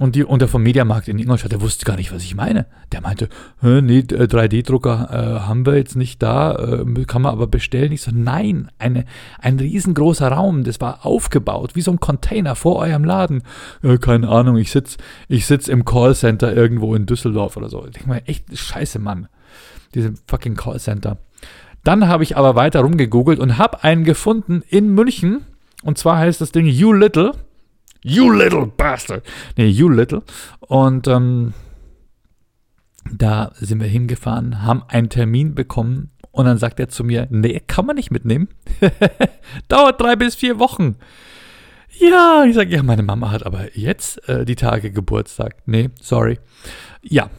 und, 0.02 0.16
die, 0.16 0.24
und 0.24 0.40
der 0.42 0.48
vom 0.48 0.64
Mediamarkt 0.64 1.08
in 1.10 1.20
Ingolstadt, 1.20 1.52
der 1.52 1.62
wusste 1.62 1.86
gar 1.86 1.96
nicht, 1.96 2.12
was 2.12 2.24
ich 2.24 2.34
meine. 2.34 2.66
Der 2.92 3.02
meinte, 3.02 3.30
nee, 3.62 4.00
3D-Drucker 4.00 5.10
äh, 5.12 5.40
haben 5.42 5.64
wir 5.64 5.76
jetzt 5.76 5.96
nicht 5.96 6.24
da, 6.24 6.56
äh, 6.56 7.06
kann 7.06 7.22
man 7.22 7.32
aber 7.32 7.46
bestellen. 7.46 7.92
Ich 7.92 8.02
so, 8.02 8.10
nein, 8.12 8.72
eine, 8.80 9.06
ein 9.38 9.60
riesengroßer 9.60 10.30
Raum, 10.30 10.64
das 10.64 10.82
war 10.82 11.06
aufgebaut, 11.06 11.76
wie 11.76 11.82
so 11.82 11.92
ein 11.92 12.00
Container 12.00 12.56
vor 12.56 12.78
eurem 12.78 13.04
Laden. 13.04 13.44
Äh, 13.84 14.00
keine 14.00 14.28
Ahnung, 14.28 14.58
ich 14.58 14.72
sitze 14.72 14.98
ich 15.28 15.46
sitz 15.46 15.68
im 15.68 15.86
Callcenter 15.86 16.52
irgendwo 16.52 16.96
in 16.96 17.06
Düsseldorf 17.06 17.56
oder 17.56 17.70
so. 17.70 17.86
Ich 17.86 17.92
denke 17.92 18.10
mal, 18.10 18.24
echt 18.26 18.58
scheiße, 18.58 18.98
Mann. 18.98 19.28
Diese 19.94 20.16
fucking 20.28 20.56
Callcenter. 20.56 21.20
Dann 21.84 22.08
habe 22.08 22.24
ich 22.24 22.38
aber 22.38 22.56
weiter 22.56 22.80
rumgegoogelt 22.80 23.40
und 23.40 23.60
habe 23.60 23.84
einen 23.84 24.04
gefunden 24.04 24.64
in 24.68 24.96
München. 24.96 25.46
Und 25.84 26.00
zwar 26.00 26.18
heißt 26.18 26.42
das 26.42 26.52
Ding 26.52 26.66
You 26.66 26.92
Little. 26.92 27.34
You 28.04 28.32
Little 28.32 28.68
Bastard. 28.68 29.24
Nee, 29.58 29.68
You 29.68 29.90
Little. 29.90 30.24
Und 30.60 31.08
ähm, 31.08 31.54
da 33.12 33.52
sind 33.60 33.80
wir 33.80 33.88
hingefahren, 33.88 34.64
haben 34.64 34.84
einen 34.88 35.10
Termin 35.10 35.56
bekommen. 35.56 36.12
Und 36.32 36.46
dann 36.46 36.58
sagt 36.58 36.80
er 36.80 36.88
zu 36.88 37.04
mir, 37.04 37.28
nee, 37.30 37.62
kann 37.68 37.86
man 37.86 37.98
nicht 37.98 38.10
mitnehmen. 38.10 38.48
Dauert 39.68 40.00
drei 40.00 40.16
bis 40.16 40.36
vier 40.36 40.60
Wochen. 40.60 40.96
Ja, 42.00 42.46
ich 42.48 42.56
sage, 42.56 42.74
ja, 42.74 42.84
meine 42.84 43.04
Mama 43.04 43.32
hat 43.32 43.46
aber 43.46 43.78
jetzt 43.78 44.28
äh, 44.30 44.46
die 44.46 44.56
Tage 44.56 44.92
Geburtstag. 44.92 45.58
Nee, 45.66 45.90
sorry. 46.00 46.40
Ja, 47.04 47.30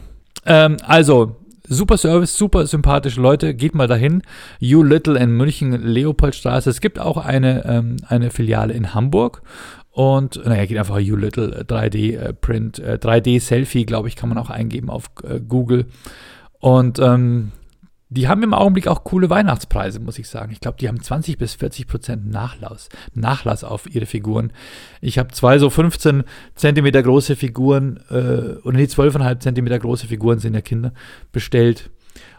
ähm, 0.45 0.77
also 0.85 1.43
Super 1.67 1.97
Service, 1.97 2.37
super 2.37 2.67
sympathische 2.67 3.21
Leute. 3.21 3.53
Geht 3.55 3.73
mal 3.73 3.87
dahin. 3.87 4.21
You 4.59 4.83
Little 4.83 5.17
in 5.17 5.31
München, 5.31 5.71
Leopoldstraße. 5.71 6.69
Es 6.69 6.81
gibt 6.81 6.99
auch 6.99 7.17
eine, 7.17 7.65
ähm, 7.65 7.97
eine 8.07 8.31
Filiale 8.31 8.73
in 8.73 8.93
Hamburg. 8.93 9.41
Und 9.93 10.43
naja, 10.43 10.65
geht 10.65 10.79
einfach 10.79 10.97
You 10.97 11.15
Little 11.15 11.65
3D 11.67 12.17
äh, 12.17 12.33
Print, 12.33 12.79
äh, 12.79 12.97
3D 12.99 13.39
Selfie, 13.39 13.85
glaube 13.85 14.07
ich, 14.07 14.15
kann 14.15 14.27
man 14.27 14.39
auch 14.39 14.49
eingeben 14.49 14.89
auf 14.89 15.11
äh, 15.23 15.39
Google. 15.39 15.85
Und 16.59 16.97
ähm, 16.97 17.51
die 18.09 18.27
haben 18.27 18.41
im 18.41 18.55
Augenblick 18.55 18.87
auch 18.87 19.03
coole 19.03 19.29
Weihnachtspreise, 19.29 19.99
muss 19.99 20.17
ich 20.17 20.27
sagen. 20.27 20.51
Ich 20.51 20.59
glaube, 20.59 20.77
die 20.79 20.87
haben 20.87 20.99
20 20.99 21.37
bis 21.37 21.53
40 21.53 21.85
Prozent 21.85 22.27
Nachlass, 22.27 22.89
Nachlass 23.13 23.63
auf 23.63 23.87
ihre 23.87 24.07
Figuren. 24.07 24.51
Ich 24.99 25.19
habe 25.19 25.31
zwei 25.31 25.59
so 25.59 25.69
15 25.69 26.23
Zentimeter 26.55 27.03
große 27.03 27.35
Figuren, 27.35 27.99
äh, 28.09 28.57
oder 28.63 28.77
nee, 28.77 28.85
12,5 28.85 29.41
Zentimeter 29.41 29.77
große 29.77 30.07
Figuren 30.07 30.39
sind 30.39 30.53
der 30.53 30.63
Kinder 30.63 30.91
bestellt. 31.31 31.91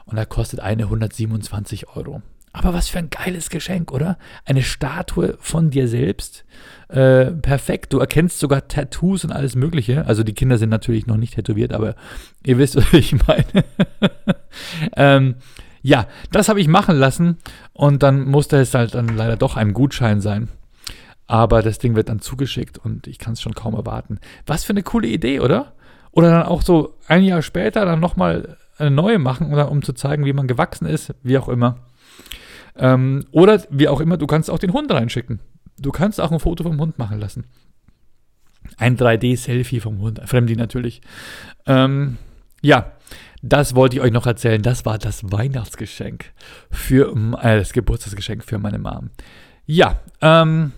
Und 0.07 0.17
da 0.17 0.25
kostet 0.25 0.59
eine 0.59 0.85
127 0.85 1.89
Euro. 1.97 2.21
Aber 2.53 2.73
was 2.73 2.89
für 2.89 2.99
ein 2.99 3.11
geiles 3.11 3.51
Geschenk, 3.51 3.91
oder? 3.93 4.17
Eine 4.45 4.63
Statue 4.63 5.37
von 5.41 5.71
dir 5.71 5.89
selbst. 5.89 6.45
Äh, 6.95 7.33
perfekt. 7.33 7.93
Du 7.93 7.99
erkennst 7.99 8.39
sogar 8.39 8.69
Tattoos 8.69 9.25
und 9.25 9.33
alles 9.33 9.57
Mögliche. 9.57 10.07
Also 10.07 10.23
die 10.23 10.33
Kinder 10.33 10.59
sind 10.59 10.69
natürlich 10.69 11.09
noch 11.09 11.17
nicht 11.17 11.35
tätowiert, 11.35 11.73
aber 11.73 11.97
ihr 12.45 12.57
wisst, 12.57 12.77
was 12.77 12.93
ich 12.93 13.17
meine. 13.27 13.65
ähm, 14.97 15.35
ja, 15.83 16.07
das 16.31 16.49
habe 16.49 16.61
ich 16.61 16.69
machen 16.69 16.97
lassen 16.97 17.39
und 17.73 18.05
dann 18.05 18.29
musste 18.29 18.59
es 18.59 18.75
halt 18.75 18.95
dann 18.95 19.09
leider 19.09 19.37
doch 19.37 19.57
ein 19.57 19.73
Gutschein 19.73 20.21
sein. 20.21 20.49
Aber 21.27 21.63
das 21.63 21.79
Ding 21.79 21.97
wird 21.97 22.11
dann 22.11 22.21
zugeschickt 22.21 22.79
und 22.79 23.09
ich 23.09 23.19
kann 23.19 23.33
es 23.33 23.43
schon 23.43 23.55
kaum 23.55 23.75
erwarten. 23.75 24.21
Was 24.47 24.63
für 24.63 24.73
eine 24.73 24.85
coole 24.85 25.09
Idee, 25.09 25.41
oder? 25.41 25.73
Oder 26.13 26.31
dann 26.31 26.45
auch 26.45 26.63
so 26.63 26.95
ein 27.09 27.25
Jahr 27.25 27.43
später 27.43 27.85
dann 27.85 27.99
nochmal 27.99 28.57
eine 28.79 28.93
neue 28.93 29.19
machen, 29.19 29.53
um 29.53 29.83
zu 29.83 29.95
zeigen, 29.95 30.25
wie 30.27 30.33
man 30.33 30.47
gewachsen 30.47 30.87
ist, 30.87 31.13
wie 31.25 31.39
auch 31.39 31.49
immer. 31.49 31.79
Ähm, 32.77 33.25
oder 33.33 33.61
wie 33.71 33.89
auch 33.89 34.01
immer, 34.01 34.17
du 34.17 34.29
kannst 34.29 34.49
auch 34.49 34.59
den 34.59 34.73
Hund 34.73 34.93
reinschicken. 34.93 35.41
Du 35.85 35.93
kannst 35.93 36.19
auch 36.19 36.33
ein 36.33 36.41
Foto 36.41 36.65
vom 36.65 36.81
Hund 36.81 36.99
machen 36.99 37.21
lassen. 37.21 37.45
Ein 38.79 38.97
3D-Selfie 38.97 39.81
vom 39.81 39.99
Hund, 39.99 40.19
Fremdi 40.25 40.57
natürlich. 40.57 41.03
Ähm, 41.67 42.17
ja, 42.63 42.93
das 43.43 43.75
wollte 43.75 43.97
ich 43.97 44.03
euch 44.03 44.11
noch 44.11 44.27
erzählen. 44.27 44.63
Das 44.63 44.87
war 44.87 44.97
das 44.97 45.31
Weihnachtsgeschenk 45.31 46.33
für, 46.71 47.15
äh, 47.43 47.59
das 47.59 47.75
Geburtstagsgeschenk 47.75 48.45
für 48.45 48.57
meine 48.57 48.79
Mom. 48.79 49.11
Ja, 49.67 50.01
ähm, 50.23 50.73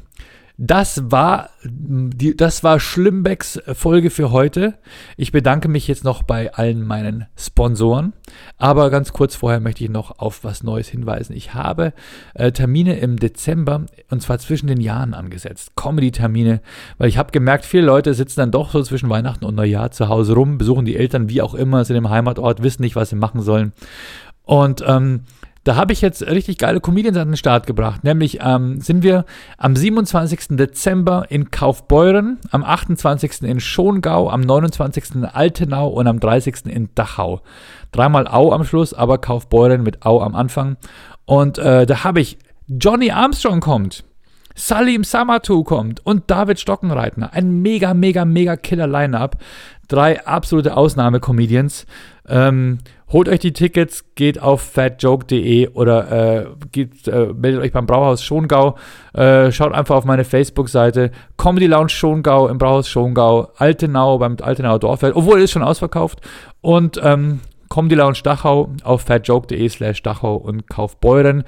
das 0.59 1.11
war, 1.11 1.50
die, 1.65 2.35
das 2.35 2.65
war 2.65 2.81
Schlimmbecks 2.81 3.61
Folge 3.75 4.09
für 4.09 4.31
heute. 4.31 4.79
Ich 5.19 5.31
bedanke 5.31 5.69
mich 5.69 5.87
jetzt 5.87 6.02
noch 6.02 6.23
bei 6.23 6.54
allen 6.54 6.87
meinen 6.87 7.27
Sponsoren. 7.37 8.15
Aber 8.57 8.88
ganz 8.88 9.13
kurz 9.13 9.37
vorher 9.37 9.61
möchte 9.61 9.85
ich 9.85 9.90
noch 9.90 10.19
auf 10.19 10.44
was 10.44 10.63
Neues 10.63 10.88
hinweisen. 10.88 11.37
Ich 11.37 11.52
habe 11.52 11.92
äh, 12.35 12.52
Termine 12.52 12.98
im 12.98 13.19
Dezember 13.19 13.85
und 14.11 14.23
zwar 14.23 14.38
zwischen 14.38 14.67
den 14.67 14.81
Jahren 14.81 15.13
angesetzt. 15.13 15.77
Comedy-Termine, 15.77 16.63
weil 16.96 17.09
ich 17.09 17.19
habe 17.19 17.33
gemerkt, 17.33 17.67
viele 17.67 17.85
Leute 17.85 18.15
sitzen 18.15 18.40
dann 18.40 18.50
doch 18.50 18.71
so 18.71 18.83
zwischen 18.83 19.11
Weihnachten 19.11 19.44
und 19.44 19.57
Neujahr 19.57 19.90
zu 19.90 20.09
Hause 20.09 20.33
rum, 20.33 20.57
besuchen 20.57 20.87
die 20.87 20.96
Eltern 20.96 21.29
wie 21.29 21.42
auch 21.42 21.54
immer, 21.54 21.85
sind 21.85 21.96
im 21.96 22.09
Heimatort, 22.09 22.63
wissen 22.63 22.83
nicht, 22.83 22.96
was 22.96 23.11
sie 23.11 23.17
machen 23.17 23.42
sollen. 23.42 23.73
Und 24.44 24.83
ähm, 24.87 25.23
da 25.67 25.75
habe 25.75 25.92
ich 25.92 26.00
jetzt 26.00 26.23
richtig 26.23 26.58
geile 26.58 26.81
Comedians 26.81 27.17
an 27.17 27.27
den 27.27 27.37
Start 27.37 27.67
gebracht. 27.67 28.04
Nämlich 28.04 28.38
ähm, 28.40 28.81
sind 28.81 29.02
wir 29.02 29.25
am 29.58 29.75
27. 29.75 30.56
Dezember 30.56 31.27
in 31.29 31.50
Kaufbeuren, 31.50 32.38
am 32.52 32.62
28. 32.62 33.42
in 33.42 33.58
Schongau, 33.58 34.31
am 34.31 34.42
29. 34.42 35.17
in 35.17 35.25
Altenau 35.25 35.88
und 35.88 36.06
am 36.06 36.21
30. 36.21 36.67
in 36.67 36.90
Dachau. 36.94 37.40
Dreimal 37.90 38.29
Au 38.29 38.52
am 38.52 38.62
Schluss, 38.62 38.94
aber 38.94 39.19
Kaufbeuren 39.19 39.83
mit 39.83 40.06
Au 40.06 40.21
am 40.21 40.37
Anfang. 40.37 40.77
Und 41.25 41.58
äh, 41.58 41.85
da 41.85 42.04
habe 42.04 42.21
ich 42.21 42.38
Johnny 42.69 43.10
Armstrong 43.10 43.58
kommt. 43.58 44.04
Salim 44.54 45.04
Samatu 45.04 45.64
kommt 45.64 46.00
und 46.06 46.31
David 46.31 46.60
Stockenreitner. 46.60 47.33
Ein 47.33 47.60
mega, 47.60 47.92
mega, 47.92 48.25
mega 48.25 48.56
killer 48.56 48.87
Line-Up. 48.87 49.37
Drei 49.89 50.27
absolute 50.27 50.77
Ausnahmecomedians. 50.77 51.87
Ähm, 52.29 52.79
holt 53.13 53.29
euch 53.29 53.39
die 53.39 53.53
Tickets, 53.53 54.05
geht 54.17 54.43
auf 54.43 54.61
fatjoke.de 54.61 55.69
oder 55.69 56.11
äh, 56.11 56.47
geht, 56.73 57.07
äh, 57.07 57.33
meldet 57.33 57.63
euch 57.63 57.73
beim 57.73 57.87
Brauhaus 57.87 58.25
Schongau. 58.25 58.77
Äh, 59.13 59.53
schaut 59.53 59.73
einfach 59.73 59.95
auf 59.95 60.05
meine 60.05 60.25
Facebook-Seite. 60.25 61.13
Comedy 61.37 61.67
Lounge 61.67 61.91
Schongau 61.91 62.49
im 62.49 62.59
Brauhaus 62.59 62.89
Schongau. 62.89 63.53
Altenau 63.57 64.19
beim 64.19 64.37
Altenauer 64.43 64.81
Dorffeld. 64.81 65.15
Obwohl, 65.15 65.41
ist 65.41 65.53
schon 65.53 65.63
ausverkauft. 65.63 66.21
Und 66.61 67.01
ähm, 67.03 67.41
Comedy 67.69 67.95
Lounge 67.95 68.21
Dachau 68.25 68.71
auf 68.83 69.03
fatjoke.de 69.03 69.69
slash 69.69 70.03
Dachau 70.03 70.37
und 70.37 70.69
Kaufbeuren. 70.69 71.45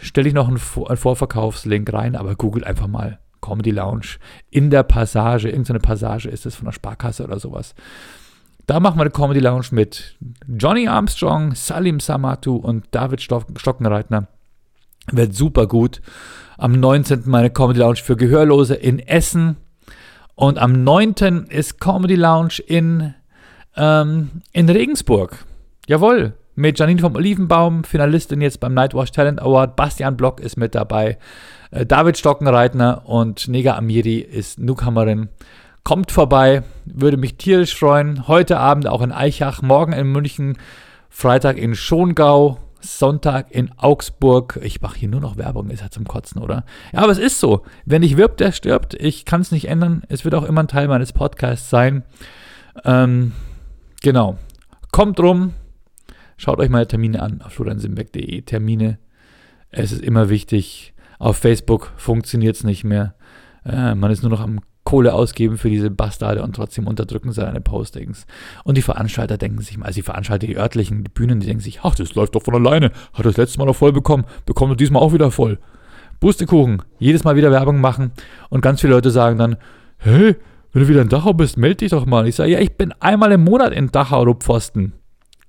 Stelle 0.00 0.28
ich 0.28 0.34
noch 0.34 0.48
einen, 0.48 0.60
einen 0.86 0.96
Vorverkaufslink 0.96 1.92
rein, 1.92 2.16
aber 2.16 2.34
googelt 2.34 2.64
einfach 2.64 2.86
mal 2.86 3.18
Comedy 3.40 3.70
Lounge 3.70 4.16
in 4.50 4.70
der 4.70 4.82
Passage. 4.82 5.48
Irgendeine 5.48 5.80
Passage 5.80 6.28
ist 6.28 6.46
es 6.46 6.54
von 6.54 6.66
der 6.66 6.72
Sparkasse 6.72 7.24
oder 7.24 7.38
sowas. 7.38 7.74
Da 8.66 8.80
machen 8.80 8.98
wir 8.98 9.02
eine 9.02 9.10
Comedy 9.10 9.40
Lounge 9.40 9.68
mit 9.70 10.16
Johnny 10.46 10.88
Armstrong, 10.88 11.54
Salim 11.54 12.00
Samatu 12.00 12.56
und 12.56 12.84
David 12.90 13.22
Stockenreitner. 13.22 14.28
Wird 15.10 15.34
super 15.34 15.66
gut. 15.66 16.02
Am 16.58 16.72
19. 16.72 17.22
meine 17.24 17.50
Comedy 17.50 17.80
Lounge 17.80 17.96
für 17.96 18.16
Gehörlose 18.16 18.74
in 18.74 18.98
Essen. 18.98 19.56
Und 20.34 20.58
am 20.58 20.84
9. 20.84 21.46
ist 21.48 21.80
Comedy 21.80 22.14
Lounge 22.14 22.60
in, 22.66 23.14
ähm, 23.74 24.42
in 24.52 24.68
Regensburg. 24.68 25.44
Jawohl. 25.86 26.34
Mit 26.54 26.78
Janine 26.78 27.00
vom 27.00 27.14
Olivenbaum, 27.14 27.84
Finalistin 27.84 28.40
jetzt 28.40 28.60
beim 28.60 28.74
Nightwatch 28.74 29.12
Talent 29.12 29.40
Award. 29.40 29.76
Bastian 29.76 30.16
Block 30.16 30.40
ist 30.40 30.56
mit 30.56 30.74
dabei. 30.74 31.16
Äh, 31.70 31.86
David 31.86 32.18
Stockenreitner 32.18 33.02
und 33.06 33.48
Nega 33.48 33.76
Amiri 33.76 34.18
ist 34.18 34.58
Newcomerin. 34.58 35.28
Kommt 35.84 36.12
vorbei, 36.12 36.64
würde 36.84 37.16
mich 37.16 37.36
tierisch 37.36 37.74
freuen. 37.74 38.28
Heute 38.28 38.58
Abend 38.58 38.86
auch 38.86 39.00
in 39.00 39.12
Eichach, 39.12 39.62
morgen 39.62 39.92
in 39.92 40.12
München, 40.12 40.58
Freitag 41.08 41.56
in 41.56 41.74
Schongau, 41.74 42.58
Sonntag 42.80 43.50
in 43.50 43.70
Augsburg. 43.76 44.58
Ich 44.62 44.80
mache 44.80 44.98
hier 44.98 45.08
nur 45.08 45.20
noch 45.20 45.36
Werbung, 45.36 45.70
ist 45.70 45.80
ja 45.80 45.90
zum 45.90 46.06
Kotzen, 46.06 46.40
oder? 46.40 46.64
Ja, 46.92 47.00
aber 47.00 47.12
es 47.12 47.18
ist 47.18 47.40
so. 47.40 47.62
Wer 47.84 47.98
nicht 47.98 48.16
wirbt, 48.16 48.40
der 48.40 48.52
stirbt. 48.52 48.94
Ich 48.94 49.24
kann 49.24 49.40
es 49.40 49.50
nicht 49.50 49.68
ändern. 49.68 50.02
Es 50.08 50.24
wird 50.24 50.34
auch 50.34 50.44
immer 50.44 50.62
ein 50.62 50.68
Teil 50.68 50.88
meines 50.88 51.12
Podcasts 51.12 51.70
sein. 51.70 52.04
Ähm, 52.84 53.32
genau. 54.02 54.38
Kommt 54.92 55.18
rum. 55.20 55.54
Schaut 56.36 56.60
euch 56.60 56.68
meine 56.68 56.86
Termine 56.86 57.20
an 57.20 57.42
auf 57.42 57.52
floriansimbeck.de. 57.54 58.42
Termine. 58.42 58.98
Es 59.70 59.90
ist 59.90 60.02
immer 60.02 60.28
wichtig. 60.28 60.94
Auf 61.18 61.36
Facebook 61.38 61.92
funktioniert 61.96 62.56
es 62.56 62.64
nicht 62.64 62.84
mehr. 62.84 63.14
Äh, 63.64 63.94
man 63.94 64.10
ist 64.10 64.22
nur 64.22 64.30
noch 64.30 64.40
am 64.40 64.60
Kohle 64.84 65.12
ausgeben 65.12 65.58
für 65.58 65.68
diese 65.68 65.90
Bastarde 65.90 66.42
und 66.42 66.56
trotzdem 66.56 66.86
unterdrücken 66.86 67.32
sie 67.32 67.42
deine 67.42 67.60
Postings. 67.60 68.26
Und 68.64 68.78
die 68.78 68.82
Veranstalter 68.82 69.36
denken 69.36 69.60
sich 69.60 69.76
mal, 69.76 69.84
also 69.84 69.96
die 69.96 70.02
Veranstalter, 70.02 70.46
die 70.46 70.56
örtlichen 70.56 71.04
die 71.04 71.10
Bühnen, 71.10 71.40
die 71.40 71.46
denken 71.46 71.62
sich, 71.62 71.80
ach, 71.82 71.94
das 71.94 72.14
läuft 72.14 72.34
doch 72.34 72.42
von 72.42 72.54
alleine. 72.54 72.92
Hat 73.12 73.26
das 73.26 73.36
letzte 73.36 73.58
Mal 73.58 73.66
noch 73.66 73.76
voll 73.76 73.92
bekommen, 73.92 74.24
bekommt 74.46 74.72
er 74.72 74.76
diesmal 74.76 75.02
auch 75.02 75.12
wieder 75.12 75.30
voll. 75.30 75.58
Pustekuchen, 76.20 76.82
jedes 76.98 77.22
Mal 77.22 77.36
wieder 77.36 77.50
Werbung 77.50 77.82
machen 77.82 78.12
und 78.48 78.62
ganz 78.62 78.80
viele 78.80 78.94
Leute 78.94 79.10
sagen 79.10 79.38
dann, 79.38 79.56
hey, 79.98 80.36
wenn 80.72 80.82
du 80.82 80.88
wieder 80.88 81.02
in 81.02 81.10
Dachau 81.10 81.34
bist, 81.34 81.58
melde 81.58 81.76
dich 81.76 81.90
doch 81.90 82.06
mal. 82.06 82.26
Ich 82.26 82.36
sage, 82.36 82.52
ja, 82.52 82.58
ich 82.58 82.76
bin 82.76 82.94
einmal 83.00 83.32
im 83.32 83.44
Monat 83.44 83.72
in 83.74 83.90
Dachau, 83.90 84.24
du 84.24 84.32
Pfosten. 84.32 84.94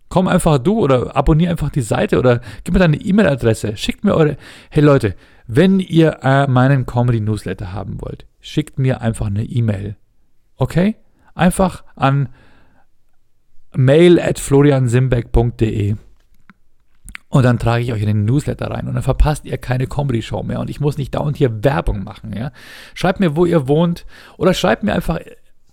Komm 0.10 0.28
einfach 0.28 0.58
du 0.58 0.80
oder 0.80 1.16
abonniere 1.16 1.52
einfach 1.52 1.70
die 1.70 1.82
Seite 1.82 2.20
oder 2.20 2.42
gib 2.64 2.74
mir 2.74 2.80
deine 2.80 2.98
E-Mail-Adresse. 2.98 3.78
Schickt 3.78 4.04
mir 4.04 4.16
eure. 4.16 4.38
Hey 4.70 4.84
Leute, 4.84 5.16
wenn 5.52 5.80
ihr 5.80 6.20
äh, 6.22 6.46
meinen 6.46 6.86
Comedy-Newsletter 6.86 7.74
haben 7.74 8.02
wollt, 8.02 8.28
schickt 8.40 8.78
mir 8.78 9.02
einfach 9.02 9.26
eine 9.26 9.44
E-Mail. 9.44 9.96
Okay? 10.58 10.96
Einfach 11.34 11.84
an 11.96 12.30
mail 13.74 14.20
at 14.20 14.38
floriansimbeck.de 14.38 15.96
und 17.30 17.44
dann 17.44 17.58
trage 17.58 17.84
ich 17.84 17.92
euch 17.92 18.02
in 18.02 18.08
den 18.08 18.26
Newsletter 18.26 18.70
rein 18.70 18.88
und 18.88 18.94
dann 18.94 19.02
verpasst 19.02 19.46
ihr 19.46 19.58
keine 19.58 19.88
Comedy-Show 19.88 20.44
mehr 20.44 20.60
und 20.60 20.70
ich 20.70 20.80
muss 20.80 21.00
nicht 21.00 21.16
dauernd 21.16 21.38
hier 21.38 21.64
Werbung 21.64 22.04
machen. 22.04 22.32
Ja? 22.36 22.52
Schreibt 22.94 23.20
mir, 23.20 23.36
wo 23.36 23.46
ihr 23.46 23.68
wohnt 23.68 24.06
oder 24.38 24.54
schreibt 24.54 24.84
mir 24.84 24.94
einfach 24.94 25.18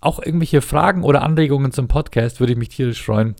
auch 0.07 0.23
irgendwelche 0.23 0.61
Fragen 0.61 1.03
oder 1.03 1.21
Anregungen 1.21 1.71
zum 1.71 1.87
Podcast, 1.87 2.39
würde 2.39 2.53
ich 2.53 2.59
mich 2.59 2.69
tierisch 2.69 3.03
freuen. 3.03 3.35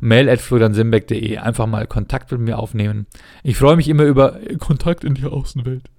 Mail 0.00 0.30
at 0.30 0.40
floriansimbeck.de. 0.40 1.38
Einfach 1.38 1.66
mal 1.66 1.86
Kontakt 1.86 2.30
mit 2.30 2.40
mir 2.40 2.58
aufnehmen. 2.58 3.06
Ich 3.42 3.56
freue 3.56 3.76
mich 3.76 3.88
immer 3.88 4.04
über 4.04 4.38
Kontakt 4.58 5.04
in 5.04 5.14
die 5.14 5.24
Außenwelt. 5.24 5.90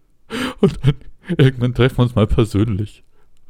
Und 0.61 0.79
dann 0.85 0.95
irgendwann 1.37 1.73
treffen 1.73 1.97
wir 1.97 2.03
uns 2.03 2.15
mal 2.15 2.27
persönlich. 2.27 3.03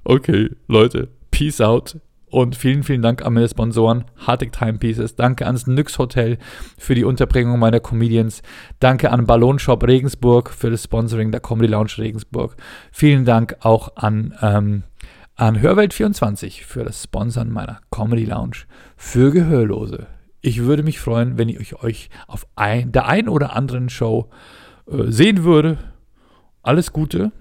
Okay, 0.04 0.50
Leute, 0.68 1.10
peace 1.32 1.62
out. 1.62 1.98
Und 2.34 2.56
vielen, 2.56 2.82
vielen 2.82 3.04
Dank 3.04 3.24
an 3.24 3.36
meine 3.36 3.48
Sponsoren, 3.48 4.06
Hartig 4.18 4.54
Timepieces. 4.54 5.16
Danke 5.16 5.46
ans 5.46 5.68
Nyx 5.68 6.00
Hotel 6.00 6.40
für 6.80 6.96
die 6.96 7.04
Unterbringung 7.04 7.60
meiner 7.60 7.80
Comedians. 7.80 8.42
Danke 8.80 9.12
an 9.12 9.28
Ballonshop 9.28 9.88
Regensburg 9.88 10.50
für 10.50 10.72
das 10.72 10.84
Sponsoring 10.84 11.32
der 11.32 11.42
Comedy 11.42 11.68
Lounge 11.68 11.94
Regensburg. 12.00 12.56
Vielen 12.92 13.24
Dank 13.26 13.58
auch 13.60 13.98
an 13.98 14.34
ähm, 14.42 14.84
an 15.36 15.60
Hörwelt24 15.60 16.64
für 16.64 16.84
das 16.84 17.04
Sponsern 17.04 17.50
meiner 17.50 17.82
Comedy 17.90 18.26
Lounge 18.26 18.58
für 18.96 19.32
Gehörlose. 19.32 20.08
Ich 20.42 20.62
würde 20.62 20.84
mich 20.84 21.00
freuen, 21.00 21.38
wenn 21.38 21.50
ich 21.50 21.82
euch 21.82 22.10
auf 22.28 22.46
ein, 22.56 22.92
der 22.92 23.08
einen 23.08 23.30
oder 23.30 23.56
anderen 23.56 23.90
Show 23.90 24.30
äh, 24.88 25.12
sehen 25.12 25.44
würde. 25.44 25.78
Alles 26.62 26.94
Gute, 26.94 27.32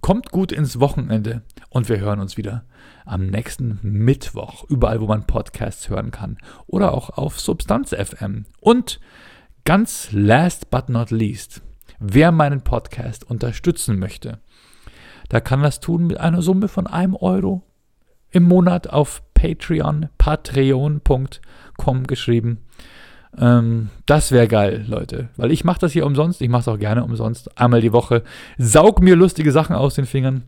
kommt 0.00 0.30
gut 0.30 0.50
ins 0.50 0.80
Wochenende 0.80 1.42
und 1.68 1.88
wir 1.88 1.98
hören 1.98 2.20
uns 2.20 2.36
wieder 2.36 2.64
am 3.04 3.26
nächsten 3.26 3.80
Mittwoch, 3.82 4.64
überall, 4.68 5.00
wo 5.00 5.06
man 5.06 5.26
Podcasts 5.26 5.88
hören 5.88 6.10
kann 6.10 6.38
oder 6.66 6.94
auch 6.94 7.10
auf 7.10 7.38
Substanz 7.38 7.90
FM. 7.90 8.46
Und 8.60 8.98
ganz 9.64 10.08
last 10.12 10.70
but 10.70 10.88
not 10.88 11.10
least, 11.10 11.62
wer 11.98 12.32
meinen 12.32 12.62
Podcast 12.62 13.28
unterstützen 13.28 13.98
möchte, 13.98 14.40
da 15.28 15.40
kann 15.40 15.62
das 15.62 15.80
tun 15.80 16.06
mit 16.06 16.18
einer 16.18 16.42
Summe 16.42 16.68
von 16.68 16.86
einem 16.86 17.14
Euro 17.16 17.62
im 18.30 18.44
Monat 18.44 18.88
auf 18.88 19.22
Patreon, 19.34 20.08
patreon.com 20.18 22.06
geschrieben. 22.06 22.58
Ähm, 23.38 23.90
das 24.06 24.32
wäre 24.32 24.48
geil, 24.48 24.84
Leute. 24.88 25.28
Weil 25.36 25.52
ich 25.52 25.64
mache 25.64 25.80
das 25.80 25.92
hier 25.92 26.06
umsonst. 26.06 26.40
Ich 26.40 26.48
mache 26.48 26.62
es 26.62 26.68
auch 26.68 26.78
gerne 26.78 27.04
umsonst. 27.04 27.58
Einmal 27.58 27.80
die 27.80 27.92
Woche. 27.92 28.22
Saug 28.58 29.00
mir 29.00 29.16
lustige 29.16 29.52
Sachen 29.52 29.76
aus 29.76 29.94
den 29.94 30.06
Fingern. 30.06 30.44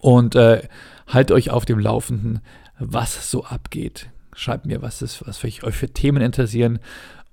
Und 0.00 0.36
äh, 0.36 0.62
halt 1.08 1.32
euch 1.32 1.50
auf 1.50 1.64
dem 1.64 1.78
Laufenden, 1.78 2.40
was 2.78 3.30
so 3.30 3.44
abgeht. 3.44 4.10
Schreibt 4.34 4.64
mir, 4.64 4.80
was, 4.80 5.02
ist, 5.02 5.26
was 5.26 5.38
für 5.38 5.48
euch 5.48 5.60
für 5.60 5.88
Themen 5.88 6.22
interessieren. 6.22 6.78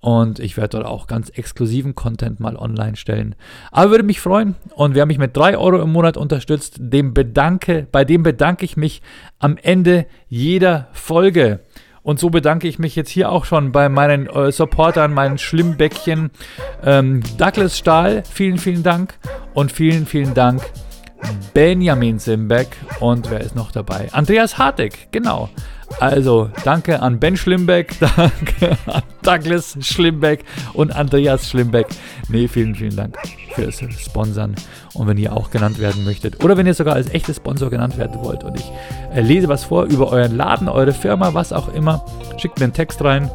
Und 0.02 0.39
ich 0.39 0.56
werde 0.56 0.78
dort 0.78 0.86
auch 0.86 1.08
ganz 1.08 1.30
exklusiven 1.30 1.93
Content 1.93 2.39
mal 2.39 2.56
online 2.56 2.95
stellen. 2.95 3.36
Aber 3.72 3.91
würde 3.91 4.06
mich 4.06 4.22
freuen. 4.22 4.56
Und 4.76 4.95
wer 4.95 5.06
mich 5.06 5.18
mit 5.18 5.36
3 5.36 5.58
Euro 5.58 5.82
im 5.82 5.91
Monat 5.91 6.16
unterstützt, 6.16 6.78
dem 6.80 7.14
bedanke, 7.14 7.86
bei 7.91 8.06
dem 8.06 8.24
bedanke 8.24 8.64
ich 8.64 8.78
mich 8.78 9.02
am 9.39 9.58
Ende 9.58 10.06
jeder 10.30 10.88
Folge. 10.93 11.60
Und 12.02 12.18
so 12.20 12.30
bedanke 12.30 12.68
ich 12.68 12.80
mich 12.80 12.95
jetzt 12.95 13.10
hier 13.10 13.30
auch 13.30 13.43
schon 13.43 13.74
bei 13.74 13.89
meinen 13.89 14.28
äh, 14.28 14.54
Supportern, 14.54 15.14
meinen 15.14 15.38
Schlimmbäckchen. 15.38 16.32
Ähm, 16.84 17.22
Douglas 17.38 17.78
Stahl, 17.78 18.24
vielen, 18.32 18.58
vielen 18.58 18.84
Dank. 18.84 19.16
Und 19.54 19.72
vielen, 19.72 20.06
vielen 20.06 20.34
Dank 20.34 20.62
Benjamin 21.53 22.20
Simbeck. 22.20 22.67
Und 22.99 23.30
wer 23.30 23.41
ist 23.41 23.55
noch 23.55 23.72
dabei? 23.72 24.09
Andreas 24.11 24.57
Hartig, 24.57 25.07
genau. 25.11 25.49
Also, 25.99 26.49
danke 26.63 27.01
an 27.01 27.20
Ben 27.20 27.36
Schlimbeck, 27.36 27.95
danke 27.99 28.78
an 28.86 29.01
Douglas 29.24 29.76
Schlimbeck 29.82 30.45
und 30.74 30.95
Andreas 30.95 31.49
Schlimbeck. 31.49 31.88
Nee, 32.30 32.47
vielen, 32.47 32.76
vielen 32.76 32.95
Dank 32.95 33.17
fürs 33.55 33.82
Sponsern. 33.99 34.55
Und 34.93 35.07
wenn 35.07 35.17
ihr 35.17 35.34
auch 35.34 35.49
genannt 35.49 35.80
werden 35.80 36.05
möchtet 36.05 36.43
oder 36.43 36.57
wenn 36.57 36.67
ihr 36.67 36.74
sogar 36.74 36.95
als 36.95 37.09
echter 37.09 37.34
Sponsor 37.34 37.70
genannt 37.70 37.97
werden 37.97 38.22
wollt 38.22 38.43
und 38.43 38.55
ich 38.55 38.72
äh, 39.13 39.22
lese 39.22 39.49
was 39.49 39.63
vor 39.63 39.86
über 39.86 40.11
euren 40.11 40.38
Laden, 40.38 40.70
eure 40.70 40.93
Firma, 40.93 41.34
was 41.34 41.51
auch 41.51 41.74
immer, 41.74 42.05
schickt 42.38 42.59
mir 42.59 42.65
einen 42.65 42.74
Text 42.74 43.03
rein 43.03 43.30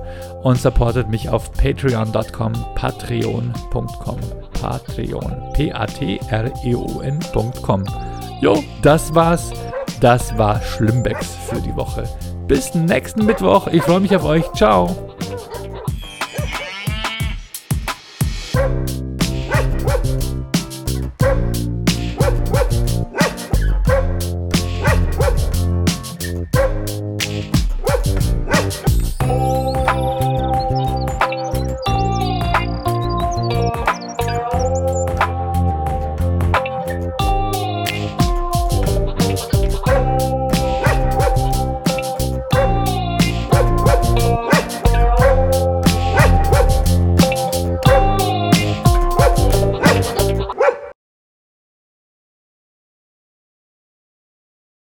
und 0.44 0.56
supportet 0.60 1.08
mich 1.08 1.28
auf 1.28 1.50
patreon.com, 1.52 2.52
patreon.com, 2.76 4.16
patreon, 4.60 5.52
p-a-t-r-e-o-n.com. 5.54 6.24
Jo, 8.40 8.62
das 8.82 9.14
war's. 9.14 9.52
Das 10.00 10.36
war 10.38 10.60
Schlimmbecks 10.60 11.34
für 11.48 11.60
die 11.60 11.74
Woche. 11.74 12.04
Bis 12.46 12.74
nächsten 12.74 13.24
Mittwoch. 13.24 13.68
Ich 13.68 13.82
freue 13.82 14.00
mich 14.00 14.14
auf 14.14 14.24
euch. 14.24 14.44
Ciao. 14.52 14.94